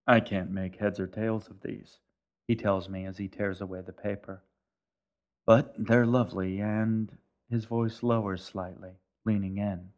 I 0.06 0.20
can't 0.20 0.50
make 0.50 0.76
heads 0.76 0.98
or 0.98 1.06
tails 1.06 1.48
of 1.48 1.60
these, 1.62 1.98
he 2.48 2.56
tells 2.56 2.88
me 2.88 3.06
as 3.06 3.18
he 3.18 3.28
tears 3.28 3.60
away 3.60 3.80
the 3.80 3.92
paper. 3.92 4.42
But 5.46 5.74
they're 5.78 6.06
lovely, 6.06 6.60
and 6.60 7.10
his 7.48 7.64
voice 7.64 8.02
lowers 8.02 8.44
slightly, 8.44 8.92
leaning 9.24 9.58
in. 9.58 9.90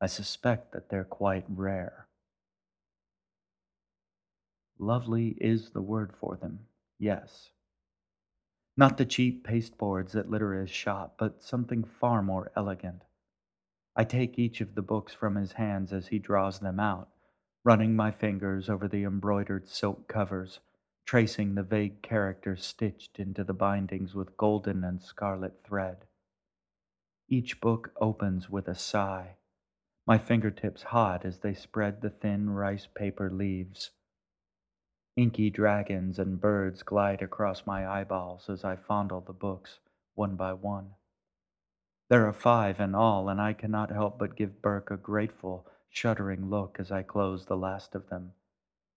I 0.00 0.06
suspect 0.06 0.72
that 0.72 0.88
they're 0.88 1.04
quite 1.04 1.44
rare. 1.48 2.06
Lovely 4.78 5.36
is 5.40 5.70
the 5.70 5.82
word 5.82 6.12
for 6.20 6.36
them, 6.36 6.60
yes. 6.98 7.50
Not 8.76 8.96
the 8.96 9.04
cheap 9.04 9.44
pasteboards 9.44 10.12
that 10.12 10.30
litter 10.30 10.54
his 10.54 10.70
shop, 10.70 11.16
but 11.18 11.42
something 11.42 11.82
far 11.82 12.22
more 12.22 12.52
elegant. 12.56 13.02
I 13.98 14.04
take 14.04 14.38
each 14.38 14.60
of 14.60 14.76
the 14.76 14.82
books 14.82 15.12
from 15.12 15.34
his 15.34 15.54
hands 15.54 15.92
as 15.92 16.06
he 16.06 16.20
draws 16.20 16.60
them 16.60 16.78
out, 16.78 17.08
running 17.64 17.96
my 17.96 18.12
fingers 18.12 18.70
over 18.70 18.86
the 18.86 19.02
embroidered 19.02 19.68
silk 19.68 20.06
covers, 20.06 20.60
tracing 21.04 21.56
the 21.56 21.64
vague 21.64 22.00
characters 22.00 22.64
stitched 22.64 23.18
into 23.18 23.42
the 23.42 23.52
bindings 23.52 24.14
with 24.14 24.36
golden 24.36 24.84
and 24.84 25.02
scarlet 25.02 25.64
thread. 25.64 26.04
Each 27.28 27.60
book 27.60 27.90
opens 28.00 28.48
with 28.48 28.68
a 28.68 28.76
sigh, 28.76 29.34
my 30.06 30.16
fingertips 30.16 30.84
hot 30.84 31.24
as 31.24 31.40
they 31.40 31.52
spread 31.52 32.00
the 32.00 32.10
thin 32.10 32.50
rice 32.50 32.86
paper 32.86 33.28
leaves. 33.28 33.90
Inky 35.16 35.50
dragons 35.50 36.20
and 36.20 36.40
birds 36.40 36.84
glide 36.84 37.20
across 37.20 37.66
my 37.66 37.84
eyeballs 37.84 38.48
as 38.48 38.62
I 38.62 38.76
fondle 38.76 39.22
the 39.22 39.32
books 39.32 39.80
one 40.14 40.36
by 40.36 40.52
one. 40.52 40.94
There 42.08 42.26
are 42.26 42.32
five 42.32 42.80
in 42.80 42.94
all, 42.94 43.28
and 43.28 43.40
I 43.40 43.52
cannot 43.52 43.90
help 43.90 44.18
but 44.18 44.36
give 44.36 44.62
Burke 44.62 44.90
a 44.90 44.96
grateful, 44.96 45.66
shuddering 45.90 46.48
look 46.48 46.76
as 46.78 46.90
I 46.90 47.02
close 47.02 47.44
the 47.44 47.56
last 47.56 47.94
of 47.94 48.08
them. 48.08 48.32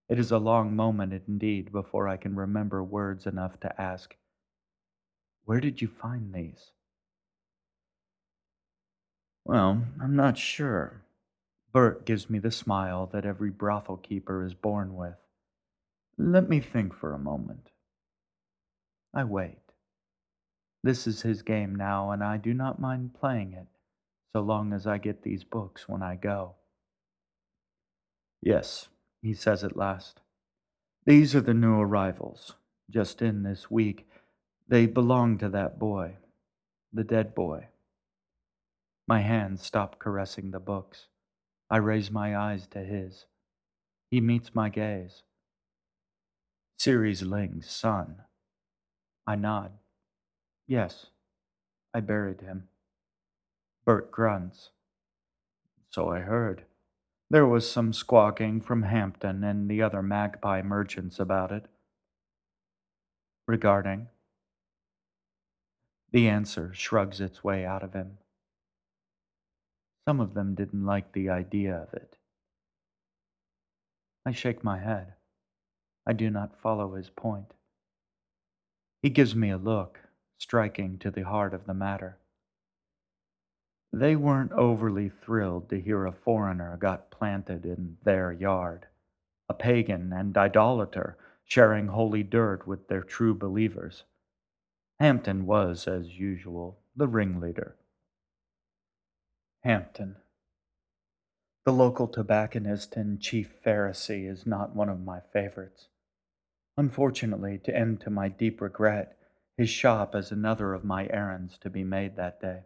It 0.08 0.20
is 0.20 0.32
a 0.32 0.38
long 0.38 0.76
moment 0.76 1.14
indeed 1.28 1.72
before 1.72 2.08
I 2.08 2.18
can 2.18 2.36
remember 2.36 2.84
words 2.84 3.26
enough 3.26 3.60
to 3.62 3.82
ask, 3.82 4.16
Where 5.46 5.60
did 5.60 5.82
you 5.82 5.88
find 5.88 6.34
these? 6.34 6.72
Well, 9.44 9.84
I'm 10.02 10.16
not 10.16 10.38
sure. 10.38 11.04
Burke 11.74 12.06
gives 12.06 12.30
me 12.30 12.40
the 12.40 12.52
smile 12.52 13.10
that 13.14 13.26
every 13.26 13.50
brothel 13.50 13.98
keeper 13.98 14.44
is 14.44 14.54
born 14.54 14.96
with. 14.96 15.16
Let 16.18 16.50
me 16.50 16.60
think 16.60 16.94
for 16.94 17.14
a 17.14 17.20
moment. 17.20 17.70
I 19.14 19.24
wait. 19.24 19.61
This 20.84 21.06
is 21.06 21.22
his 21.22 21.42
game 21.42 21.76
now, 21.76 22.12
and 22.12 22.24
I 22.24 22.38
do 22.38 22.54
not 22.54 22.80
mind 22.80 23.14
playing 23.14 23.54
it, 23.54 23.68
so 24.34 24.42
long 24.42 24.74
as 24.74 24.88
I 24.88 24.98
get 24.98 25.22
these 25.22 25.44
books 25.44 25.88
when 25.88 26.02
I 26.02 26.16
go. 26.16 26.56
Yes, 28.42 28.90
he 29.22 29.34
says 29.34 29.64
at 29.64 29.78
last. 29.78 30.20
These 31.06 31.36
are 31.36 31.42
the 31.42 31.54
new 31.54 31.80
arrivals, 31.80 32.56
just 32.90 33.22
in 33.22 33.44
this 33.44 33.70
week. 33.70 34.08
They 34.68 34.88
belong 34.88 35.38
to 35.40 35.50
that 35.50 35.78
boy, 35.78 36.18
the 36.92 37.04
dead 37.04 37.36
boy. 37.36 37.68
My 39.08 39.20
hands 39.20 39.64
stop 39.64 40.00
caressing 40.00 40.52
the 40.52 40.60
books. 40.60 41.08
I 41.70 41.78
raise 41.78 42.10
my 42.10 42.36
eyes 42.36 42.68
to 42.72 42.80
his. 42.80 43.26
He 44.10 44.20
meets 44.22 44.56
my 44.56 44.70
gaze. 44.70 45.24
Ceres 46.78 47.22
Ling's 47.22 47.70
son. 47.70 48.24
I 49.28 49.36
nod. 49.36 49.72
Yes, 50.68 51.08
I 51.94 52.00
buried 52.00 52.42
him. 52.42 52.68
Burke 53.86 54.12
grunts. 54.12 54.70
So 55.90 56.10
I 56.10 56.20
heard. 56.20 56.64
There 57.30 57.48
was 57.48 57.70
some 57.70 57.94
squawking 57.94 58.62
from 58.62 58.84
Hampton 58.84 59.44
and 59.44 59.70
the 59.70 59.82
other 59.82 60.02
magpie 60.02 60.62
merchants 60.62 61.20
about 61.20 61.52
it. 61.52 61.66
Regarding? 63.48 64.08
The 66.12 66.28
answer 66.28 66.72
shrugs 66.74 67.22
its 67.22 67.44
way 67.44 67.66
out 67.66 67.84
of 67.84 67.94
him. 67.94 68.18
Some 70.08 70.20
of 70.20 70.34
them 70.34 70.56
didn't 70.56 70.86
like 70.86 71.14
the 71.14 71.30
idea 71.30 71.76
of 71.76 71.94
it. 71.94 72.18
I 74.26 74.32
shake 74.32 74.64
my 74.64 74.78
head. 74.80 75.14
I 76.06 76.14
do 76.14 76.30
not 76.30 76.60
follow 76.62 76.96
his 76.96 77.10
point. 77.10 77.54
He 79.02 79.10
gives 79.10 79.36
me 79.36 79.50
a 79.52 79.58
look, 79.58 80.00
striking 80.42 80.98
to 80.98 81.12
the 81.12 81.22
heart 81.22 81.54
of 81.54 81.68
the 81.68 81.74
matter. 81.74 82.18
They 83.94 84.16
weren't 84.16 84.52
overly 84.54 85.08
thrilled 85.08 85.70
to 85.70 85.80
hear 85.80 86.08
a 86.08 86.12
foreigner 86.12 86.78
got 86.78 87.12
planted 87.12 87.64
in 87.64 87.98
their 88.04 88.32
yard, 88.32 88.88
a 89.48 89.54
pagan 89.54 90.12
and 90.12 90.36
idolater 90.36 91.16
sharing 91.46 91.90
holy 91.90 92.24
dirt 92.24 92.66
with 92.66 92.88
their 92.88 93.04
true 93.04 93.36
believers. 93.36 94.04
Hampton 95.00 95.46
was, 95.46 95.88
as 95.88 96.18
usual, 96.18 96.80
the 96.96 97.08
ringleader 97.08 97.76
Hampton. 99.64 100.16
The 101.66 101.74
local 101.74 102.08
tobacconist 102.08 102.96
and 102.96 103.22
chief 103.22 103.54
Pharisee 103.64 104.28
is 104.28 104.48
not 104.48 104.76
one 104.76 104.90
of 104.90 105.06
my 105.06 105.20
favorites. 105.32 105.90
Unfortunately, 106.78 107.60
to 107.60 107.76
end 107.76 108.02
to 108.02 108.10
my 108.10 108.28
deep 108.28 108.60
regret, 108.60 109.18
his 109.62 109.70
shop 109.70 110.16
is 110.16 110.32
another 110.32 110.74
of 110.74 110.84
my 110.84 111.08
errands 111.14 111.56
to 111.60 111.70
be 111.70 111.84
made 111.84 112.16
that 112.16 112.42
day. 112.42 112.62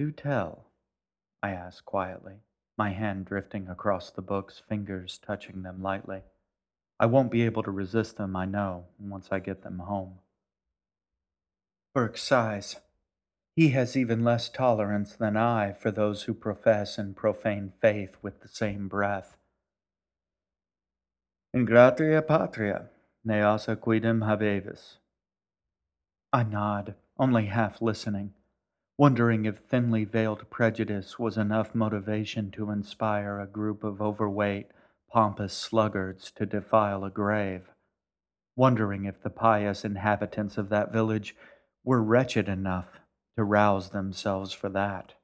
Do 0.00 0.10
tell, 0.10 0.64
I 1.44 1.50
ask 1.50 1.84
quietly, 1.84 2.40
my 2.76 2.90
hand 2.90 3.26
drifting 3.26 3.68
across 3.68 4.10
the 4.10 4.20
books, 4.20 4.60
fingers 4.68 5.20
touching 5.24 5.62
them 5.62 5.80
lightly. 5.80 6.22
I 6.98 7.06
won't 7.06 7.30
be 7.30 7.42
able 7.42 7.62
to 7.62 7.70
resist 7.70 8.16
them, 8.16 8.34
I 8.34 8.46
know, 8.46 8.86
once 8.98 9.28
I 9.30 9.38
get 9.38 9.62
them 9.62 9.78
home. 9.78 10.14
Burke 11.94 12.18
sighs. 12.18 12.80
He 13.54 13.68
has 13.68 13.96
even 13.96 14.24
less 14.24 14.48
tolerance 14.48 15.14
than 15.14 15.36
I 15.36 15.72
for 15.72 15.92
those 15.92 16.24
who 16.24 16.34
profess 16.34 16.98
and 16.98 17.14
profane 17.14 17.74
faith 17.80 18.16
with 18.22 18.40
the 18.40 18.48
same 18.48 18.88
breath. 18.88 19.36
Ingrata 21.54 22.26
patria, 22.26 22.88
neasa 23.26 23.76
quidem 23.76 24.24
habebis. 24.24 24.96
I 26.32 26.42
nod, 26.42 26.94
only 27.18 27.46
half 27.46 27.82
listening, 27.82 28.34
wondering 28.96 29.44
if 29.44 29.58
thinly 29.58 30.04
veiled 30.04 30.48
prejudice 30.50 31.18
was 31.18 31.36
enough 31.36 31.74
motivation 31.74 32.50
to 32.52 32.70
inspire 32.70 33.40
a 33.40 33.46
group 33.46 33.84
of 33.84 34.00
overweight, 34.00 34.68
pompous 35.10 35.52
sluggards 35.52 36.30
to 36.32 36.46
defile 36.46 37.04
a 37.04 37.10
grave, 37.10 37.68
wondering 38.56 39.04
if 39.04 39.22
the 39.22 39.30
pious 39.30 39.84
inhabitants 39.84 40.56
of 40.56 40.68
that 40.68 40.92
village 40.92 41.34
were 41.84 42.02
wretched 42.02 42.48
enough 42.48 43.00
to 43.36 43.44
rouse 43.44 43.90
themselves 43.90 44.52
for 44.52 44.68
that. 44.68 45.14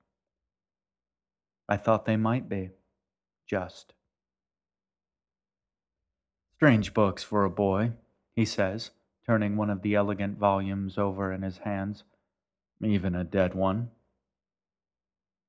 I 1.69 1.77
thought 1.77 2.05
they 2.05 2.17
might 2.17 2.49
be, 2.49 2.71
just. 3.49 3.93
Strange 6.57 6.95
books 6.95 7.23
for 7.23 7.45
a 7.45 7.51
boy, 7.51 7.93
he 8.35 8.47
says, 8.47 8.91
turning 9.27 9.57
one 9.57 9.69
of 9.69 9.83
the 9.83 9.95
elegant 9.95 10.39
volumes 10.39 10.97
over 10.97 11.31
in 11.31 11.43
his 11.43 11.59
hands. 11.59 12.03
Even 12.83 13.15
a 13.15 13.25
dead 13.25 13.55
one. 13.55 13.91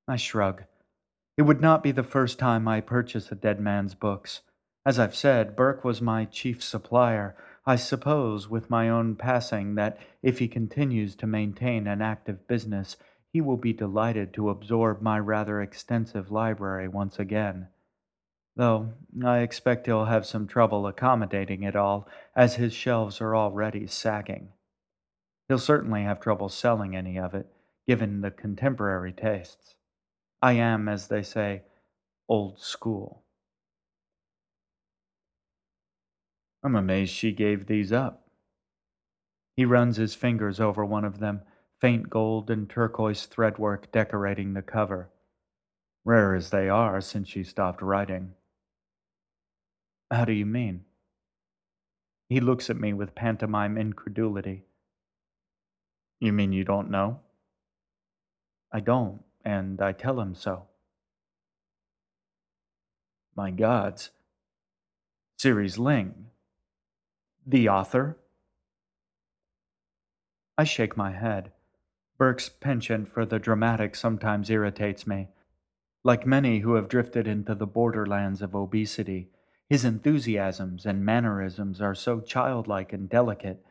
I 0.06 0.18
shrug. 0.18 0.64
It 1.38 1.44
would 1.44 1.62
not 1.62 1.82
be 1.82 1.92
the 1.92 2.04
first 2.04 2.38
time 2.38 2.68
I 2.68 2.82
purchase 2.82 3.32
a 3.32 3.36
dead 3.36 3.62
man's 3.62 3.96
books. 3.96 4.42
As 4.86 5.00
I've 5.00 5.16
said, 5.16 5.56
Burke 5.56 5.86
was 5.86 6.02
my 6.02 6.26
chief 6.26 6.62
supplier, 6.62 7.38
I 7.66 7.78
suppose, 7.78 8.50
with 8.50 8.70
my 8.70 8.90
own 8.90 9.16
passing, 9.16 9.76
that 9.76 9.98
if 10.22 10.40
he 10.40 10.50
continues 10.50 11.16
to 11.18 11.28
maintain 11.28 11.88
an 11.88 12.02
active 12.02 12.46
business, 12.50 12.98
he 13.32 13.40
will 13.40 13.56
be 13.56 13.72
delighted 13.72 14.34
to 14.34 14.50
absorb 14.50 15.02
my 15.02 15.20
rather 15.20 15.62
extensive 15.62 16.32
library 16.32 16.90
once 16.90 17.18
again. 17.18 17.70
Though 18.58 18.94
I 19.24 19.42
expect 19.42 19.86
he'll 19.86 20.06
have 20.06 20.26
some 20.26 20.48
trouble 20.48 20.88
accommodating 20.88 21.62
it 21.62 21.76
all, 21.76 22.08
as 22.36 22.56
his 22.56 22.74
shelves 22.74 23.22
are 23.22 23.36
already 23.36 23.86
sagging. 23.86 24.50
He'll 25.48 25.60
certainly 25.60 26.02
have 26.02 26.20
trouble 26.20 26.50
selling 26.50 26.96
any 26.96 27.20
of 27.20 27.36
it, 27.36 27.46
given 27.88 28.22
the 28.22 28.32
contemporary 28.32 29.14
tastes. 29.14 29.76
I 30.42 30.54
am, 30.54 30.90
as 30.90 31.08
they 31.08 31.22
say, 31.22 31.62
old 32.28 32.60
school. 32.60 33.22
I'm 36.64 36.76
amazed 36.76 37.14
she 37.14 37.34
gave 37.34 37.68
these 37.68 37.92
up. 37.92 38.28
He 39.56 39.66
runs 39.66 39.98
his 39.98 40.16
fingers 40.16 40.60
over 40.60 40.84
one 40.84 41.06
of 41.06 41.20
them, 41.20 41.42
faint 41.80 42.10
gold 42.10 42.50
and 42.50 42.68
turquoise 42.68 43.28
threadwork 43.28 43.92
decorating 43.92 44.56
the 44.56 44.64
cover. 44.64 45.12
Rare 46.04 46.34
as 46.34 46.50
they 46.50 46.68
are 46.68 47.00
since 47.02 47.30
she 47.30 47.44
stopped 47.44 47.84
writing. 47.84 48.34
How 50.10 50.26
do 50.26 50.32
you 50.32 50.46
mean? 50.46 50.86
He 52.30 52.40
looks 52.40 52.70
at 52.70 52.78
me 52.78 52.94
with 52.94 53.16
pantomime 53.16 53.78
incredulity. 53.78 54.66
You 56.20 56.34
mean 56.34 56.52
you 56.52 56.64
don't 56.64 56.90
know? 56.90 57.20
I 58.72 58.80
don't, 58.80 59.24
and 59.46 59.82
I 59.82 59.92
tell 59.92 60.20
him 60.20 60.36
so. 60.36 60.68
My 63.36 63.52
gods. 63.52 64.12
Ceres 65.38 65.78
Ling. 65.78 66.28
The 67.46 67.70
author? 67.70 68.18
I 70.58 70.64
shake 70.64 70.98
my 70.98 71.12
head. 71.12 71.52
Burke's 72.18 72.50
penchant 72.50 73.08
for 73.08 73.26
the 73.26 73.40
dramatic 73.40 73.96
sometimes 73.96 74.50
irritates 74.50 75.06
me. 75.06 75.28
Like 76.04 76.26
many 76.26 76.60
who 76.60 76.74
have 76.74 76.90
drifted 76.90 77.28
into 77.28 77.54
the 77.54 77.68
borderlands 77.68 78.42
of 78.42 78.56
obesity, 78.56 79.30
his 79.70 79.84
enthusiasms 79.84 80.86
and 80.86 81.06
mannerisms 81.06 81.82
are 81.82 81.96
so 81.96 82.22
childlike 82.22 82.94
and 82.94 83.10
delicate, 83.10 83.66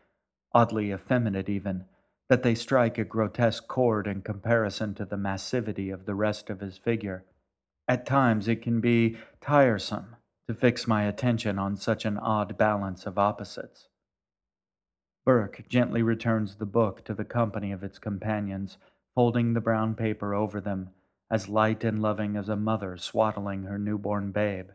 oddly 0.52 0.92
effeminate 0.92 1.48
even, 1.48 1.84
that 2.28 2.42
they 2.42 2.54
strike 2.54 2.98
a 2.98 3.04
grotesque 3.04 3.66
chord 3.66 4.06
in 4.06 4.20
comparison 4.20 4.94
to 4.94 5.04
the 5.04 5.16
massivity 5.16 5.92
of 5.92 6.04
the 6.04 6.14
rest 6.14 6.50
of 6.50 6.60
his 6.60 6.76
figure. 6.76 7.24
At 7.88 8.04
times 8.04 8.48
it 8.48 8.62
can 8.62 8.80
be 8.80 9.16
tiresome 9.40 10.16
to 10.48 10.54
fix 10.54 10.86
my 10.86 11.04
attention 11.04 11.58
on 11.58 11.76
such 11.76 12.04
an 12.04 12.18
odd 12.18 12.58
balance 12.58 13.06
of 13.06 13.18
opposites. 13.18 13.88
Burke 15.24 15.64
gently 15.68 16.02
returns 16.02 16.56
the 16.56 16.66
book 16.66 17.04
to 17.04 17.14
the 17.14 17.24
company 17.24 17.72
of 17.72 17.82
its 17.82 17.98
companions, 17.98 18.78
folding 19.14 19.54
the 19.54 19.60
brown 19.60 19.94
paper 19.94 20.34
over 20.34 20.60
them, 20.60 20.90
as 21.30 21.48
light 21.48 21.82
and 21.82 22.00
loving 22.00 22.36
as 22.36 22.48
a 22.48 22.56
mother 22.56 22.96
swaddling 22.96 23.64
her 23.64 23.78
newborn 23.78 24.30
babe, 24.30 24.68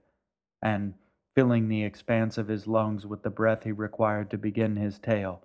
and, 0.62 0.94
filling 1.36 1.68
the 1.68 1.84
expanse 1.84 2.38
of 2.38 2.48
his 2.48 2.68
lungs 2.68 3.06
with 3.06 3.24
the 3.24 3.30
breath 3.30 3.64
he 3.64 3.72
required 3.72 4.30
to 4.30 4.38
begin 4.38 4.76
his 4.76 5.00
tale, 5.00 5.42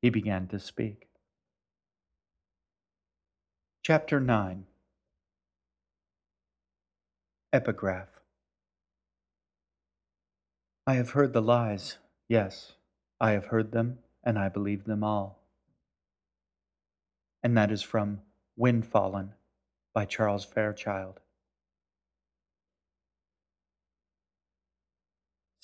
he 0.00 0.10
began 0.10 0.46
to 0.48 0.58
speak. 0.58 1.08
Chapter 3.82 4.20
9 4.20 4.66
Epigraph 7.52 8.08
I 10.86 10.94
have 10.94 11.10
heard 11.10 11.32
the 11.32 11.42
lies, 11.42 11.98
yes, 12.28 12.72
I 13.20 13.32
have 13.32 13.46
heard 13.46 13.72
them 13.72 13.98
and 14.24 14.38
I 14.38 14.48
believe 14.48 14.84
them 14.84 15.02
all. 15.04 15.42
And 17.42 17.56
that 17.56 17.70
is 17.70 17.82
from 17.82 18.20
Windfallen 18.58 19.30
by 19.94 20.04
Charles 20.04 20.44
Fairchild. 20.44 21.20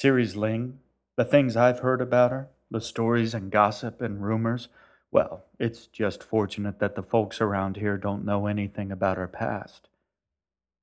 Ceres 0.01 0.37
Ling, 0.37 0.79
the 1.17 1.25
things 1.25 1.57
I've 1.57 1.81
heard 1.81 2.01
about 2.01 2.31
her, 2.31 2.49
the 2.71 2.81
stories 2.81 3.35
and 3.35 3.51
gossip 3.51 4.01
and 4.01 4.23
rumors, 4.23 4.69
well, 5.11 5.45
it's 5.59 5.87
just 5.87 6.23
fortunate 6.23 6.79
that 6.79 6.95
the 6.95 7.03
folks 7.03 7.41
around 7.41 7.77
here 7.77 7.97
don't 7.97 8.25
know 8.25 8.47
anything 8.47 8.93
about 8.93 9.17
her 9.17 9.27
past. 9.27 9.89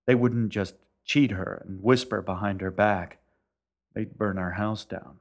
They 0.06 0.16
wouldn't 0.16 0.50
just 0.50 0.76
cheat 1.06 1.32
her 1.32 1.64
and 1.66 1.82
whisper 1.82 2.22
behind 2.22 2.60
her 2.60 2.72
back. 2.72 3.20
They'd 3.94 4.18
burn 4.18 4.38
our 4.38 4.52
house 4.52 4.84
down. 4.84 5.20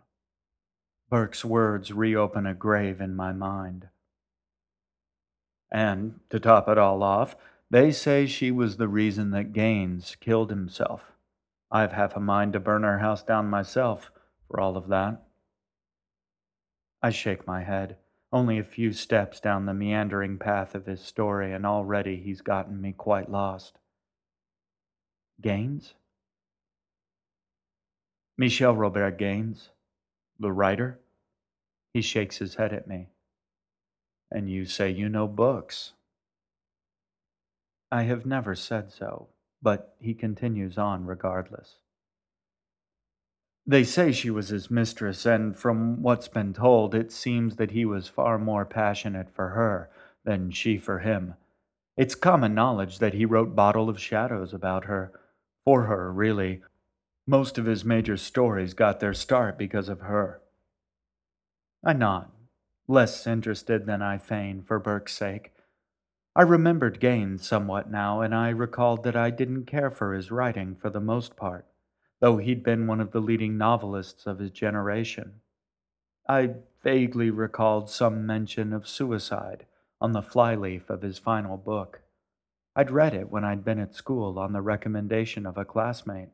Burke's 1.09 1.45
words 1.45 1.93
reopen 1.93 2.47
a 2.47 2.55
grave 2.55 3.01
in 3.01 3.15
my 3.15 3.33
mind. 3.33 3.89
And, 5.71 6.19
to 6.31 6.41
top 6.41 6.69
it 6.69 6.79
all 6.79 7.03
off, 7.05 7.37
they 7.71 7.93
say 7.93 8.27
she 8.27 8.51
was 8.51 8.77
the 8.77 8.89
reason 8.89 9.31
that 9.31 9.53
Gaines 9.53 10.17
killed 10.19 10.51
himself. 10.51 11.14
I've 11.75 11.91
half 11.91 12.15
a 12.15 12.21
mind 12.21 12.53
to 12.53 12.61
burn 12.61 12.85
our 12.85 12.99
house 12.99 13.25
down 13.25 13.51
myself 13.51 14.13
for 14.47 14.61
all 14.61 14.77
of 14.77 14.87
that. 14.89 15.25
I 17.03 17.11
shake 17.11 17.49
my 17.49 17.65
head, 17.65 17.97
only 18.33 18.61
a 18.61 18.65
few 18.65 18.93
steps 18.93 19.41
down 19.41 19.67
the 19.67 19.75
meandering 19.75 20.39
path 20.39 20.77
of 20.77 20.87
his 20.87 21.01
story, 21.01 21.53
and 21.53 21.67
already 21.67 22.17
he's 22.17 22.43
gotten 22.43 22.81
me 22.81 22.93
quite 22.93 23.29
lost. 23.29 23.81
Gaines? 25.41 25.95
Michel 28.39 28.77
Robert 28.77 29.19
Gaines, 29.19 29.71
the 30.39 30.53
writer? 30.53 31.01
He 31.93 32.03
shakes 32.03 32.39
his 32.39 32.55
head 32.55 32.73
at 32.73 32.87
me. 32.87 33.09
And 34.31 34.49
you 34.49 34.65
say 34.65 34.91
you 34.91 35.09
know 35.09 35.27
books. 35.27 35.95
I 37.91 38.05
have 38.05 38.25
never 38.25 38.55
said 38.55 38.93
so, 38.93 39.29
but 39.65 39.97
he 39.99 40.13
continues 40.13 40.77
on 40.77 41.07
regardless. 41.07 41.79
They 43.67 43.83
say 43.83 44.13
she 44.13 44.31
was 44.31 44.51
his 44.51 44.71
mistress, 44.71 45.25
and 45.25 45.57
from 45.57 46.03
what's 46.03 46.29
been 46.29 46.53
told, 46.53 46.95
it 46.95 47.11
seems 47.11 47.57
that 47.57 47.71
he 47.71 47.87
was 47.87 48.07
far 48.07 48.39
more 48.39 48.67
passionate 48.67 49.31
for 49.35 49.49
her 49.49 49.89
than 50.23 50.51
she 50.51 50.77
for 50.77 50.99
him. 50.99 51.35
It's 51.97 52.15
common 52.15 52.55
knowledge 52.55 52.99
that 52.99 53.15
he 53.15 53.25
wrote 53.25 53.57
Bottle 53.57 53.89
of 53.89 53.99
Shadows 53.99 54.53
about 54.53 54.85
her, 54.85 55.13
for 55.65 55.85
her, 55.85 56.13
really. 56.13 56.61
Most 57.27 57.57
of 57.57 57.65
his 57.65 57.87
major 57.87 58.19
stories 58.19 58.75
got 58.75 59.01
their 59.01 59.15
start 59.15 59.57
because 59.57 59.89
of 59.89 60.01
her. 60.01 60.43
I 61.83 61.95
nod, 61.95 62.29
less 62.87 63.27
interested 63.27 63.87
than 63.87 64.03
I 64.03 64.19
feign 64.19 64.63
for 64.63 64.79
Burke's 64.79 65.15
sake. 65.15 65.54
I 66.37 66.43
remembered 66.43 66.99
Gaines 66.99 67.47
somewhat 67.47 67.91
now, 67.91 68.21
and 68.21 68.35
I 68.35 68.49
recalled 68.49 69.05
that 69.05 69.15
I 69.15 69.31
didn't 69.31 69.67
care 69.67 69.91
for 69.91 70.15
his 70.15 70.31
writing 70.31 70.75
for 70.75 70.91
the 70.91 71.01
most 71.01 71.37
part, 71.37 71.67
though 72.21 72.39
he'd 72.39 72.65
been 72.65 72.87
one 72.87 73.01
of 73.01 73.13
the 73.13 73.21
leading 73.21 73.57
novelists 73.57 74.27
of 74.27 74.41
his 74.41 74.51
generation. 74.51 75.41
I 76.29 76.55
vaguely 76.83 77.31
recalled 77.31 77.89
some 77.89 78.27
mention 78.27 78.73
of 78.73 78.89
suicide 78.89 79.67
on 80.01 80.13
the 80.13 80.23
flyleaf 80.23 80.91
of 80.91 81.03
his 81.03 81.19
final 81.19 81.57
book. 81.57 82.01
I'd 82.75 82.91
read 82.91 83.15
it 83.15 83.31
when 83.31 83.45
I'd 83.45 83.65
been 83.65 83.79
at 83.79 83.95
school 83.95 84.39
on 84.39 84.53
the 84.53 84.61
recommendation 84.61 85.47
of 85.47 85.57
a 85.57 85.65
classmate. 85.65 86.31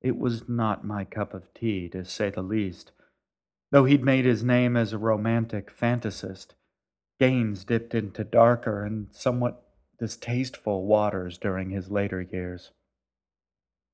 It 0.00 0.16
was 0.16 0.48
not 0.48 0.84
my 0.84 1.04
cup 1.04 1.34
of 1.34 1.52
tea, 1.52 1.88
to 1.88 2.04
say 2.04 2.30
the 2.30 2.42
least, 2.42 2.92
Though 3.72 3.84
he'd 3.84 4.04
made 4.04 4.24
his 4.24 4.44
name 4.44 4.76
as 4.76 4.92
a 4.92 4.98
romantic 4.98 5.70
fantasist, 5.70 6.54
Gaines 7.18 7.64
dipped 7.64 7.94
into 7.94 8.24
darker 8.24 8.84
and 8.84 9.08
somewhat 9.10 9.62
distasteful 9.98 10.84
waters 10.84 11.38
during 11.38 11.70
his 11.70 11.90
later 11.90 12.20
years. 12.20 12.72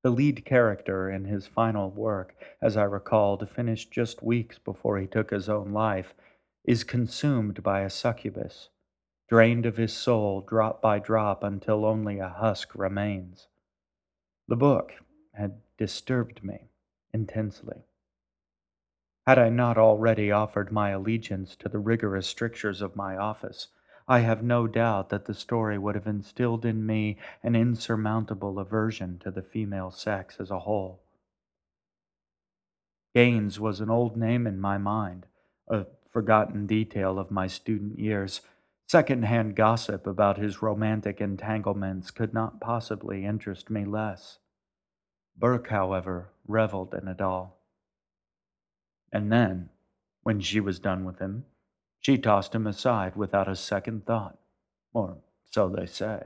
The 0.03 0.09
lead 0.09 0.43
character 0.43 1.09
in 1.09 1.23
his 1.25 1.47
final 1.47 1.89
work, 1.89 2.35
as 2.61 2.75
I 2.75 2.83
recalled, 2.83 3.47
finished 3.49 3.91
just 3.91 4.21
weeks 4.21 4.59
before 4.59 4.99
he 4.99 5.07
took 5.07 5.31
his 5.31 5.47
own 5.47 5.71
life, 5.71 6.13
is 6.65 6.83
consumed 6.83 7.63
by 7.63 7.81
a 7.81 7.89
succubus, 7.89 8.69
drained 9.29 9.65
of 9.65 9.77
his 9.77 9.93
soul 9.93 10.41
drop 10.41 10.81
by 10.81 10.99
drop 10.99 11.43
until 11.43 11.85
only 11.85 12.19
a 12.19 12.27
husk 12.27 12.75
remains. 12.75 13.47
The 14.49 14.57
book 14.57 14.91
had 15.33 15.61
disturbed 15.77 16.43
me 16.43 16.69
intensely. 17.13 17.83
Had 19.25 19.39
I 19.39 19.47
not 19.47 19.77
already 19.77 20.31
offered 20.31 20.71
my 20.71 20.89
allegiance 20.89 21.55
to 21.57 21.69
the 21.69 21.79
rigorous 21.79 22.27
strictures 22.27 22.81
of 22.81 22.97
my 22.97 23.15
office, 23.15 23.69
I 24.05 24.19
have 24.19 24.43
no 24.43 24.67
doubt 24.67 25.09
that 25.09 25.25
the 25.25 25.33
story 25.33 25.77
would 25.77 25.95
have 25.95 26.07
instilled 26.07 26.65
in 26.65 26.85
me 26.85 27.17
an 27.41 27.55
insurmountable 27.55 28.59
aversion 28.59 29.19
to 29.19 29.31
the 29.31 29.41
female 29.41 29.91
sex 29.91 30.35
as 30.41 30.51
a 30.51 30.59
whole. 30.59 31.01
Gaines 33.15 33.61
was 33.61 33.79
an 33.79 33.89
old 33.89 34.17
name 34.17 34.45
in 34.45 34.59
my 34.59 34.77
mind, 34.77 35.25
a 35.69 35.85
forgotten 36.11 36.67
detail 36.67 37.17
of 37.17 37.31
my 37.31 37.47
student 37.47 37.97
years. 37.97 38.41
Second-hand 38.87 39.55
gossip 39.55 40.05
about 40.05 40.37
his 40.37 40.61
romantic 40.61 41.21
entanglements 41.21 42.11
could 42.11 42.33
not 42.33 42.59
possibly 42.59 43.23
interest 43.23 43.69
me 43.69 43.85
less. 43.85 44.39
Burke, 45.37 45.69
however, 45.69 46.29
reveled 46.45 46.93
in 46.93 47.07
it 47.07 47.21
all. 47.21 47.62
And 49.13 49.31
then, 49.31 49.69
when 50.23 50.41
she 50.41 50.59
was 50.59 50.79
done 50.79 51.05
with 51.05 51.19
him, 51.19 51.45
she 51.99 52.17
tossed 52.17 52.53
him 52.53 52.65
aside 52.67 53.15
without 53.15 53.47
a 53.47 53.55
second 53.55 54.05
thought, 54.05 54.37
or 54.91 55.17
so 55.51 55.69
they 55.69 55.85
say. 55.85 56.23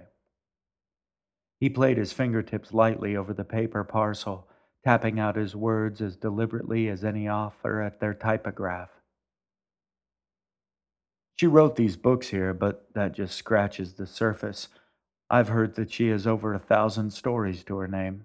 He 1.59 1.69
played 1.69 1.97
his 1.97 2.13
fingertips 2.13 2.73
lightly 2.73 3.17
over 3.17 3.33
the 3.33 3.43
paper 3.43 3.83
parcel, 3.83 4.47
tapping 4.83 5.19
out 5.19 5.35
his 5.35 5.55
words 5.55 6.01
as 6.01 6.15
deliberately 6.15 6.87
as 6.87 7.03
any 7.03 7.27
author 7.27 7.81
at 7.81 7.99
their 7.99 8.13
typograph. 8.13 8.91
She 11.35 11.45
wrote 11.45 11.75
these 11.75 11.97
books 11.97 12.29
here, 12.29 12.53
but 12.53 12.87
that 12.93 13.11
just 13.11 13.35
scratches 13.35 13.93
the 13.93 14.07
surface. 14.07 14.69
I've 15.29 15.49
heard 15.49 15.75
that 15.75 15.91
she 15.91 16.07
has 16.07 16.25
over 16.25 16.53
a 16.53 16.59
thousand 16.59 17.11
stories 17.11 17.63
to 17.65 17.77
her 17.77 17.87
name. 17.87 18.23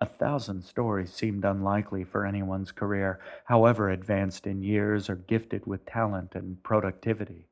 A 0.00 0.06
thousand 0.06 0.62
stories 0.62 1.12
seemed 1.12 1.44
unlikely 1.44 2.04
for 2.04 2.24
anyone's 2.24 2.70
career, 2.70 3.18
however 3.44 3.90
advanced 3.90 4.46
in 4.46 4.62
years 4.62 5.10
or 5.10 5.16
gifted 5.16 5.66
with 5.66 5.86
talent 5.86 6.34
and 6.34 6.62
productivity. 6.62 7.48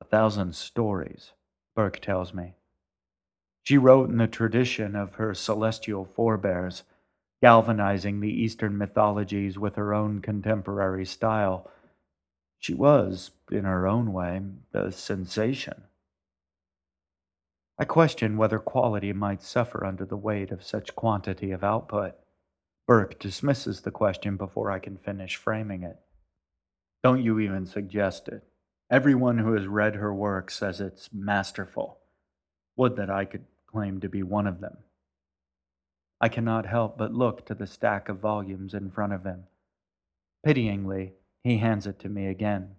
A 0.00 0.04
thousand 0.04 0.54
stories, 0.54 1.32
Burke 1.74 2.00
tells 2.00 2.32
me. 2.32 2.54
She 3.62 3.78
wrote 3.78 4.08
in 4.08 4.16
the 4.16 4.26
tradition 4.26 4.96
of 4.96 5.14
her 5.14 5.34
celestial 5.34 6.04
forebears, 6.04 6.84
galvanizing 7.42 8.20
the 8.20 8.32
Eastern 8.32 8.78
mythologies 8.78 9.58
with 9.58 9.74
her 9.74 9.92
own 9.92 10.20
contemporary 10.20 11.04
style. 11.04 11.70
She 12.58 12.72
was, 12.72 13.30
in 13.50 13.64
her 13.64 13.86
own 13.86 14.12
way, 14.12 14.40
a 14.72 14.90
sensation. 14.90 15.84
I 17.82 17.84
question 17.84 18.36
whether 18.36 18.60
quality 18.60 19.12
might 19.12 19.42
suffer 19.42 19.84
under 19.84 20.04
the 20.04 20.16
weight 20.16 20.52
of 20.52 20.62
such 20.62 20.94
quantity 20.94 21.50
of 21.50 21.64
output. 21.64 22.14
Burke 22.86 23.18
dismisses 23.18 23.80
the 23.80 23.90
question 23.90 24.36
before 24.36 24.70
I 24.70 24.78
can 24.78 24.98
finish 24.98 25.34
framing 25.34 25.82
it. 25.82 25.96
Don't 27.02 27.24
you 27.24 27.40
even 27.40 27.66
suggest 27.66 28.28
it. 28.28 28.44
Everyone 28.88 29.38
who 29.38 29.54
has 29.54 29.66
read 29.66 29.96
her 29.96 30.14
work 30.14 30.48
says 30.48 30.80
it's 30.80 31.10
masterful. 31.12 31.98
Would 32.76 32.94
that 32.94 33.10
I 33.10 33.24
could 33.24 33.46
claim 33.66 33.98
to 33.98 34.08
be 34.08 34.22
one 34.22 34.46
of 34.46 34.60
them. 34.60 34.76
I 36.20 36.28
cannot 36.28 36.66
help 36.66 36.96
but 36.96 37.12
look 37.12 37.44
to 37.46 37.54
the 37.56 37.66
stack 37.66 38.08
of 38.08 38.18
volumes 38.18 38.74
in 38.74 38.92
front 38.92 39.12
of 39.12 39.24
him. 39.24 39.42
Pityingly, 40.46 41.14
he 41.42 41.58
hands 41.58 41.88
it 41.88 41.98
to 41.98 42.08
me 42.08 42.28
again. 42.28 42.76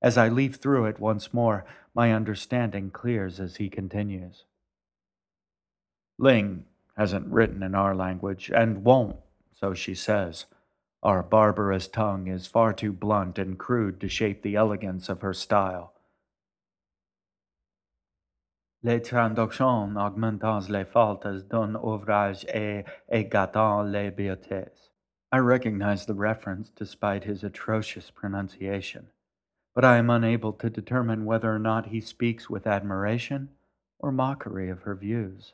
As 0.00 0.16
I 0.16 0.28
leaf 0.28 0.56
through 0.56 0.86
it 0.86 1.00
once 1.00 1.34
more, 1.34 1.64
my 1.94 2.12
understanding 2.12 2.90
clears 2.90 3.40
as 3.40 3.56
he 3.56 3.68
continues. 3.68 4.44
Ling 6.18 6.64
hasn't 6.96 7.26
written 7.28 7.62
in 7.62 7.74
our 7.74 7.94
language 7.94 8.50
and 8.54 8.84
won't, 8.84 9.16
so 9.54 9.74
she 9.74 9.94
says. 9.94 10.46
Our 11.02 11.22
barbarous 11.22 11.86
tongue 11.86 12.26
is 12.26 12.48
far 12.48 12.72
too 12.72 12.92
blunt 12.92 13.38
and 13.38 13.56
crude 13.58 14.00
to 14.00 14.08
shape 14.08 14.42
the 14.42 14.56
elegance 14.56 15.08
of 15.08 15.20
her 15.20 15.32
style. 15.32 15.92
Les 18.82 19.00
traductions 19.00 19.96
augmentant 19.96 20.68
les 20.68 20.84
fautes 20.84 21.48
d'un 21.48 21.74
ouvrage 21.76 22.44
et 22.46 22.84
égatant 23.12 23.90
les 23.90 24.10
beautés. 24.10 24.70
I 25.32 25.38
recognize 25.38 26.06
the 26.06 26.14
reference 26.14 26.70
despite 26.70 27.24
his 27.24 27.44
atrocious 27.44 28.10
pronunciation, 28.10 29.08
but 29.78 29.84
I 29.84 29.98
am 29.98 30.10
unable 30.10 30.52
to 30.54 30.68
determine 30.68 31.24
whether 31.24 31.54
or 31.54 31.58
not 31.60 31.86
he 31.86 32.00
speaks 32.00 32.50
with 32.50 32.66
admiration 32.66 33.50
or 34.00 34.10
mockery 34.10 34.68
of 34.68 34.82
her 34.82 34.96
views. 34.96 35.52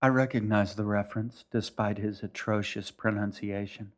I 0.00 0.06
recognize 0.06 0.76
the 0.76 0.84
reference 0.84 1.44
despite 1.50 1.98
his 1.98 2.22
atrocious 2.22 2.92
pronunciation, 2.92 3.90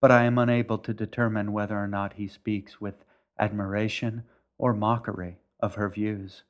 but 0.00 0.10
I 0.10 0.22
am 0.22 0.38
unable 0.38 0.78
to 0.78 0.94
determine 0.94 1.52
whether 1.52 1.76
or 1.78 1.86
not 1.86 2.14
he 2.14 2.28
speaks 2.28 2.80
with 2.80 3.04
admiration 3.38 4.22
or 4.56 4.72
mockery 4.72 5.36
of 5.60 5.74
her 5.74 5.90
views. 5.90 6.42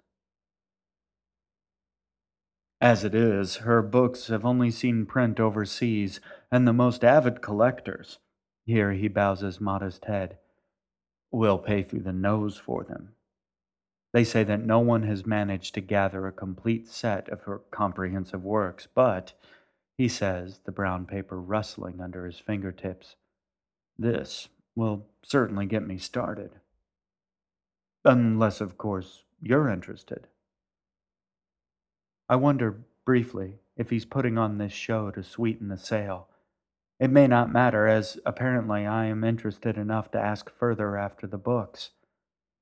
As 2.80 3.02
it 3.02 3.16
is, 3.16 3.56
her 3.56 3.82
books 3.82 4.28
have 4.28 4.44
only 4.44 4.70
seen 4.70 5.06
print 5.06 5.40
overseas, 5.40 6.20
and 6.52 6.68
the 6.68 6.72
most 6.72 7.02
avid 7.02 7.42
collectors, 7.42 8.20
here 8.64 8.92
he 8.92 9.08
bows 9.08 9.40
his 9.40 9.60
modest 9.60 10.04
head, 10.04 10.38
will 11.30 11.58
pay 11.58 11.82
through 11.82 12.00
the 12.00 12.12
nose 12.12 12.56
for 12.56 12.84
them. 12.84 13.10
They 14.12 14.24
say 14.24 14.42
that 14.44 14.64
no 14.64 14.80
one 14.80 15.04
has 15.04 15.24
managed 15.24 15.74
to 15.74 15.80
gather 15.80 16.26
a 16.26 16.32
complete 16.32 16.88
set 16.88 17.28
of 17.28 17.42
her 17.42 17.58
comprehensive 17.70 18.42
works, 18.42 18.88
but, 18.92 19.32
he 19.96 20.08
says, 20.08 20.60
the 20.64 20.72
brown 20.72 21.06
paper 21.06 21.40
rustling 21.40 22.00
under 22.00 22.26
his 22.26 22.38
fingertips, 22.38 23.14
this 23.96 24.48
will 24.74 25.06
certainly 25.22 25.66
get 25.66 25.86
me 25.86 25.98
started. 25.98 26.50
Unless, 28.04 28.60
of 28.60 28.78
course, 28.78 29.22
you're 29.40 29.68
interested. 29.68 30.26
I 32.28 32.36
wonder, 32.36 32.80
briefly, 33.04 33.60
if 33.76 33.90
he's 33.90 34.04
putting 34.04 34.38
on 34.38 34.58
this 34.58 34.72
show 34.72 35.10
to 35.10 35.22
sweeten 35.22 35.68
the 35.68 35.78
sale. 35.78 36.28
It 37.00 37.10
may 37.10 37.26
not 37.26 37.50
matter, 37.50 37.86
as 37.86 38.20
apparently 38.26 38.84
I 38.86 39.06
am 39.06 39.24
interested 39.24 39.78
enough 39.78 40.10
to 40.10 40.20
ask 40.20 40.50
further 40.50 40.98
after 40.98 41.26
the 41.26 41.38
books. 41.38 41.92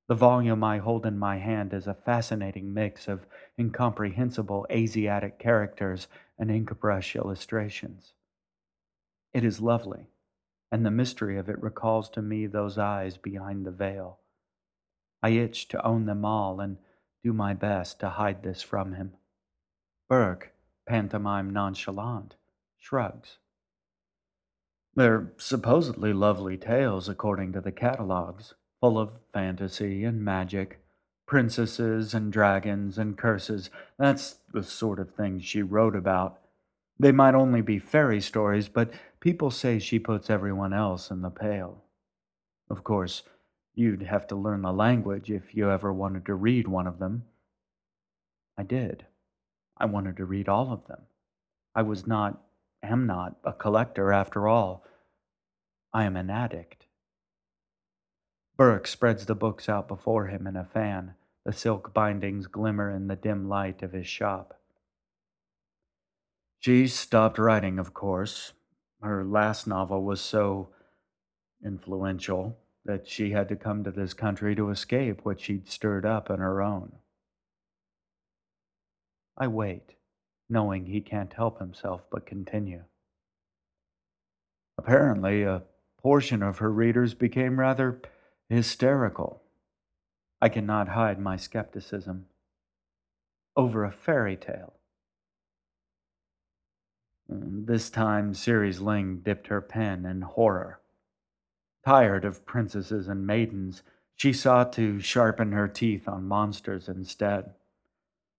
The 0.07 0.15
volume 0.15 0.63
I 0.63 0.77
hold 0.77 1.05
in 1.05 1.19
my 1.19 1.37
hand 1.37 1.73
is 1.73 1.87
a 1.87 1.93
fascinating 1.93 2.73
mix 2.73 3.09
of 3.09 3.27
incomprehensible 3.59 4.65
Asiatic 4.71 5.39
characters 5.39 6.07
and 6.37 6.49
inkbrush 6.49 7.17
illustrations. 7.17 8.13
It 9.33 9.43
is 9.43 9.59
lovely, 9.59 10.07
and 10.71 10.85
the 10.85 10.89
mystery 10.89 11.37
of 11.37 11.49
it 11.49 11.61
recalls 11.61 12.09
to 12.11 12.21
me 12.21 12.47
those 12.47 12.77
eyes 12.77 13.17
behind 13.17 13.65
the 13.65 13.71
veil. 13.71 14.19
I 15.21 15.31
itch 15.31 15.67
to 15.67 15.85
own 15.85 16.05
them 16.05 16.23
all 16.23 16.61
and 16.61 16.77
do 17.25 17.33
my 17.33 17.53
best 17.53 17.99
to 17.99 18.09
hide 18.09 18.41
this 18.41 18.61
from 18.61 18.93
him. 18.93 19.17
Burke, 20.07 20.53
pantomime 20.87 21.49
nonchalant, 21.49 22.35
shrugs. 22.77 23.37
They're 24.99 25.31
supposedly 25.37 26.11
lovely 26.11 26.57
tales 26.57 27.07
according 27.07 27.53
to 27.53 27.61
the 27.61 27.71
catalogues, 27.71 28.55
full 28.81 28.99
of 28.99 29.13
fantasy 29.31 30.03
and 30.03 30.21
magic, 30.21 30.81
princesses 31.25 32.13
and 32.13 32.33
dragons 32.33 32.97
and 32.97 33.17
curses. 33.17 33.69
That's 33.97 34.39
the 34.51 34.61
sort 34.61 34.99
of 34.99 35.15
thing 35.15 35.39
she 35.39 35.61
wrote 35.61 35.95
about. 35.95 36.41
They 36.99 37.13
might 37.13 37.33
only 37.33 37.61
be 37.61 37.79
fairy 37.79 38.19
stories, 38.19 38.67
but 38.67 38.91
people 39.21 39.51
say 39.51 39.79
she 39.79 39.99
puts 39.99 40.29
everyone 40.29 40.73
else 40.73 41.11
in 41.11 41.21
the 41.21 41.29
pale. 41.29 41.81
Of 42.69 42.83
course, 42.83 43.23
you'd 43.75 44.01
have 44.01 44.27
to 44.27 44.35
learn 44.35 44.63
the 44.63 44.73
language 44.73 45.31
if 45.31 45.55
you 45.55 45.71
ever 45.71 45.93
wanted 45.93 46.25
to 46.25 46.35
read 46.35 46.67
one 46.67 46.87
of 46.87 46.99
them. 46.99 47.23
I 48.57 48.63
did. 48.63 49.05
I 49.77 49.85
wanted 49.85 50.17
to 50.17 50.25
read 50.25 50.49
all 50.49 50.73
of 50.73 50.85
them. 50.87 51.03
I 51.73 51.83
was 51.83 52.05
not, 52.05 52.41
am 52.83 53.07
not, 53.07 53.37
a 53.45 53.53
collector 53.53 54.11
after 54.11 54.45
all. 54.49 54.83
I 55.93 56.03
am 56.03 56.15
an 56.15 56.29
addict. 56.29 56.85
Burke 58.57 58.87
spreads 58.87 59.25
the 59.25 59.35
books 59.35 59.67
out 59.67 59.87
before 59.87 60.27
him 60.27 60.45
in 60.45 60.55
a 60.55 60.65
fan. 60.65 61.15
The 61.45 61.53
silk 61.53 61.93
bindings 61.93 62.47
glimmer 62.47 62.91
in 62.91 63.07
the 63.07 63.15
dim 63.15 63.47
light 63.47 63.81
of 63.81 63.93
his 63.93 64.05
shop. 64.05 64.59
She 66.59 66.87
stopped 66.87 67.39
writing, 67.39 67.79
of 67.79 67.93
course. 67.93 68.51
Her 69.01 69.23
last 69.23 69.65
novel 69.65 70.03
was 70.03 70.19
so 70.19 70.69
influential 71.65 72.57
that 72.85 73.07
she 73.07 73.31
had 73.31 73.47
to 73.49 73.55
come 73.55 73.83
to 73.83 73.91
this 73.91 74.13
country 74.13 74.55
to 74.55 74.69
escape 74.69 75.21
what 75.23 75.39
she'd 75.39 75.69
stirred 75.69 76.05
up 76.05 76.29
in 76.29 76.39
her 76.39 76.61
own. 76.61 76.91
I 79.37 79.47
wait, 79.47 79.95
knowing 80.49 80.85
he 80.85 80.99
can't 80.99 81.31
help 81.31 81.59
himself 81.59 82.01
but 82.11 82.25
continue. 82.25 82.83
Apparently, 84.77 85.43
a 85.43 85.63
portion 86.01 86.41
of 86.41 86.59
her 86.59 86.71
readers 86.71 87.13
became 87.13 87.59
rather 87.59 88.01
hysterical. 88.49 89.43
I 90.41 90.49
cannot 90.49 90.89
hide 90.89 91.19
my 91.19 91.35
skepticism. 91.35 92.25
Over 93.55 93.83
a 93.83 93.91
fairy 93.91 94.37
tale. 94.37 94.73
This 97.27 97.89
time, 97.89 98.33
Ceres 98.33 98.81
Ling 98.81 99.17
dipped 99.17 99.47
her 99.47 99.61
pen 99.61 100.05
in 100.05 100.21
horror. 100.21 100.79
Tired 101.85 102.25
of 102.25 102.45
princesses 102.45 103.07
and 103.07 103.27
maidens, 103.27 103.83
she 104.15 104.33
sought 104.33 104.73
to 104.73 104.99
sharpen 104.99 105.51
her 105.51 105.67
teeth 105.67 106.07
on 106.07 106.27
monsters 106.27 106.89
instead. 106.89 107.53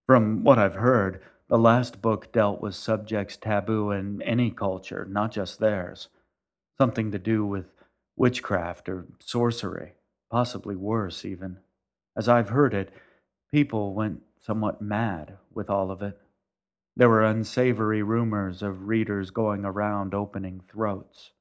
From 0.07 0.43
what 0.43 0.59
I've 0.59 0.75
heard, 0.75 1.23
the 1.49 1.59
last 1.59 2.03
book 2.03 2.33
dealt 2.33 2.61
with 2.61 2.75
subjects 2.75 3.37
taboo 3.37 3.91
in 3.91 4.23
any 4.23 4.51
culture, 4.51 5.07
not 5.09 5.33
just 5.33 5.59
theirs. 5.59 6.09
Something 6.81 7.11
to 7.11 7.19
do 7.19 7.45
with 7.45 7.67
witchcraft 8.17 8.89
or 8.89 9.05
sorcery, 9.19 9.93
possibly 10.31 10.77
worse, 10.77 11.27
even. 11.27 11.59
As 12.17 12.27
I've 12.27 12.49
heard 12.49 12.73
it, 12.73 12.91
people 13.53 13.93
went 13.93 14.23
somewhat 14.41 14.81
mad 14.81 15.37
with 15.53 15.69
all 15.69 15.91
of 15.91 16.01
it. 16.01 16.19
There 16.97 17.11
were 17.11 17.23
unsavory 17.23 18.03
rumors 18.03 18.63
of 18.63 18.89
readers 18.89 19.29
going 19.29 19.67
around 19.67 20.15
opening 20.15 20.63
throats, 20.73 21.33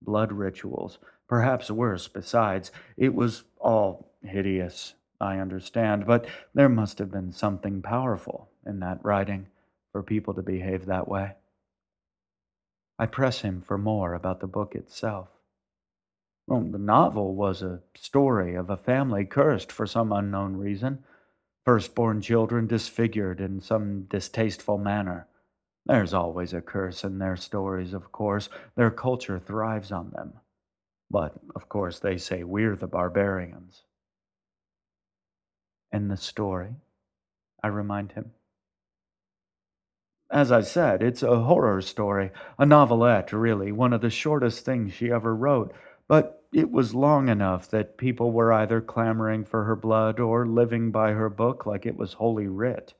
blood 0.00 0.32
rituals, 0.32 0.98
perhaps 1.28 1.70
worse 1.70 2.08
besides. 2.08 2.72
It 2.96 3.14
was 3.14 3.44
all 3.60 4.14
hideous 4.22 4.94
I 5.20 5.36
understand, 5.36 6.06
but 6.06 6.24
there 6.54 6.70
must 6.70 6.98
have 6.98 7.10
been 7.10 7.30
something 7.32 7.82
powerful 7.82 8.48
in 8.64 8.80
that 8.80 9.04
writing 9.04 9.48
for 9.92 10.02
people 10.02 10.32
to 10.32 10.42
behave 10.42 10.86
that 10.86 11.06
way. 11.06 11.32
I 12.98 13.06
press 13.06 13.40
him 13.40 13.62
for 13.62 13.78
more 13.78 14.14
about 14.14 14.40
the 14.40 14.46
book 14.46 14.74
itself. 14.74 15.28
Well, 16.46 16.60
the 16.60 16.78
novel 16.78 17.34
was 17.34 17.62
a 17.62 17.82
story 17.94 18.54
of 18.54 18.70
a 18.70 18.76
family 18.76 19.24
cursed 19.24 19.70
for 19.70 19.86
some 19.86 20.12
unknown 20.12 20.56
reason, 20.56 21.04
firstborn 21.64 22.22
children 22.22 22.66
disfigured 22.66 23.40
in 23.40 23.60
some 23.60 24.04
distasteful 24.04 24.78
manner. 24.78 25.28
There's 25.86 26.14
always 26.14 26.54
a 26.54 26.60
curse 26.60 27.04
in 27.04 27.18
their 27.18 27.36
stories, 27.36 27.94
of 27.94 28.10
course. 28.12 28.48
Their 28.76 28.90
culture 28.90 29.38
thrives 29.38 29.92
on 29.92 30.10
them. 30.10 30.34
But, 31.10 31.34
of 31.54 31.68
course, 31.68 31.98
they 31.98 32.18
say 32.18 32.44
we're 32.44 32.76
the 32.76 32.86
barbarians. 32.86 33.84
And 35.92 36.10
the 36.10 36.16
story? 36.16 36.74
I 37.62 37.68
remind 37.68 38.12
him. 38.12 38.32
As 40.30 40.52
I 40.52 40.60
said, 40.60 41.02
it's 41.02 41.22
a 41.22 41.40
horror 41.40 41.80
story, 41.80 42.30
a 42.58 42.66
novelette, 42.66 43.32
really, 43.32 43.72
one 43.72 43.92
of 43.92 44.02
the 44.02 44.10
shortest 44.10 44.64
things 44.64 44.92
she 44.92 45.10
ever 45.10 45.34
wrote, 45.34 45.72
but 46.06 46.44
it 46.52 46.70
was 46.70 46.94
long 46.94 47.28
enough 47.28 47.70
that 47.70 47.96
people 47.96 48.32
were 48.32 48.52
either 48.52 48.80
clamoring 48.80 49.44
for 49.44 49.64
her 49.64 49.76
blood 49.76 50.20
or 50.20 50.46
living 50.46 50.90
by 50.90 51.12
her 51.12 51.30
book 51.30 51.66
like 51.66 51.86
it 51.86 51.96
was 51.96 52.14
holy 52.14 52.46
writ. 52.46 52.94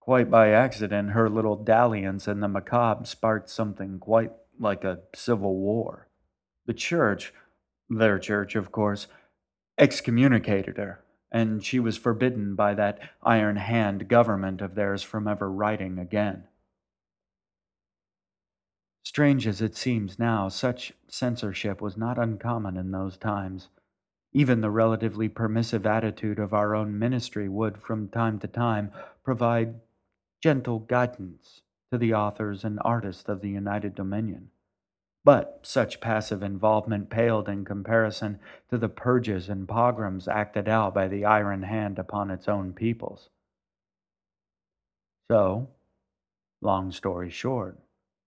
Quite 0.00 0.30
by 0.30 0.50
accident, 0.50 1.10
her 1.10 1.28
little 1.28 1.56
dalliance 1.56 2.28
in 2.28 2.40
the 2.40 2.48
macabre 2.48 3.04
sparked 3.04 3.50
something 3.50 3.98
quite 3.98 4.32
like 4.58 4.84
a 4.84 5.00
civil 5.14 5.56
war. 5.56 6.08
The 6.66 6.74
church, 6.74 7.34
their 7.90 8.18
church, 8.18 8.56
of 8.56 8.72
course, 8.72 9.06
excommunicated 9.78 10.78
her 10.78 11.02
and 11.30 11.64
she 11.64 11.80
was 11.80 11.96
forbidden 11.96 12.54
by 12.54 12.74
that 12.74 12.98
iron 13.22 13.56
hand 13.56 14.08
government 14.08 14.60
of 14.60 14.74
theirs 14.74 15.02
from 15.02 15.26
ever 15.26 15.50
writing 15.50 15.98
again. 15.98 16.44
Strange 19.02 19.46
as 19.46 19.62
it 19.62 19.76
seems 19.76 20.18
now, 20.18 20.48
such 20.48 20.92
censorship 21.08 21.80
was 21.80 21.96
not 21.96 22.18
uncommon 22.18 22.76
in 22.76 22.90
those 22.90 23.16
times. 23.16 23.68
Even 24.32 24.60
the 24.60 24.70
relatively 24.70 25.28
permissive 25.28 25.86
attitude 25.86 26.38
of 26.38 26.52
our 26.52 26.74
own 26.74 26.98
ministry 26.98 27.48
would, 27.48 27.78
from 27.78 28.08
time 28.08 28.38
to 28.38 28.48
time, 28.48 28.92
provide 29.22 29.80
gentle 30.42 30.80
guidance 30.80 31.62
to 31.90 31.98
the 31.98 32.12
authors 32.12 32.64
and 32.64 32.78
artists 32.84 33.28
of 33.28 33.40
the 33.40 33.48
United 33.48 33.94
Dominion. 33.94 34.50
But 35.26 35.58
such 35.64 36.00
passive 36.00 36.44
involvement 36.44 37.10
paled 37.10 37.48
in 37.48 37.64
comparison 37.64 38.38
to 38.70 38.78
the 38.78 38.88
purges 38.88 39.48
and 39.48 39.66
pogroms 39.66 40.28
acted 40.28 40.68
out 40.68 40.94
by 40.94 41.08
the 41.08 41.24
iron 41.24 41.64
hand 41.64 41.98
upon 41.98 42.30
its 42.30 42.46
own 42.46 42.72
peoples. 42.72 43.28
So, 45.28 45.68
long 46.60 46.92
story 46.92 47.28
short, 47.28 47.76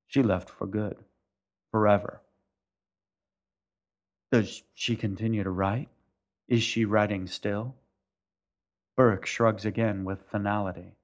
she 0.07 0.21
left 0.21 0.49
for 0.49 0.67
good, 0.67 0.97
forever. 1.71 2.21
Does 4.33 4.61
she 4.73 4.97
continue 4.97 5.45
to 5.45 5.51
write? 5.51 5.87
Is 6.49 6.63
she 6.63 6.83
writing 6.83 7.27
still? 7.27 7.75
Burke 8.97 9.25
shrugs 9.25 9.63
again 9.63 10.03
with 10.03 10.29
finality. 10.29 10.97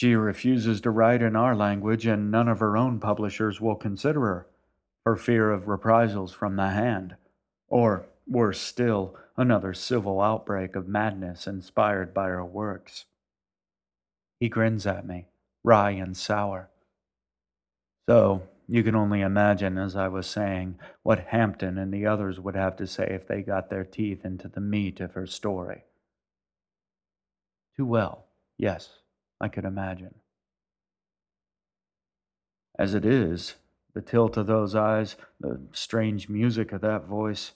She 0.00 0.14
refuses 0.14 0.80
to 0.80 0.90
write 0.90 1.20
in 1.20 1.36
our 1.36 1.54
language, 1.54 2.06
and 2.06 2.30
none 2.30 2.48
of 2.48 2.60
her 2.60 2.74
own 2.74 3.00
publishers 3.00 3.60
will 3.60 3.76
consider 3.76 4.20
her, 4.20 4.46
for 5.02 5.14
fear 5.14 5.50
of 5.50 5.68
reprisals 5.68 6.32
from 6.32 6.56
the 6.56 6.70
hand, 6.70 7.16
or, 7.68 8.06
worse 8.26 8.58
still, 8.58 9.14
another 9.36 9.74
civil 9.74 10.22
outbreak 10.22 10.74
of 10.74 10.88
madness 10.88 11.46
inspired 11.46 12.14
by 12.14 12.28
her 12.28 12.42
works. 12.42 13.04
He 14.38 14.48
grins 14.48 14.86
at 14.86 15.06
me, 15.06 15.26
wry 15.62 15.90
and 15.90 16.16
sour. 16.16 16.70
So, 18.08 18.48
you 18.66 18.82
can 18.82 18.94
only 18.94 19.20
imagine, 19.20 19.76
as 19.76 19.96
I 19.96 20.08
was 20.08 20.26
saying, 20.26 20.78
what 21.02 21.26
Hampton 21.26 21.76
and 21.76 21.92
the 21.92 22.06
others 22.06 22.40
would 22.40 22.56
have 22.56 22.76
to 22.76 22.86
say 22.86 23.06
if 23.06 23.28
they 23.28 23.42
got 23.42 23.68
their 23.68 23.84
teeth 23.84 24.24
into 24.24 24.48
the 24.48 24.62
meat 24.62 24.98
of 24.98 25.12
her 25.12 25.26
story. 25.26 25.84
Too 27.76 27.84
well, 27.84 28.24
yes. 28.56 28.99
I 29.40 29.48
could 29.48 29.64
imagine. 29.64 30.14
As 32.78 32.94
it 32.94 33.04
is, 33.04 33.56
the 33.94 34.00
tilt 34.00 34.36
of 34.36 34.46
those 34.46 34.74
eyes, 34.74 35.16
the 35.40 35.60
strange 35.72 36.28
music 36.28 36.72
of 36.72 36.80
that 36.82 37.06
voice, 37.06 37.52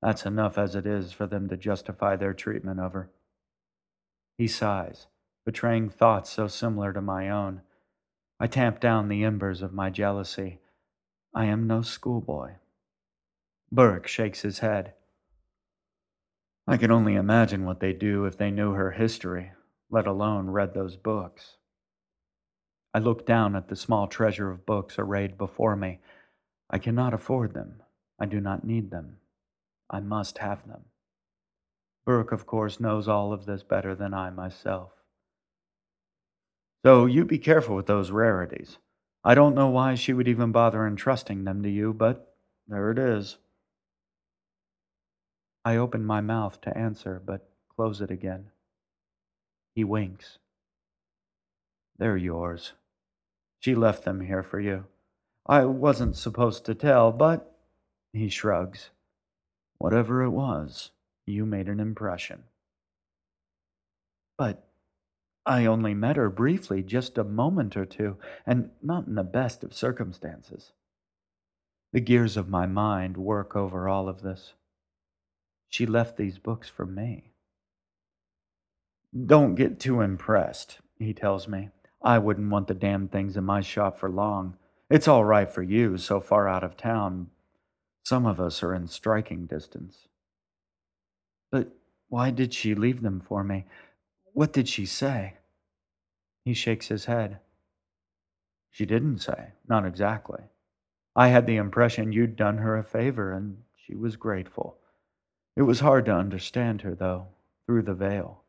that's 0.00 0.26
enough 0.26 0.58
as 0.58 0.74
it 0.74 0.86
is 0.86 1.12
for 1.12 1.26
them 1.26 1.48
to 1.48 1.56
justify 1.56 2.16
their 2.16 2.34
treatment 2.34 2.80
of 2.80 2.92
her. 2.92 3.10
He 4.38 4.46
sighs, 4.46 5.06
betraying 5.44 5.88
thoughts 5.88 6.30
so 6.30 6.48
similar 6.48 6.92
to 6.92 7.00
my 7.00 7.30
own. 7.30 7.62
I 8.40 8.46
tamp 8.46 8.80
down 8.80 9.08
the 9.08 9.24
embers 9.24 9.62
of 9.62 9.72
my 9.72 9.90
jealousy. 9.90 10.58
I 11.34 11.46
am 11.46 11.66
no 11.66 11.82
schoolboy. 11.82 12.54
Burke 13.70 14.06
shakes 14.06 14.42
his 14.42 14.58
head. 14.58 14.94
I 16.66 16.76
can 16.76 16.90
only 16.90 17.14
imagine 17.14 17.64
what 17.64 17.80
they'd 17.80 17.98
do 17.98 18.24
if 18.24 18.36
they 18.36 18.50
knew 18.50 18.72
her 18.72 18.92
history, 18.92 19.52
let 19.92 20.06
alone 20.06 20.48
read 20.48 20.72
those 20.72 20.96
books. 20.96 21.58
I 22.94 22.98
look 22.98 23.26
down 23.26 23.54
at 23.54 23.68
the 23.68 23.76
small 23.76 24.08
treasure 24.08 24.50
of 24.50 24.66
books 24.66 24.98
arrayed 24.98 25.36
before 25.36 25.76
me. 25.76 26.00
I 26.70 26.78
cannot 26.78 27.14
afford 27.14 27.52
them. 27.52 27.82
I 28.18 28.24
do 28.24 28.40
not 28.40 28.64
need 28.64 28.90
them. 28.90 29.18
I 29.90 30.00
must 30.00 30.38
have 30.38 30.66
them. 30.66 30.84
Burke, 32.06 32.32
of 32.32 32.46
course, 32.46 32.80
knows 32.80 33.06
all 33.06 33.32
of 33.34 33.44
this 33.44 33.62
better 33.62 33.94
than 33.94 34.14
I 34.14 34.30
myself. 34.30 34.92
So 36.84 37.04
you 37.06 37.24
be 37.26 37.38
careful 37.38 37.76
with 37.76 37.86
those 37.86 38.10
rarities. 38.10 38.78
I 39.22 39.34
don't 39.34 39.54
know 39.54 39.68
why 39.68 39.94
she 39.94 40.14
would 40.14 40.26
even 40.26 40.52
bother 40.52 40.86
entrusting 40.86 41.44
them 41.44 41.62
to 41.62 41.70
you, 41.70 41.92
but 41.92 42.34
there 42.66 42.90
it 42.90 42.98
is. 42.98 43.36
I 45.64 45.76
open 45.76 46.04
my 46.04 46.22
mouth 46.22 46.60
to 46.62 46.76
answer, 46.76 47.22
but 47.24 47.48
close 47.76 48.00
it 48.00 48.10
again. 48.10 48.51
He 49.74 49.84
winks. 49.84 50.38
They're 51.98 52.16
yours. 52.16 52.72
She 53.60 53.74
left 53.74 54.04
them 54.04 54.20
here 54.20 54.42
for 54.42 54.60
you. 54.60 54.86
I 55.46 55.64
wasn't 55.64 56.16
supposed 56.16 56.64
to 56.66 56.74
tell, 56.74 57.12
but 57.12 57.56
he 58.12 58.28
shrugs. 58.28 58.90
Whatever 59.78 60.22
it 60.22 60.30
was, 60.30 60.90
you 61.26 61.46
made 61.46 61.68
an 61.68 61.80
impression. 61.80 62.44
But 64.38 64.68
I 65.44 65.66
only 65.66 65.94
met 65.94 66.16
her 66.16 66.30
briefly, 66.30 66.82
just 66.82 67.18
a 67.18 67.24
moment 67.24 67.76
or 67.76 67.84
two, 67.84 68.16
and 68.46 68.70
not 68.82 69.06
in 69.06 69.14
the 69.14 69.24
best 69.24 69.64
of 69.64 69.74
circumstances. 69.74 70.72
The 71.92 72.00
gears 72.00 72.36
of 72.36 72.48
my 72.48 72.66
mind 72.66 73.16
work 73.16 73.56
over 73.56 73.88
all 73.88 74.08
of 74.08 74.22
this. 74.22 74.54
She 75.68 75.86
left 75.86 76.16
these 76.16 76.38
books 76.38 76.68
for 76.68 76.86
me. 76.86 77.31
Don't 79.26 79.54
get 79.56 79.78
too 79.78 80.00
impressed, 80.00 80.78
he 80.98 81.12
tells 81.12 81.46
me. 81.46 81.68
I 82.02 82.18
wouldn't 82.18 82.50
want 82.50 82.66
the 82.66 82.74
damn 82.74 83.08
things 83.08 83.36
in 83.36 83.44
my 83.44 83.60
shop 83.60 83.98
for 83.98 84.08
long. 84.08 84.56
It's 84.88 85.06
all 85.06 85.24
right 85.24 85.48
for 85.48 85.62
you, 85.62 85.98
so 85.98 86.20
far 86.20 86.48
out 86.48 86.64
of 86.64 86.76
town. 86.76 87.28
Some 88.04 88.26
of 88.26 88.40
us 88.40 88.62
are 88.62 88.74
in 88.74 88.88
striking 88.88 89.46
distance. 89.46 90.08
But 91.50 91.68
why 92.08 92.30
did 92.30 92.54
she 92.54 92.74
leave 92.74 93.02
them 93.02 93.20
for 93.20 93.44
me? 93.44 93.66
What 94.32 94.52
did 94.52 94.68
she 94.68 94.86
say? 94.86 95.34
He 96.44 96.54
shakes 96.54 96.88
his 96.88 97.04
head. 97.04 97.38
She 98.70 98.86
didn't 98.86 99.18
say, 99.18 99.52
not 99.68 99.84
exactly. 99.84 100.40
I 101.14 101.28
had 101.28 101.46
the 101.46 101.56
impression 101.56 102.12
you'd 102.12 102.36
done 102.36 102.58
her 102.58 102.78
a 102.78 102.82
favor, 102.82 103.32
and 103.32 103.58
she 103.76 103.94
was 103.94 104.16
grateful. 104.16 104.78
It 105.54 105.62
was 105.62 105.80
hard 105.80 106.06
to 106.06 106.12
understand 106.12 106.80
her, 106.80 106.94
though, 106.94 107.26
through 107.66 107.82
the 107.82 107.94
veil. 107.94 108.41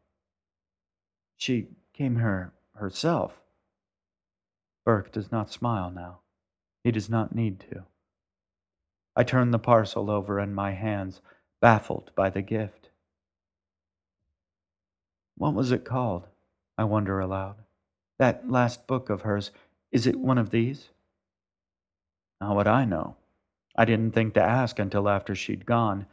She 1.43 1.67
came 1.91 2.15
here 2.15 2.53
herself. 2.75 3.41
Burke 4.85 5.11
does 5.11 5.29
not 5.29 5.51
smile 5.51 5.91
now. 5.91 6.19
He 6.85 6.91
does 6.91 7.09
not 7.09 7.35
need 7.35 7.59
to. 7.69 7.83
I 9.13 9.25
turn 9.25 9.51
the 9.51 9.59
parcel 9.59 10.09
over 10.09 10.39
in 10.39 10.53
my 10.53 10.71
hands, 10.71 11.19
baffled 11.59 12.11
by 12.15 12.29
the 12.29 12.41
gift. 12.41 12.91
What 15.35 15.53
was 15.53 15.73
it 15.73 15.83
called? 15.83 16.27
I 16.77 16.85
wonder 16.85 17.19
aloud. 17.19 17.57
That 18.19 18.49
last 18.49 18.87
book 18.87 19.09
of 19.09 19.23
hers, 19.23 19.51
is 19.91 20.07
it 20.07 20.15
one 20.15 20.37
of 20.37 20.49
these? 20.49 20.91
How 22.39 22.55
would 22.55 22.67
I 22.67 22.85
know? 22.85 23.17
I 23.75 23.83
didn't 23.83 24.13
think 24.13 24.35
to 24.35 24.41
ask 24.41 24.79
until 24.79 25.09
after 25.09 25.35
she'd 25.35 25.65
gone, 25.65 26.05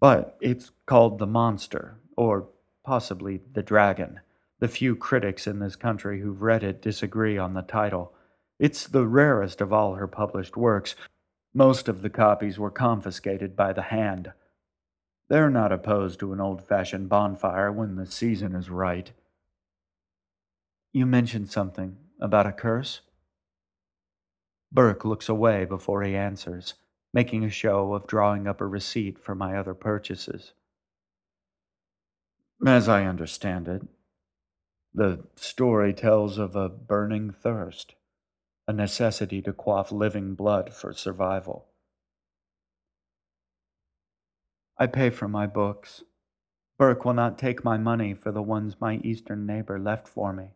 but 0.00 0.38
it's 0.40 0.70
called 0.86 1.18
The 1.18 1.26
Monster, 1.26 1.98
or 2.16 2.48
possibly 2.82 3.42
The 3.52 3.62
Dragon. 3.62 4.20
The 4.62 4.68
few 4.68 4.94
critics 4.94 5.48
in 5.48 5.58
this 5.58 5.74
country 5.74 6.20
who've 6.20 6.40
read 6.40 6.62
it 6.62 6.80
disagree 6.80 7.36
on 7.36 7.52
the 7.52 7.62
title. 7.62 8.14
It's 8.60 8.86
the 8.86 9.08
rarest 9.08 9.60
of 9.60 9.72
all 9.72 9.96
her 9.96 10.06
published 10.06 10.56
works. 10.56 10.94
Most 11.52 11.88
of 11.88 12.00
the 12.00 12.08
copies 12.08 12.60
were 12.60 12.70
confiscated 12.70 13.56
by 13.56 13.72
the 13.72 13.82
hand. 13.82 14.30
They're 15.28 15.50
not 15.50 15.72
opposed 15.72 16.20
to 16.20 16.32
an 16.32 16.40
old 16.40 16.64
fashioned 16.64 17.08
bonfire 17.08 17.72
when 17.72 17.96
the 17.96 18.06
season 18.06 18.54
is 18.54 18.70
right. 18.70 19.10
You 20.92 21.06
mentioned 21.06 21.50
something 21.50 21.96
about 22.20 22.46
a 22.46 22.52
curse? 22.52 23.00
Burke 24.70 25.04
looks 25.04 25.28
away 25.28 25.64
before 25.64 26.04
he 26.04 26.14
answers, 26.14 26.74
making 27.12 27.42
a 27.42 27.50
show 27.50 27.94
of 27.94 28.06
drawing 28.06 28.46
up 28.46 28.60
a 28.60 28.66
receipt 28.66 29.18
for 29.18 29.34
my 29.34 29.56
other 29.56 29.74
purchases. 29.74 30.52
As 32.64 32.88
I 32.88 33.06
understand 33.06 33.66
it, 33.66 33.82
the 34.94 35.24
story 35.36 35.94
tells 35.94 36.38
of 36.38 36.56
a 36.56 36.68
burning 36.68 37.30
thirst, 37.30 37.94
a 38.68 38.72
necessity 38.72 39.42
to 39.42 39.52
quaff 39.52 39.92
living 39.92 40.34
blood 40.34 40.72
for 40.74 40.92
survival. 40.92 41.66
I 44.78 44.86
pay 44.88 45.10
for 45.10 45.28
my 45.28 45.46
books. 45.46 46.02
Burke 46.78 47.04
will 47.04 47.14
not 47.14 47.38
take 47.38 47.64
my 47.64 47.78
money 47.78 48.14
for 48.14 48.32
the 48.32 48.42
ones 48.42 48.80
my 48.80 48.96
eastern 48.96 49.46
neighbor 49.46 49.78
left 49.78 50.08
for 50.08 50.32
me. 50.32 50.50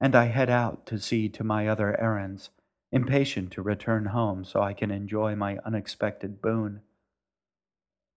and 0.00 0.14
I 0.14 0.26
head 0.26 0.50
out 0.50 0.86
to 0.86 0.98
see 0.98 1.28
to 1.30 1.44
my 1.44 1.66
other 1.66 1.98
errands, 2.00 2.50
impatient 2.92 3.52
to 3.52 3.62
return 3.62 4.06
home 4.06 4.44
so 4.44 4.62
I 4.62 4.74
can 4.74 4.90
enjoy 4.90 5.34
my 5.34 5.58
unexpected 5.64 6.42
boon. 6.42 6.82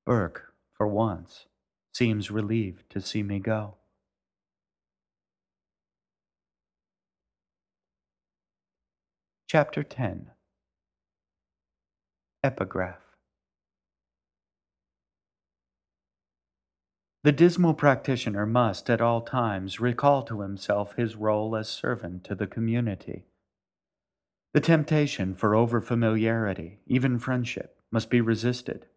Burke, 0.06 0.54
for 0.74 0.88
once, 0.88 1.46
seems 1.94 2.30
relieved 2.32 2.90
to 2.92 3.02
see 3.02 3.24
me 3.24 3.40
go. 3.40 3.77
Chapter 9.50 9.82
10 9.82 10.32
Epigraph 12.44 13.00
The 17.24 17.32
dismal 17.32 17.74
practitioner 17.74 18.46
must 18.46 18.90
at 18.90 19.00
all 19.00 19.22
times 19.22 19.80
recall 19.80 20.24
to 20.24 20.42
himself 20.42 20.96
his 20.98 21.16
role 21.16 21.56
as 21.56 21.70
servant 21.70 22.26
to 22.26 22.36
the 22.36 22.46
community. 22.46 23.28
The 24.54 24.60
temptation 24.60 25.34
for 25.34 25.52
overfamiliarity, 25.52 26.80
even 26.86 27.18
friendship, 27.18 27.80
must 27.90 28.10
be 28.10 28.20
resisted. 28.20 28.88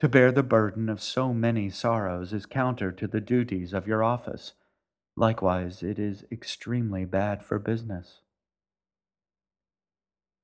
To 0.00 0.08
bear 0.08 0.32
the 0.32 0.42
burden 0.42 0.88
of 0.88 1.00
so 1.00 1.32
many 1.32 1.70
sorrows 1.70 2.32
is 2.32 2.44
counter 2.44 2.90
to 2.90 3.06
the 3.06 3.20
duties 3.20 3.72
of 3.72 3.86
your 3.86 4.02
office. 4.02 4.54
Likewise, 5.16 5.84
it 5.84 6.00
is 6.00 6.24
extremely 6.32 7.04
bad 7.04 7.44
for 7.44 7.60
business. 7.60 8.22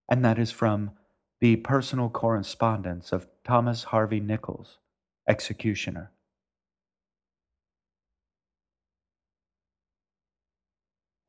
And 0.08 0.24
that 0.24 0.38
is 0.38 0.50
from 0.50 0.92
the 1.40 1.56
personal 1.56 2.08
correspondence 2.08 3.12
of 3.12 3.26
Thomas 3.44 3.84
Harvey 3.84 4.20
Nichols, 4.20 4.78
executioner. 5.28 6.12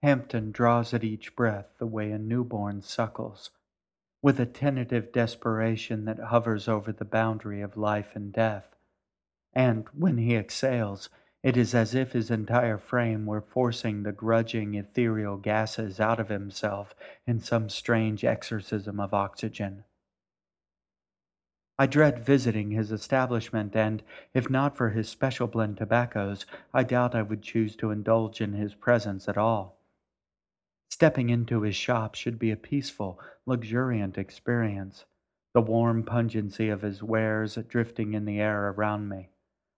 Hampton 0.03 0.51
draws 0.51 0.93
at 0.93 1.03
each 1.03 1.35
breath 1.35 1.73
the 1.79 1.87
way 1.87 2.11
a 2.11 2.19
newborn 2.19 2.81
suckles, 2.81 3.49
with 4.21 4.39
a 4.39 4.45
tentative 4.45 5.11
desperation 5.11 6.05
that 6.05 6.19
hovers 6.19 6.67
over 6.67 6.91
the 6.91 7.05
boundary 7.05 7.61
of 7.61 7.75
life 7.75 8.15
and 8.15 8.31
death. 8.31 8.75
And 9.53 9.87
when 9.93 10.17
he 10.17 10.35
exhales, 10.35 11.09
it 11.47 11.55
is 11.55 11.73
as 11.73 11.95
if 11.95 12.11
his 12.11 12.29
entire 12.29 12.77
frame 12.77 13.25
were 13.25 13.39
forcing 13.39 14.03
the 14.03 14.11
grudging 14.11 14.75
ethereal 14.75 15.37
gases 15.37 15.97
out 15.97 16.19
of 16.19 16.27
himself 16.27 16.93
in 17.25 17.39
some 17.39 17.69
strange 17.69 18.25
exorcism 18.25 18.99
of 18.99 19.13
oxygen. 19.13 19.85
I 21.79 21.85
dread 21.85 22.19
visiting 22.19 22.71
his 22.71 22.91
establishment, 22.91 23.77
and 23.77 24.03
if 24.33 24.49
not 24.49 24.75
for 24.75 24.89
his 24.89 25.07
special 25.07 25.47
blend 25.47 25.77
tobaccos, 25.77 26.45
I 26.73 26.83
doubt 26.83 27.15
I 27.15 27.21
would 27.21 27.43
choose 27.43 27.77
to 27.77 27.91
indulge 27.91 28.41
in 28.41 28.51
his 28.51 28.75
presence 28.75 29.29
at 29.29 29.37
all. 29.37 29.79
Stepping 30.89 31.29
into 31.29 31.61
his 31.61 31.77
shop 31.77 32.15
should 32.15 32.37
be 32.37 32.51
a 32.51 32.57
peaceful, 32.57 33.21
luxuriant 33.45 34.17
experience, 34.17 35.05
the 35.53 35.61
warm 35.61 36.03
pungency 36.03 36.67
of 36.67 36.81
his 36.81 37.01
wares 37.01 37.57
drifting 37.69 38.15
in 38.15 38.25
the 38.25 38.41
air 38.41 38.67
around 38.67 39.07
me. 39.07 39.29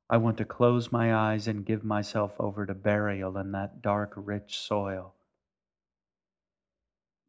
I 0.10 0.18
want 0.18 0.38
to 0.38 0.46
close 0.46 0.92
my 0.92 1.14
eyes 1.14 1.48
and 1.48 1.66
give 1.66 1.84
myself 1.84 2.36
over 2.40 2.66
to 2.66 2.74
burial 2.74 3.38
in 3.38 3.52
that 3.52 3.82
dark, 3.82 4.14
rich 4.16 4.58
soil. 4.58 5.14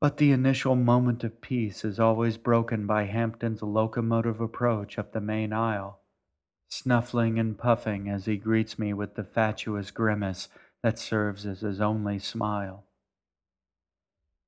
But 0.01 0.16
the 0.16 0.33
initial 0.33 0.76
moment 0.76 1.22
of 1.24 1.43
peace 1.43 1.85
is 1.85 2.01
always 2.01 2.39
broken 2.39 2.87
by 2.87 3.05
Hampton's 3.05 3.61
locomotive 3.61 4.41
approach 4.41 4.99
up 4.99 5.12
the 5.12 5.20
main 5.20 5.53
aisle, 5.53 6.01
snuffling 6.70 7.39
and 7.39 7.59
puffing 7.59 8.09
as 8.09 8.24
he 8.24 8.39
greets 8.39 8.78
me 8.78 8.95
with 8.95 9.14
the 9.14 9.24
fatuous 9.24 9.91
grimace 9.91 10.49
that 10.83 10.99
serves 10.99 11.45
as 11.45 11.61
his 11.61 11.83
only 11.83 12.18
smile. 12.18 12.87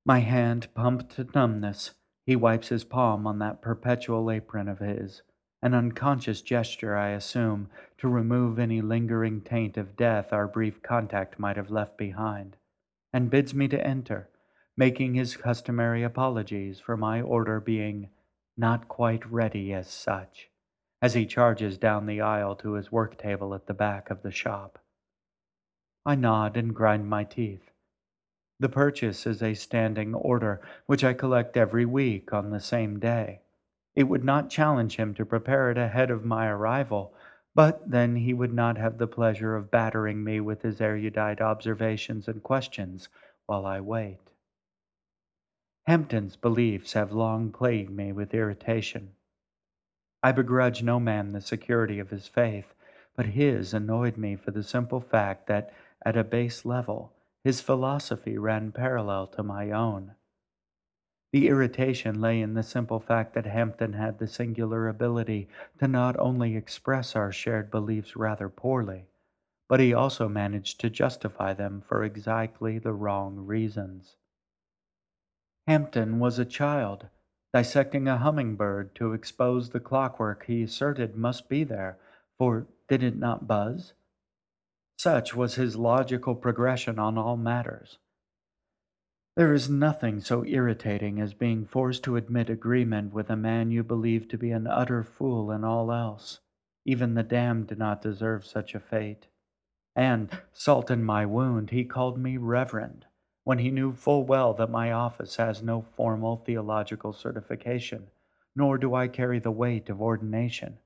My 0.07 0.21
hand 0.21 0.69
pumped 0.75 1.17
to 1.17 1.29
numbness, 1.35 1.91
he 2.25 2.35
wipes 2.35 2.69
his 2.69 2.85
palm 2.85 3.27
on 3.27 3.39
that 3.41 3.61
perpetual 3.61 4.31
apron 4.31 4.69
of 4.69 4.79
his, 4.79 5.21
an 5.63 5.75
unconscious 5.75 6.43
gesture, 6.43 6.97
I 6.97 7.11
assume, 7.11 7.69
to 7.99 8.09
remove 8.09 8.59
any 8.59 8.83
lingering 8.83 9.41
taint 9.43 9.77
of 9.77 9.97
death 9.97 10.33
our 10.33 10.49
brief 10.49 10.83
contact 10.83 11.39
might 11.39 11.57
have 11.57 11.71
left 11.71 11.97
behind, 11.97 12.57
and 13.13 13.31
bids 13.31 13.55
me 13.55 13.69
to 13.69 13.87
enter, 13.87 14.29
making 14.77 15.15
his 15.15 15.37
customary 15.37 16.03
apologies 16.03 16.81
for 16.81 16.97
my 16.97 17.21
order 17.21 17.61
being 17.61 18.09
not 18.57 18.89
quite 18.89 19.25
ready 19.31 19.73
as 19.73 19.89
such, 19.89 20.49
as 21.01 21.15
he 21.15 21.27
charges 21.27 21.79
down 21.79 22.07
the 22.07 22.21
aisle 22.21 22.57
to 22.57 22.73
his 22.73 22.91
work 22.91 23.17
table 23.17 23.55
at 23.55 23.67
the 23.67 23.75
back 23.75 24.11
of 24.11 24.23
the 24.23 24.33
shop. 24.33 24.81
I 26.05 26.17
nod 26.17 26.57
and 26.57 26.75
grind 26.75 27.09
my 27.09 27.23
teeth. 27.23 27.71
The 28.59 28.69
purchase 28.69 29.27
is 29.27 29.43
a 29.43 29.55
standing 29.55 30.15
order, 30.15 30.61
which 30.87 31.05
I 31.05 31.15
collect 31.15 31.57
every 31.57 31.87
week 31.87 32.33
on 32.33 32.51
the 32.51 32.61
same 32.61 32.99
day. 32.99 33.42
It 33.95 34.05
would 34.05 34.25
not 34.25 34.51
challenge 34.51 34.97
him 34.97 35.15
to 35.15 35.27
prepare 35.27 35.71
it 35.71 35.79
ahead 35.79 36.11
of 36.11 36.25
my 36.25 36.49
arrival, 36.49 37.15
but 37.55 37.91
then 37.91 38.17
he 38.17 38.33
would 38.33 38.53
not 38.53 38.79
have 38.79 38.97
the 38.97 39.07
pleasure 39.07 39.55
of 39.55 39.71
battering 39.71 40.25
me 40.25 40.41
with 40.41 40.63
his 40.63 40.81
erudite 40.81 41.41
observations 41.41 42.27
and 42.27 42.43
questions 42.43 43.09
while 43.47 43.67
I 43.67 43.81
wait. 43.81 44.19
Hampton's 45.87 46.37
beliefs 46.37 46.93
have 46.95 47.13
long 47.13 47.51
plagued 47.51 47.91
me 47.91 48.13
with 48.13 48.33
irritation. 48.33 49.11
I 50.23 50.33
begrudge 50.33 50.83
no 50.83 51.01
man 51.01 51.33
the 51.33 51.41
security 51.41 51.99
of 51.99 52.11
his 52.11 52.29
faith, 52.29 52.75
but 53.17 53.27
his 53.27 53.75
annoyed 53.75 54.17
me 54.17 54.37
for 54.37 54.53
the 54.53 54.63
simple 54.63 55.01
fact 55.01 55.49
that, 55.49 55.73
at 56.05 56.17
a 56.17 56.25
base 56.25 56.65
level, 56.65 57.13
his 57.45 57.61
philosophy 57.61 58.39
ran 58.39 58.73
parallel 58.73 59.27
to 59.27 59.43
my 59.43 59.71
own. 59.73 60.15
The 61.33 61.49
irritation 61.49 62.21
lay 62.21 62.43
in 62.43 62.53
the 62.53 62.63
simple 62.63 63.01
fact 63.01 63.33
that 63.35 63.47
Hampton 63.47 63.95
had 63.95 64.19
the 64.19 64.27
singular 64.27 64.87
ability 64.87 65.49
to 65.79 65.89
not 65.89 66.19
only 66.19 66.57
express 66.57 67.17
our 67.17 67.33
shared 67.33 67.71
beliefs 67.71 68.15
rather 68.15 68.51
poorly, 68.51 69.07
but 69.67 69.81
he 69.81 69.95
also 69.95 70.29
managed 70.29 70.79
to 70.81 70.91
justify 70.91 71.55
them 71.55 71.83
for 71.89 72.05
exactly 72.05 72.79
the 72.79 72.93
wrong 72.93 73.37
reasons. 73.37 74.17
Hampton 75.67 76.19
was 76.19 76.39
a 76.39 76.45
child, 76.45 77.07
dissecting 77.55 78.07
a 78.07 78.19
hummingbird 78.19 78.95
to 78.97 79.15
expose 79.15 79.71
the 79.71 79.81
clockwork 79.81 80.45
he 80.45 80.63
asserted 80.63 81.17
must 81.17 81.49
be 81.49 81.65
there, 81.65 81.97
for 82.37 82.67
did 82.89 83.03
it 83.03 83.17
not 83.17 83.47
buzz? 83.47 83.95
Such 84.99 85.35
was 85.35 85.55
his 85.55 85.77
logical 85.77 86.35
progression 86.35 86.99
on 86.99 87.17
all 87.17 87.39
matters. 87.39 87.97
There 89.35 89.55
is 89.55 89.71
nothing 89.71 90.21
so 90.21 90.45
irritating 90.45 91.19
as 91.19 91.33
being 91.33 91.65
forced 91.65 92.05
to 92.05 92.17
admit 92.17 92.51
agreement 92.51 93.15
with 93.15 93.31
a 93.31 93.37
man 93.37 93.71
you 93.71 93.83
believe 93.83 94.29
to 94.29 94.39
be 94.39 94.51
an 94.51 94.67
utter 94.67 95.03
fool 95.03 95.51
in 95.51 95.65
all 95.65 95.91
else. 95.91 96.41
Even 96.85 97.15
the 97.15 97.23
damned 97.23 97.69
do 97.69 97.75
not 97.75 98.03
deserve 98.03 98.45
such 98.45 98.75
a 98.75 98.81
fate. 98.81 99.29
And, 99.97 100.31
salt 100.53 100.91
in 100.91 101.03
my 101.03 101.25
wound, 101.25 101.71
he 101.71 101.85
called 101.85 102.19
me 102.19 102.37
reverend, 102.37 103.07
when 103.45 103.59
he 103.59 103.71
knew 103.71 103.93
full 103.93 104.25
well 104.25 104.53
that 104.55 104.71
my 104.71 104.93
office 104.93 105.37
has 105.37 105.63
no 105.63 105.81
formal 105.81 106.37
theological 106.37 107.13
certification, 107.13 108.09
nor 108.55 108.77
do 108.77 108.95
I 108.95 109.09
carry 109.09 109.39
the 109.39 109.51
weight 109.51 109.89
of 109.89 110.03
ordination 110.03 110.79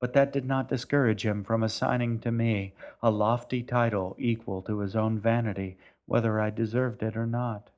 but 0.00 0.12
that 0.12 0.32
did 0.32 0.44
not 0.44 0.68
discourage 0.68 1.24
him 1.24 1.42
from 1.42 1.62
assigning 1.62 2.20
to 2.20 2.30
me 2.30 2.72
a 3.02 3.10
lofty 3.10 3.62
title 3.62 4.14
equal 4.18 4.62
to 4.62 4.78
his 4.78 4.94
own 4.94 5.18
vanity, 5.18 5.76
whether 6.06 6.40
I 6.40 6.50
deserved 6.50 7.02
it 7.02 7.16
or 7.16 7.26
not. 7.26 7.70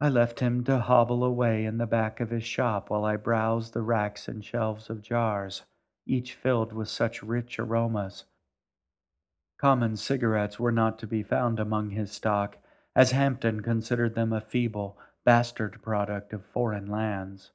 I 0.00 0.08
left 0.08 0.40
him 0.40 0.64
to 0.64 0.80
hobble 0.80 1.24
away 1.24 1.64
in 1.64 1.78
the 1.78 1.86
back 1.86 2.20
of 2.20 2.30
his 2.30 2.44
shop 2.44 2.90
while 2.90 3.04
I 3.04 3.16
browsed 3.16 3.72
the 3.72 3.82
racks 3.82 4.28
and 4.28 4.44
shelves 4.44 4.90
of 4.90 5.02
jars, 5.02 5.62
each 6.06 6.34
filled 6.34 6.72
with 6.72 6.88
such 6.88 7.22
rich 7.22 7.58
aromas. 7.58 8.24
Common 9.56 9.96
cigarettes 9.96 10.58
were 10.58 10.72
not 10.72 10.98
to 10.98 11.06
be 11.06 11.22
found 11.22 11.60
among 11.60 11.90
his 11.90 12.10
stock, 12.10 12.58
as 12.94 13.12
Hampton 13.12 13.62
considered 13.62 14.14
them 14.14 14.32
a 14.32 14.40
feeble, 14.40 14.98
bastard 15.24 15.80
product 15.82 16.32
of 16.32 16.44
foreign 16.44 16.86
lands. 16.86 17.52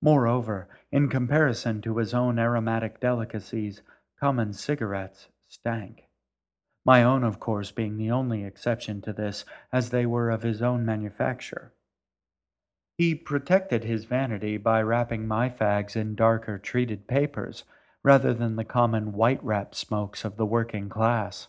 Moreover, 0.00 0.68
in 0.92 1.08
comparison 1.08 1.80
to 1.82 1.96
his 1.96 2.14
own 2.14 2.38
aromatic 2.38 3.00
delicacies, 3.00 3.82
common 4.20 4.52
cigarettes 4.52 5.28
stank. 5.48 6.04
My 6.84 7.02
own, 7.02 7.24
of 7.24 7.40
course, 7.40 7.70
being 7.70 7.96
the 7.96 8.10
only 8.10 8.44
exception 8.44 9.00
to 9.02 9.12
this, 9.12 9.44
as 9.72 9.90
they 9.90 10.04
were 10.04 10.30
of 10.30 10.42
his 10.42 10.60
own 10.60 10.84
manufacture. 10.84 11.72
He 12.98 13.14
protected 13.14 13.84
his 13.84 14.04
vanity 14.04 14.56
by 14.56 14.82
wrapping 14.82 15.26
my 15.26 15.48
fags 15.48 15.96
in 15.96 16.14
darker 16.14 16.58
treated 16.58 17.08
papers 17.08 17.64
rather 18.02 18.34
than 18.34 18.56
the 18.56 18.64
common 18.64 19.12
white 19.12 19.42
wrap 19.42 19.74
smokes 19.74 20.24
of 20.24 20.36
the 20.36 20.46
working 20.46 20.88
class. 20.88 21.48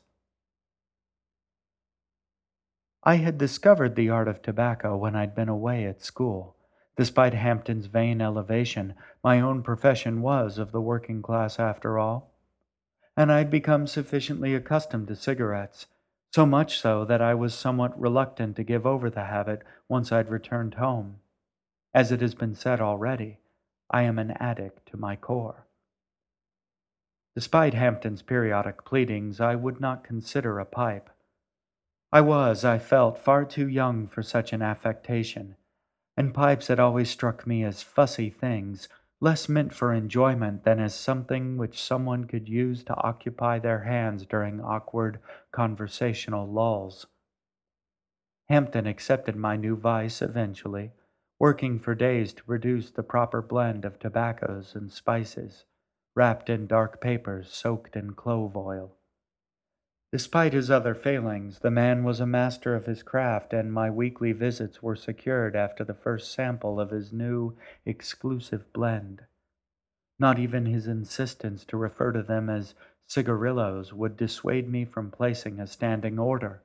I 3.04 3.18
had 3.18 3.38
discovered 3.38 3.96
the 3.96 4.10
art 4.10 4.28
of 4.28 4.42
tobacco 4.42 4.98
when 4.98 5.16
I'd 5.16 5.36
been 5.36 5.50
away 5.50 5.86
at 5.86 6.02
school. 6.02 6.56
Despite 6.98 7.34
Hampton's 7.34 7.86
vain 7.88 8.22
elevation, 8.22 8.96
my 9.24 9.42
own 9.42 9.62
profession 9.62 10.22
was 10.22 10.58
of 10.58 10.72
the 10.72 10.82
working 10.82 11.22
class 11.22 11.60
after 11.60 12.00
all. 12.00 12.35
And 13.18 13.32
I'd 13.32 13.50
become 13.50 13.88
sufficiently 13.88 14.54
accustomed 14.54 15.08
to 15.08 15.16
cigarettes, 15.16 15.88
So 16.34 16.46
much 16.46 16.80
so 16.80 17.06
that 17.06 17.22
I 17.22 17.34
was 17.34 17.54
somewhat 17.54 17.98
reluctant 17.98 18.58
to 18.58 18.64
give 18.64 18.86
over 18.86 19.10
the 19.10 19.24
habit 19.24 19.64
once 19.88 20.12
I'd 20.12 20.30
returned 20.30 20.74
home. 20.74 21.20
As 21.94 22.12
it 22.12 22.20
has 22.20 22.36
been 22.36 22.56
said 22.56 22.82
already, 22.82 23.40
I 23.90 24.02
am 24.02 24.20
an 24.20 24.32
addict 24.32 24.86
to 24.88 24.98
my 24.98 25.16
core. 25.16 25.66
Despite 27.36 27.74
Hampton's 27.74 28.22
periodic 28.22 28.84
pleadings, 28.84 29.40
I 29.40 29.56
would 29.56 29.80
not 29.80 30.04
consider 30.04 30.60
a 30.60 30.66
pipe. 30.66 31.10
I 32.12 32.20
was, 32.20 32.66
I 32.66 32.80
felt, 32.80 33.18
far 33.18 33.46
too 33.46 33.68
young 33.68 34.08
for 34.08 34.24
such 34.24 34.52
an 34.52 34.62
affectation, 34.62 35.56
and 36.18 36.34
pipes 36.34 36.68
had 36.68 36.80
always 36.80 37.10
struck 37.10 37.48
me 37.48 37.64
as 37.64 37.82
fussy 37.82 38.30
things, 38.30 38.90
less 39.22 39.48
meant 39.50 39.74
for 39.74 39.94
enjoyment 39.94 40.64
than 40.64 40.80
as 40.80 40.94
something 40.94 41.58
which 41.58 41.82
someone 41.82 42.26
could 42.26 42.48
use 42.48 42.84
to 42.84 42.96
occupy 42.96 43.60
their 43.60 43.84
hands 43.84 44.26
during 44.26 44.62
awkward 44.62 45.20
conversational 45.52 46.52
lulls. 46.52 47.08
Hampton 48.50 48.86
accepted 48.86 49.36
my 49.36 49.56
new 49.56 49.76
vice 49.76 50.22
eventually 50.22 50.92
working 51.40 51.78
for 51.78 51.94
days 51.94 52.34
to 52.34 52.44
produce 52.44 52.92
the 52.92 53.04
proper 53.04 53.42
blend 53.42 53.84
of 53.84 54.00
tobaccos 54.00 54.74
and 54.74 54.92
spices, 54.92 55.66
wrapped 56.16 56.50
in 56.50 56.66
dark 56.66 57.02
papers 57.02 57.52
soaked 57.52 57.96
in 57.96 58.14
clove 58.14 58.56
oil. 58.56 58.95
Despite 60.12 60.54
his 60.54 60.72
other 60.72 60.96
failings, 60.96 61.60
the 61.60 61.72
man 61.72 62.04
was 62.04 62.20
a 62.20 62.26
master 62.26 62.76
of 62.76 62.86
his 62.86 63.04
craft, 63.04 63.54
and 63.54 63.74
my 63.74 63.90
weekly 63.90 64.32
visits 64.32 64.82
were 64.82 64.96
secured 64.96 65.56
after 65.56 65.84
the 65.84 65.94
first 65.94 66.32
sample 66.32 66.80
of 66.80 66.92
his 66.92 67.12
new, 67.12 67.58
exclusive 67.86 68.72
blend. 68.72 69.24
Not 70.18 70.40
even 70.40 70.66
his 70.66 70.88
insistence 70.88 71.66
to 71.66 71.78
refer 71.78 72.12
to 72.14 72.24
them 72.24 72.50
as 72.50 72.76
cigarillos 73.08 73.94
would 73.94 74.16
dissuade 74.16 74.70
me 74.70 74.86
from 74.86 75.12
placing 75.12 75.60
a 75.60 75.68
standing 75.68 76.18
order. 76.18 76.64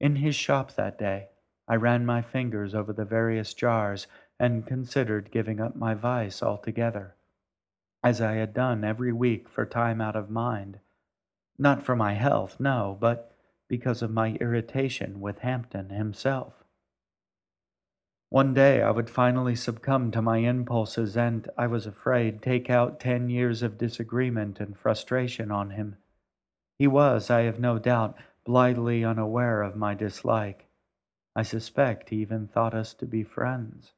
In 0.00 0.16
his 0.16 0.36
shop 0.36 0.74
that 0.74 0.98
day, 0.98 1.28
I 1.66 1.76
ran 1.76 2.06
my 2.06 2.22
fingers 2.22 2.74
over 2.74 2.92
the 2.92 3.04
various 3.04 3.52
jars 3.52 4.06
and 4.38 4.66
considered 4.66 5.30
giving 5.32 5.60
up 5.60 5.74
my 5.74 5.94
vice 5.94 6.42
altogether, 6.42 7.16
as 8.02 8.20
I 8.20 8.34
had 8.34 8.54
done 8.54 8.84
every 8.84 9.12
week 9.12 9.48
for 9.48 9.66
time 9.66 10.00
out 10.00 10.16
of 10.16 10.30
mind. 10.30 10.78
Not 11.58 11.82
for 11.82 11.96
my 11.96 12.14
health, 12.14 12.56
no, 12.58 12.96
but 13.00 13.34
because 13.68 14.02
of 14.02 14.10
my 14.10 14.36
irritation 14.40 15.20
with 15.20 15.40
Hampton 15.40 15.90
himself. 15.90 16.64
One 18.30 18.52
day 18.52 18.82
I 18.82 18.90
would 18.90 19.08
finally 19.08 19.56
succumb 19.56 20.10
to 20.10 20.22
my 20.22 20.38
impulses 20.38 21.16
and, 21.16 21.48
I 21.56 21.66
was 21.66 21.86
afraid, 21.86 22.42
take 22.42 22.68
out 22.68 23.00
ten 23.00 23.30
years 23.30 23.62
of 23.62 23.78
disagreement 23.78 24.60
and 24.60 24.78
frustration 24.78 25.50
on 25.50 25.70
him. 25.70 25.96
He 26.78 26.86
was, 26.86 27.30
I 27.30 27.42
have 27.42 27.58
no 27.58 27.78
doubt, 27.78 28.16
blithely 28.44 29.04
unaware 29.04 29.62
of 29.62 29.76
my 29.76 29.94
dislike. 29.94 30.66
I 31.34 31.42
suspect 31.42 32.10
he 32.10 32.16
even 32.16 32.48
thought 32.48 32.74
us 32.74 32.94
to 32.94 33.06
be 33.06 33.22
friends. 33.24 33.92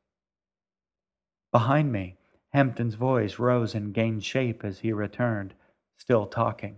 Behind 1.53 1.91
me, 1.91 2.17
Hampton's 2.53 2.95
voice 2.95 3.39
rose 3.39 3.75
and 3.75 3.95
gained 3.95 4.25
shape 4.25 4.65
as 4.65 4.81
he 4.81 4.93
returned, 4.93 5.55
still 5.97 6.27
talking. 6.27 6.77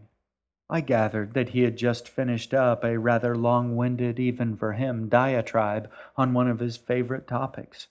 I 0.69 0.81
gathered 0.81 1.35
that 1.35 1.51
he 1.51 1.63
had 1.63 1.77
just 1.77 2.09
finished 2.09 2.55
up 2.55 2.85
a 2.85 2.99
rather 2.99 3.35
long 3.35 3.77
winded, 3.77 4.19
even 4.19 4.57
for 4.57 4.73
him, 4.73 5.09
diatribe 5.09 5.91
on 6.17 6.33
one 6.33 6.49
of 6.49 6.61
his 6.61 6.77
favorite 6.77 7.27
topics, 7.27 7.89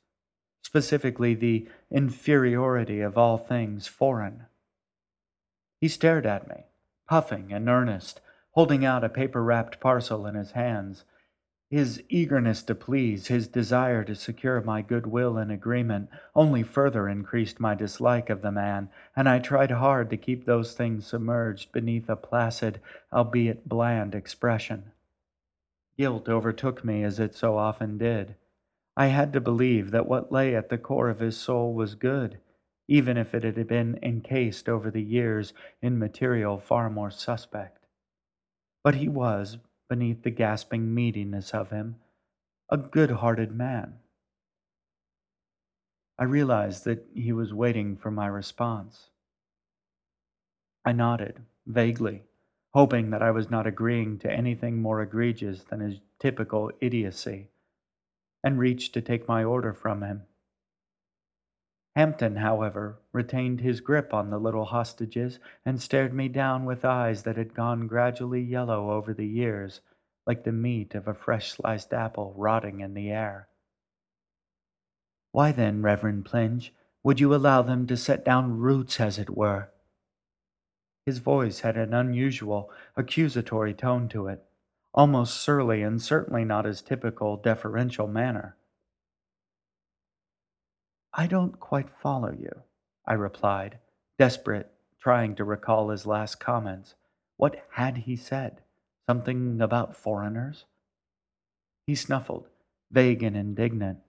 specifically 0.63 1.35
the 1.35 1.67
inferiority 1.91 3.01
of 3.01 3.17
all 3.17 3.37
things 3.37 3.87
foreign. 3.87 4.45
He 5.79 5.87
stared 5.87 6.25
at 6.25 6.47
me, 6.47 6.65
puffing 7.07 7.51
and 7.51 7.67
earnest, 7.67 8.21
holding 8.51 8.85
out 8.85 9.03
a 9.03 9.09
paper 9.09 9.43
wrapped 9.43 9.79
parcel 9.79 10.25
in 10.25 10.35
his 10.35 10.51
hands, 10.51 11.05
his 11.71 12.03
eagerness 12.09 12.61
to 12.63 12.75
please, 12.75 13.27
his 13.27 13.47
desire 13.47 14.03
to 14.03 14.13
secure 14.13 14.59
my 14.59 14.81
goodwill 14.81 15.37
and 15.37 15.49
agreement, 15.49 16.09
only 16.35 16.61
further 16.61 17.07
increased 17.07 17.61
my 17.61 17.73
dislike 17.73 18.29
of 18.29 18.41
the 18.41 18.51
man, 18.51 18.89
and 19.15 19.29
I 19.29 19.39
tried 19.39 19.71
hard 19.71 20.09
to 20.09 20.17
keep 20.17 20.45
those 20.45 20.73
things 20.73 21.07
submerged 21.07 21.71
beneath 21.71 22.09
a 22.09 22.17
placid, 22.17 22.81
albeit 23.13 23.69
bland, 23.69 24.13
expression. 24.13 24.91
Guilt 25.97 26.27
overtook 26.27 26.83
me 26.83 27.03
as 27.03 27.19
it 27.19 27.35
so 27.35 27.57
often 27.57 27.97
did. 27.97 28.35
I 28.97 29.05
had 29.05 29.31
to 29.31 29.39
believe 29.39 29.91
that 29.91 30.07
what 30.07 30.29
lay 30.29 30.53
at 30.53 30.67
the 30.67 30.77
core 30.77 31.07
of 31.07 31.19
his 31.19 31.37
soul 31.37 31.73
was 31.73 31.95
good, 31.95 32.37
even 32.89 33.15
if 33.15 33.33
it 33.33 33.45
had 33.45 33.65
been 33.69 33.97
encased 34.03 34.67
over 34.67 34.91
the 34.91 35.01
years 35.01 35.53
in 35.81 35.97
material 35.97 36.57
far 36.57 36.89
more 36.89 37.11
suspect. 37.11 37.85
But 38.83 38.95
he 38.95 39.07
was, 39.07 39.57
beneath 39.91 40.23
the 40.23 40.31
gasping 40.31 40.95
meatiness 40.95 41.53
of 41.53 41.69
him, 41.69 41.97
a 42.69 42.77
good 42.77 43.11
hearted 43.11 43.51
man. 43.51 43.93
I 46.17 46.23
realized 46.23 46.85
that 46.85 47.05
he 47.13 47.33
was 47.33 47.53
waiting 47.53 47.97
for 47.97 48.09
my 48.09 48.27
response. 48.27 49.09
I 50.85 50.93
nodded, 50.93 51.41
vaguely, 51.67 52.23
hoping 52.73 53.09
that 53.09 53.21
I 53.21 53.31
was 53.31 53.49
not 53.49 53.67
agreeing 53.67 54.17
to 54.19 54.31
anything 54.31 54.81
more 54.81 55.01
egregious 55.01 55.65
than 55.65 55.81
his 55.81 55.99
typical 56.21 56.71
idiocy, 56.79 57.49
and 58.45 58.57
reached 58.57 58.93
to 58.93 59.01
take 59.01 59.27
my 59.27 59.43
order 59.43 59.73
from 59.73 60.03
him. 60.03 60.21
Hampton, 61.95 62.37
however, 62.37 62.99
retained 63.11 63.59
his 63.59 63.81
grip 63.81 64.13
on 64.13 64.29
the 64.29 64.39
little 64.39 64.65
hostages 64.65 65.39
and 65.65 65.81
stared 65.81 66.13
me 66.13 66.29
down 66.29 66.65
with 66.65 66.85
eyes 66.85 67.23
that 67.23 67.35
had 67.35 67.53
gone 67.53 67.87
gradually 67.87 68.41
yellow 68.41 68.91
over 68.91 69.13
the 69.13 69.27
years, 69.27 69.81
like 70.25 70.43
the 70.43 70.53
meat 70.53 70.95
of 70.95 71.07
a 71.07 71.13
fresh 71.13 71.51
sliced 71.51 71.93
apple 71.93 72.33
rotting 72.37 72.79
in 72.79 72.93
the 72.93 73.09
air. 73.09 73.49
Why 75.33 75.51
then, 75.51 75.81
Reverend 75.81 76.25
Plinge, 76.25 76.71
would 77.03 77.19
you 77.19 77.33
allow 77.35 77.61
them 77.61 77.87
to 77.87 77.97
set 77.97 78.23
down 78.23 78.57
roots, 78.57 78.99
as 78.99 79.17
it 79.17 79.29
were? 79.29 79.69
His 81.05 81.17
voice 81.17 81.61
had 81.61 81.77
an 81.77 81.93
unusual, 81.93 82.71
accusatory 82.95 83.73
tone 83.73 84.07
to 84.09 84.27
it, 84.27 84.45
almost 84.93 85.41
surly 85.41 85.81
and 85.81 86.01
certainly 86.01 86.45
not 86.45 86.65
his 86.65 86.81
typical 86.81 87.37
deferential 87.37 88.07
manner. 88.07 88.55
I 91.13 91.27
don't 91.27 91.59
quite 91.59 91.89
follow 91.89 92.31
you, 92.31 92.63
I 93.05 93.13
replied, 93.13 93.79
desperate, 94.17 94.71
trying 95.01 95.35
to 95.35 95.43
recall 95.43 95.89
his 95.89 96.05
last 96.05 96.39
comments. 96.39 96.95
What 97.37 97.65
had 97.71 97.97
he 97.97 98.15
said? 98.15 98.61
Something 99.09 99.59
about 99.61 99.95
foreigners? 99.95 100.65
He 101.85 101.95
snuffled, 101.95 102.47
vague 102.91 103.23
and 103.23 103.35
indignant. 103.35 103.99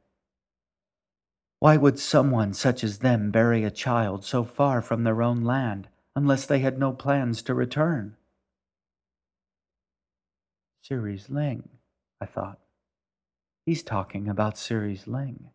Why 1.58 1.76
would 1.76 1.98
someone 1.98 2.54
such 2.54 2.84
as 2.84 2.98
them 2.98 3.30
bury 3.30 3.64
a 3.64 3.70
child 3.70 4.24
so 4.24 4.44
far 4.44 4.82
from 4.82 5.04
their 5.04 5.22
own 5.22 5.42
land 5.42 5.88
unless 6.14 6.46
they 6.46 6.58
had 6.58 6.78
no 6.78 6.92
plans 6.92 7.42
to 7.42 7.54
return? 7.54 8.16
Ceres 10.82 11.30
Ling, 11.30 11.68
I 12.20 12.26
thought. 12.26 12.58
He's 13.64 13.82
talking 13.82 14.28
about 14.28 14.58
Ceres 14.58 15.06
Ling. 15.06 15.50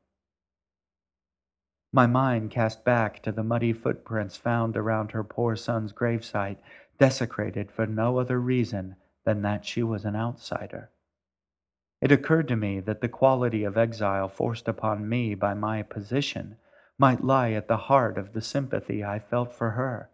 My 1.94 2.06
mind 2.06 2.52
cast 2.52 2.84
back 2.84 3.24
to 3.24 3.32
the 3.32 3.44
muddy 3.44 3.74
footprints 3.74 4.36
found 4.36 4.76
around 4.76 5.12
her 5.12 5.24
poor 5.24 5.56
son's 5.56 5.94
gravesite, 5.94 6.58
desecrated 7.00 7.72
for 7.72 7.86
no 7.86 8.18
other 8.20 8.40
reason 8.40 8.96
than 9.26 9.42
that 9.44 9.66
she 9.66 9.84
was 9.84 10.04
an 10.04 10.16
outsider. 10.16 10.90
It 12.02 12.12
occurred 12.12 12.48
to 12.50 12.56
me 12.56 12.80
that 12.82 13.02
the 13.02 13.10
quality 13.10 13.64
of 13.64 13.78
exile 13.78 14.28
forced 14.28 14.68
upon 14.68 15.10
me 15.10 15.34
by 15.34 15.54
my 15.54 15.82
position 15.82 16.58
might 17.00 17.24
lie 17.24 17.52
at 17.52 17.68
the 17.68 17.78
heart 17.78 18.18
of 18.18 18.34
the 18.34 18.42
sympathy 18.42 19.04
I 19.04 19.20
felt 19.20 19.54
for 19.54 19.72
her. 19.72 20.10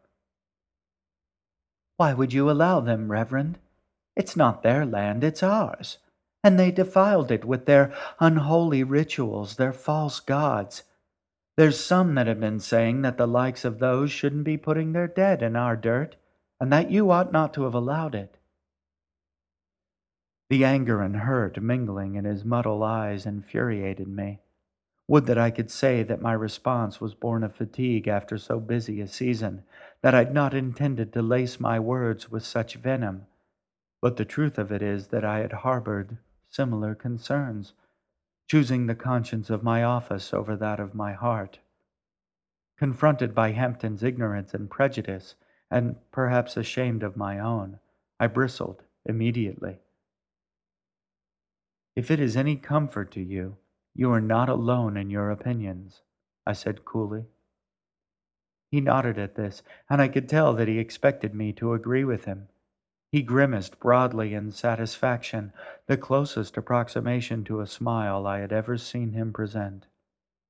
Why 1.97 2.13
would 2.13 2.33
you 2.33 2.49
allow 2.49 2.79
them, 2.79 3.11
Reverend? 3.11 3.57
It's 4.15 4.35
not 4.35 4.63
their 4.63 4.85
land, 4.85 5.23
it's 5.23 5.43
ours. 5.43 5.97
And 6.43 6.59
they 6.59 6.71
defiled 6.71 7.31
it 7.31 7.45
with 7.45 7.65
their 7.65 7.93
unholy 8.19 8.83
rituals, 8.83 9.55
their 9.55 9.73
false 9.73 10.19
gods, 10.19 10.83
there's 11.55 11.79
some 11.79 12.15
that 12.15 12.27
have 12.27 12.39
been 12.39 12.59
saying 12.59 13.01
that 13.03 13.17
the 13.17 13.27
likes 13.27 13.63
of 13.63 13.79
those 13.79 14.11
shouldn't 14.11 14.43
be 14.43 14.57
putting 14.57 14.93
their 14.93 15.07
dead 15.07 15.43
in 15.43 15.55
our 15.55 15.75
dirt, 15.75 16.15
and 16.59 16.71
that 16.71 16.89
you 16.89 17.11
ought 17.11 17.31
not 17.31 17.53
to 17.53 17.63
have 17.63 17.73
allowed 17.73 18.15
it. 18.15 18.37
The 20.49 20.65
anger 20.65 21.01
and 21.01 21.17
hurt 21.17 21.61
mingling 21.61 22.15
in 22.15 22.25
his 22.25 22.43
muddled 22.43 22.83
eyes 22.83 23.25
infuriated 23.25 24.07
me. 24.07 24.39
Would 25.07 25.25
that 25.25 25.37
I 25.37 25.51
could 25.51 25.69
say 25.69 26.01
that 26.03 26.21
my 26.21 26.33
response 26.33 27.01
was 27.01 27.13
born 27.13 27.43
of 27.43 27.55
fatigue 27.55 28.07
after 28.07 28.37
so 28.37 28.59
busy 28.59 29.01
a 29.01 29.07
season, 29.07 29.63
that 30.01 30.15
I'd 30.15 30.33
not 30.33 30.53
intended 30.53 31.13
to 31.13 31.21
lace 31.21 31.59
my 31.59 31.79
words 31.79 32.31
with 32.31 32.45
such 32.45 32.75
venom. 32.75 33.27
But 34.01 34.17
the 34.17 34.25
truth 34.25 34.57
of 34.57 34.71
it 34.71 34.81
is 34.81 35.07
that 35.07 35.25
I 35.25 35.39
had 35.39 35.53
harbored 35.53 36.17
similar 36.49 36.95
concerns 36.95 37.73
choosing 38.47 38.85
the 38.85 38.95
conscience 38.95 39.49
of 39.49 39.63
my 39.63 39.83
office 39.83 40.33
over 40.33 40.55
that 40.55 40.79
of 40.79 40.93
my 40.93 41.13
heart. 41.13 41.59
Confronted 42.77 43.33
by 43.33 43.51
Hampton's 43.51 44.03
ignorance 44.03 44.53
and 44.53 44.69
prejudice, 44.69 45.35
and 45.71 45.95
perhaps 46.11 46.57
ashamed 46.57 47.03
of 47.03 47.17
my 47.17 47.39
own, 47.39 47.79
I 48.19 48.27
bristled 48.27 48.83
immediately. 49.05 49.79
If 51.95 52.09
it 52.09 52.19
is 52.19 52.35
any 52.35 52.55
comfort 52.55 53.11
to 53.11 53.21
you, 53.21 53.57
you 53.95 54.11
are 54.11 54.21
not 54.21 54.49
alone 54.49 54.97
in 54.97 55.09
your 55.09 55.29
opinions, 55.29 56.01
I 56.45 56.53
said 56.53 56.85
coolly. 56.85 57.25
He 58.71 58.81
nodded 58.81 59.19
at 59.19 59.35
this, 59.35 59.61
and 59.89 60.01
I 60.01 60.07
could 60.07 60.27
tell 60.27 60.53
that 60.55 60.67
he 60.67 60.79
expected 60.79 61.35
me 61.35 61.53
to 61.53 61.73
agree 61.73 62.03
with 62.03 62.25
him. 62.25 62.47
He 63.13 63.21
grimaced 63.21 63.79
broadly 63.79 64.33
in 64.33 64.51
satisfaction, 64.51 65.53
the 65.85 65.97
closest 65.97 66.57
approximation 66.57 67.43
to 67.43 67.59
a 67.59 67.67
smile 67.67 68.25
I 68.25 68.39
had 68.39 68.51
ever 68.51 68.75
seen 68.75 69.11
him 69.11 69.31
present. 69.31 69.85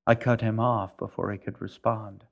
I 0.07 0.15
cut 0.15 0.40
him 0.40 0.61
off 0.61 0.95
before 0.95 1.30
he 1.34 1.38
could 1.38 1.60
respond. 1.60 2.23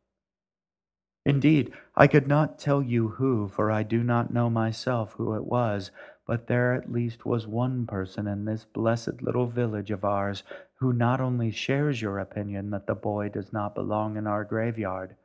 Indeed, 1.26 1.74
I 1.98 2.08
could 2.08 2.30
not 2.30 2.60
tell 2.60 2.82
you 2.82 3.10
who, 3.10 3.49
for 3.49 3.70
I 3.70 3.84
do 3.84 4.06
not 4.06 4.32
know 4.32 4.49
myself 4.49 5.12
who 5.18 5.36
it 5.36 5.44
was, 5.44 5.91
but 6.26 6.48
there 6.48 6.76
at 6.76 6.90
least 6.90 7.26
was 7.26 7.45
one 7.45 7.86
person 7.86 8.26
in 8.26 8.45
this 8.45 8.64
blessed 8.64 9.22
little 9.22 9.48
village 9.48 9.91
of 9.91 10.06
ours 10.06 10.44
who 10.76 10.94
not 10.94 11.20
only 11.20 11.52
shares 11.52 12.02
your 12.02 12.20
opinion 12.20 12.70
that 12.70 12.88
the 12.88 12.95
boy 12.95 13.28
does 13.28 13.52
not 13.52 13.76
belong 13.76 14.16
in 14.16 14.28
our 14.28 14.45
graveyard, 14.45 15.18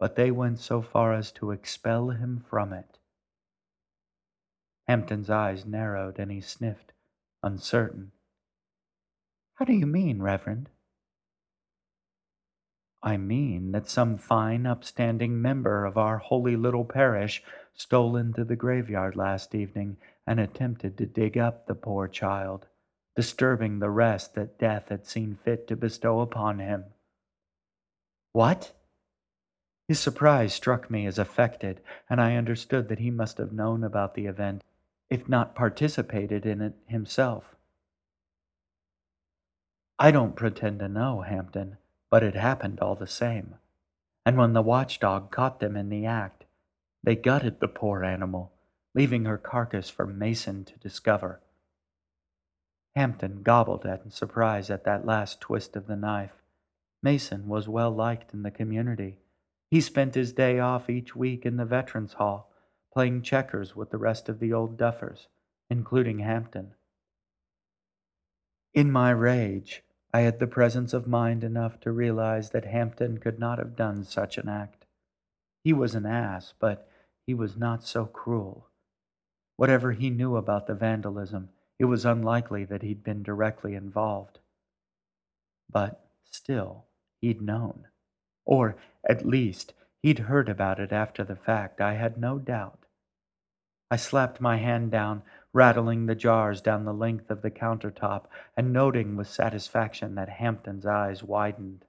but 0.00 0.16
they 0.16 0.30
went 0.30 0.58
so 0.58 0.80
far 0.80 1.12
as 1.12 1.32
to 1.32 1.50
expel 1.50 2.08
him 2.08 2.42
from 2.48 2.72
it. 2.72 2.98
Hampton's 4.88 5.30
eyes 5.30 5.64
narrowed 5.64 6.18
and 6.18 6.30
he 6.30 6.40
sniffed, 6.40 6.92
uncertain. 7.42 8.12
How 9.54 9.64
do 9.64 9.72
you 9.72 9.86
mean, 9.86 10.20
Reverend? 10.20 10.68
I 13.02 13.16
mean 13.16 13.72
that 13.72 13.88
some 13.88 14.16
fine, 14.16 14.66
upstanding 14.66 15.40
member 15.42 15.84
of 15.84 15.98
our 15.98 16.18
holy 16.18 16.56
little 16.56 16.84
parish 16.84 17.42
stole 17.74 18.16
into 18.16 18.44
the 18.44 18.56
graveyard 18.56 19.16
last 19.16 19.54
evening 19.54 19.96
and 20.26 20.38
attempted 20.38 20.96
to 20.98 21.06
dig 21.06 21.36
up 21.36 21.66
the 21.66 21.74
poor 21.74 22.06
child, 22.06 22.66
disturbing 23.16 23.78
the 23.78 23.90
rest 23.90 24.34
that 24.34 24.58
death 24.58 24.88
had 24.88 25.06
seen 25.06 25.38
fit 25.44 25.66
to 25.68 25.76
bestow 25.76 26.20
upon 26.20 26.58
him. 26.58 26.84
What? 28.32 28.72
His 29.88 29.98
surprise 29.98 30.54
struck 30.54 30.90
me 30.90 31.06
as 31.06 31.18
affected, 31.18 31.80
and 32.08 32.20
I 32.20 32.36
understood 32.36 32.88
that 32.88 33.00
he 33.00 33.10
must 33.10 33.38
have 33.38 33.52
known 33.52 33.82
about 33.82 34.14
the 34.14 34.26
event 34.26 34.62
if 35.12 35.28
not 35.28 35.54
participated 35.54 36.46
in 36.46 36.62
it 36.62 36.72
himself. 36.86 37.54
I 39.98 40.10
don't 40.10 40.34
pretend 40.34 40.78
to 40.78 40.88
know, 40.88 41.20
Hampton, 41.20 41.76
but 42.10 42.22
it 42.22 42.34
happened 42.34 42.80
all 42.80 42.94
the 42.94 43.06
same. 43.06 43.56
And 44.24 44.38
when 44.38 44.54
the 44.54 44.62
watchdog 44.62 45.30
caught 45.30 45.60
them 45.60 45.76
in 45.76 45.90
the 45.90 46.06
act, 46.06 46.44
they 47.04 47.14
gutted 47.14 47.60
the 47.60 47.68
poor 47.68 48.02
animal, 48.02 48.52
leaving 48.94 49.26
her 49.26 49.36
carcass 49.36 49.90
for 49.90 50.06
Mason 50.06 50.64
to 50.64 50.78
discover. 50.78 51.40
Hampton 52.96 53.42
gobbled 53.42 53.84
at 53.84 54.06
in 54.06 54.10
surprise 54.10 54.70
at 54.70 54.84
that 54.84 55.04
last 55.04 55.42
twist 55.42 55.76
of 55.76 55.88
the 55.88 55.96
knife. 55.96 56.36
Mason 57.02 57.48
was 57.48 57.68
well 57.68 57.90
liked 57.90 58.32
in 58.32 58.44
the 58.44 58.50
community. 58.50 59.18
He 59.70 59.82
spent 59.82 60.14
his 60.14 60.32
day 60.32 60.58
off 60.58 60.88
each 60.88 61.14
week 61.14 61.44
in 61.44 61.58
the 61.58 61.66
Veterans 61.66 62.14
Hall, 62.14 62.51
playing 62.92 63.22
checkers 63.22 63.74
with 63.74 63.90
the 63.90 63.98
rest 63.98 64.28
of 64.28 64.38
the 64.38 64.52
old 64.52 64.76
duffers, 64.76 65.26
including 65.70 66.18
Hampton. 66.18 66.74
In 68.74 68.90
my 68.90 69.10
rage, 69.10 69.82
I 70.14 70.20
had 70.20 70.38
the 70.38 70.46
presence 70.46 70.92
of 70.92 71.06
mind 71.06 71.42
enough 71.42 71.80
to 71.80 71.92
realize 71.92 72.50
that 72.50 72.66
Hampton 72.66 73.18
could 73.18 73.38
not 73.38 73.58
have 73.58 73.76
done 73.76 74.04
such 74.04 74.36
an 74.36 74.48
act. 74.48 74.84
He 75.64 75.72
was 75.72 75.94
an 75.94 76.06
ass, 76.06 76.52
but 76.58 76.88
he 77.26 77.34
was 77.34 77.56
not 77.56 77.82
so 77.82 78.04
cruel. 78.04 78.68
Whatever 79.56 79.92
he 79.92 80.10
knew 80.10 80.36
about 80.36 80.66
the 80.66 80.74
vandalism, 80.74 81.48
it 81.78 81.86
was 81.86 82.04
unlikely 82.04 82.64
that 82.66 82.82
he'd 82.82 83.02
been 83.02 83.22
directly 83.22 83.74
involved. 83.74 84.38
But 85.70 86.04
still, 86.30 86.86
he'd 87.20 87.40
known. 87.40 87.86
Or, 88.44 88.76
at 89.08 89.26
least, 89.26 89.72
he'd 90.02 90.18
heard 90.20 90.48
about 90.48 90.80
it 90.80 90.92
after 90.92 91.24
the 91.24 91.36
fact, 91.36 91.80
I 91.80 91.94
had 91.94 92.18
no 92.18 92.38
doubt. 92.38 92.81
I 93.92 93.96
slapped 93.96 94.40
my 94.40 94.56
hand 94.56 94.90
down, 94.90 95.22
rattling 95.52 96.06
the 96.06 96.14
jars 96.14 96.62
down 96.62 96.86
the 96.86 96.94
length 96.94 97.30
of 97.30 97.42
the 97.42 97.50
countertop 97.50 98.24
and 98.56 98.72
noting 98.72 99.16
with 99.16 99.28
satisfaction 99.28 100.14
that 100.14 100.30
Hampton's 100.30 100.86
eyes 100.86 101.22
widened. 101.22 101.84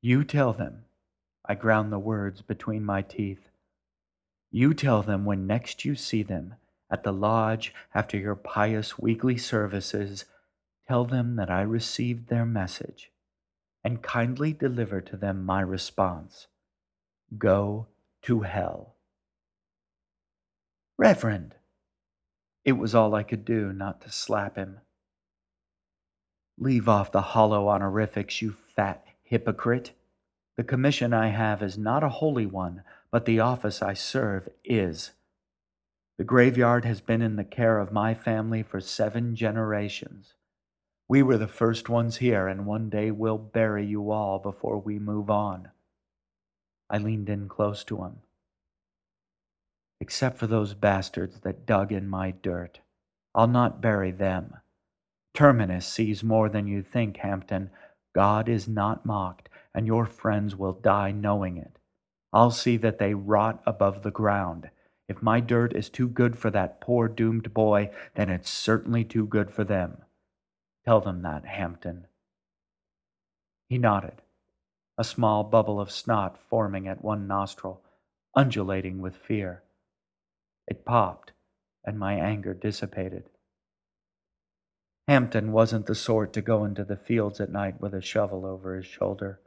You 0.00 0.24
tell 0.24 0.52
them, 0.52 0.86
I 1.44 1.54
ground 1.54 1.92
the 1.92 2.00
words 2.00 2.42
between 2.42 2.84
my 2.84 3.00
teeth. 3.00 3.48
You 4.50 4.74
tell 4.74 5.04
them 5.04 5.24
when 5.24 5.46
next 5.46 5.84
you 5.84 5.94
see 5.94 6.24
them 6.24 6.56
at 6.90 7.04
the 7.04 7.12
lodge 7.12 7.72
after 7.94 8.16
your 8.16 8.34
pious 8.34 8.98
weekly 8.98 9.38
services, 9.38 10.24
tell 10.88 11.04
them 11.04 11.36
that 11.36 11.48
I 11.48 11.62
received 11.62 12.26
their 12.26 12.44
message 12.44 13.12
and 13.84 14.02
kindly 14.02 14.52
deliver 14.52 15.00
to 15.00 15.16
them 15.16 15.44
my 15.44 15.60
response 15.60 16.48
Go 17.38 17.86
to 18.22 18.40
hell. 18.40 18.96
Reverend! 20.98 21.54
It 22.64 22.72
was 22.72 22.94
all 22.94 23.14
I 23.14 23.22
could 23.22 23.44
do 23.44 23.72
not 23.72 24.02
to 24.02 24.10
slap 24.10 24.56
him. 24.56 24.80
Leave 26.58 26.88
off 26.88 27.10
the 27.10 27.22
hollow 27.22 27.68
honorifics, 27.68 28.40
you 28.42 28.54
fat 28.76 29.04
hypocrite. 29.22 29.92
The 30.56 30.64
commission 30.64 31.12
I 31.14 31.28
have 31.28 31.62
is 31.62 31.78
not 31.78 32.04
a 32.04 32.08
holy 32.08 32.46
one, 32.46 32.82
but 33.10 33.24
the 33.24 33.40
office 33.40 33.80
I 33.80 33.94
serve 33.94 34.48
is. 34.64 35.12
The 36.18 36.24
graveyard 36.24 36.84
has 36.84 37.00
been 37.00 37.22
in 37.22 37.36
the 37.36 37.44
care 37.44 37.78
of 37.78 37.90
my 37.90 38.12
family 38.14 38.62
for 38.62 38.80
seven 38.80 39.34
generations. 39.34 40.34
We 41.08 41.22
were 41.22 41.38
the 41.38 41.48
first 41.48 41.88
ones 41.88 42.18
here, 42.18 42.46
and 42.46 42.66
one 42.66 42.90
day 42.90 43.10
we'll 43.10 43.38
bury 43.38 43.86
you 43.86 44.10
all 44.10 44.38
before 44.38 44.78
we 44.78 44.98
move 44.98 45.30
on. 45.30 45.70
I 46.90 46.98
leaned 46.98 47.30
in 47.30 47.48
close 47.48 47.82
to 47.84 48.04
him 48.04 48.18
except 50.02 50.36
for 50.36 50.48
those 50.48 50.74
bastards 50.74 51.38
that 51.42 51.64
dug 51.64 51.92
in 51.92 52.08
my 52.08 52.32
dirt. 52.42 52.80
I'll 53.36 53.46
not 53.46 53.80
bury 53.80 54.10
them. 54.10 54.54
Terminus 55.32 55.86
sees 55.86 56.24
more 56.24 56.48
than 56.48 56.66
you 56.66 56.82
think, 56.82 57.18
Hampton. 57.18 57.70
God 58.12 58.48
is 58.48 58.66
not 58.66 59.06
mocked, 59.06 59.48
and 59.72 59.86
your 59.86 60.04
friends 60.04 60.56
will 60.56 60.72
die 60.72 61.12
knowing 61.12 61.56
it. 61.56 61.78
I'll 62.32 62.50
see 62.50 62.76
that 62.78 62.98
they 62.98 63.14
rot 63.14 63.62
above 63.64 64.02
the 64.02 64.10
ground. 64.10 64.70
If 65.08 65.22
my 65.22 65.38
dirt 65.38 65.72
is 65.72 65.88
too 65.88 66.08
good 66.08 66.36
for 66.36 66.50
that 66.50 66.80
poor 66.80 67.06
doomed 67.06 67.54
boy, 67.54 67.90
then 68.16 68.28
it's 68.28 68.50
certainly 68.50 69.04
too 69.04 69.24
good 69.24 69.52
for 69.52 69.62
them. 69.62 69.98
Tell 70.84 71.00
them 71.00 71.22
that, 71.22 71.46
Hampton. 71.46 72.08
He 73.68 73.78
nodded, 73.78 74.20
a 74.98 75.04
small 75.04 75.44
bubble 75.44 75.80
of 75.80 75.92
snot 75.92 76.36
forming 76.50 76.88
at 76.88 77.04
one 77.04 77.28
nostril, 77.28 77.82
undulating 78.34 79.00
with 79.00 79.14
fear. 79.14 79.62
It 80.66 80.84
popped, 80.84 81.32
and 81.84 81.98
my 81.98 82.14
anger 82.14 82.54
dissipated. 82.54 83.28
Hampton 85.08 85.50
wasn't 85.52 85.86
the 85.86 85.94
sort 85.94 86.32
to 86.32 86.42
go 86.42 86.64
into 86.64 86.84
the 86.84 86.96
fields 86.96 87.40
at 87.40 87.50
night 87.50 87.80
with 87.80 87.92
a 87.92 88.00
shovel 88.00 88.46
over 88.46 88.76
his 88.76 88.86
shoulder. 88.86 89.40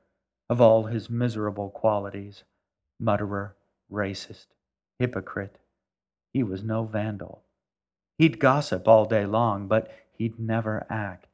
Of 0.49 0.61
all 0.61 0.83
his 0.83 1.09
miserable 1.09 1.69
qualities, 1.69 2.43
mutterer, 2.99 3.55
racist, 3.91 4.47
hypocrite, 4.99 5.57
he 6.33 6.43
was 6.43 6.63
no 6.63 6.83
vandal. 6.83 7.43
He'd 8.17 8.39
gossip 8.39 8.87
all 8.87 9.05
day 9.05 9.25
long, 9.25 9.67
but 9.67 9.91
he'd 10.11 10.37
never 10.37 10.85
act. 10.89 11.27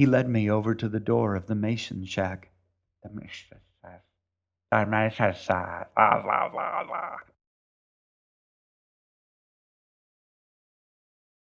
He 0.05 0.11
led 0.11 0.29
me 0.29 0.51
over 0.51 0.75
to 0.75 0.87
the 0.87 1.01
door 1.01 1.35
of 1.35 1.47
the 1.47 1.55
mason 1.55 2.05
shack. 2.05 2.51
The 3.03 3.09
mason 3.09 3.59
shack. 3.81 4.03
The 4.71 4.85
mason 4.85 5.33
shack. 5.33 5.95
Blah, 5.97 6.23
blah, 6.23 6.51
blah, 6.51 6.85
blah. 6.85 7.34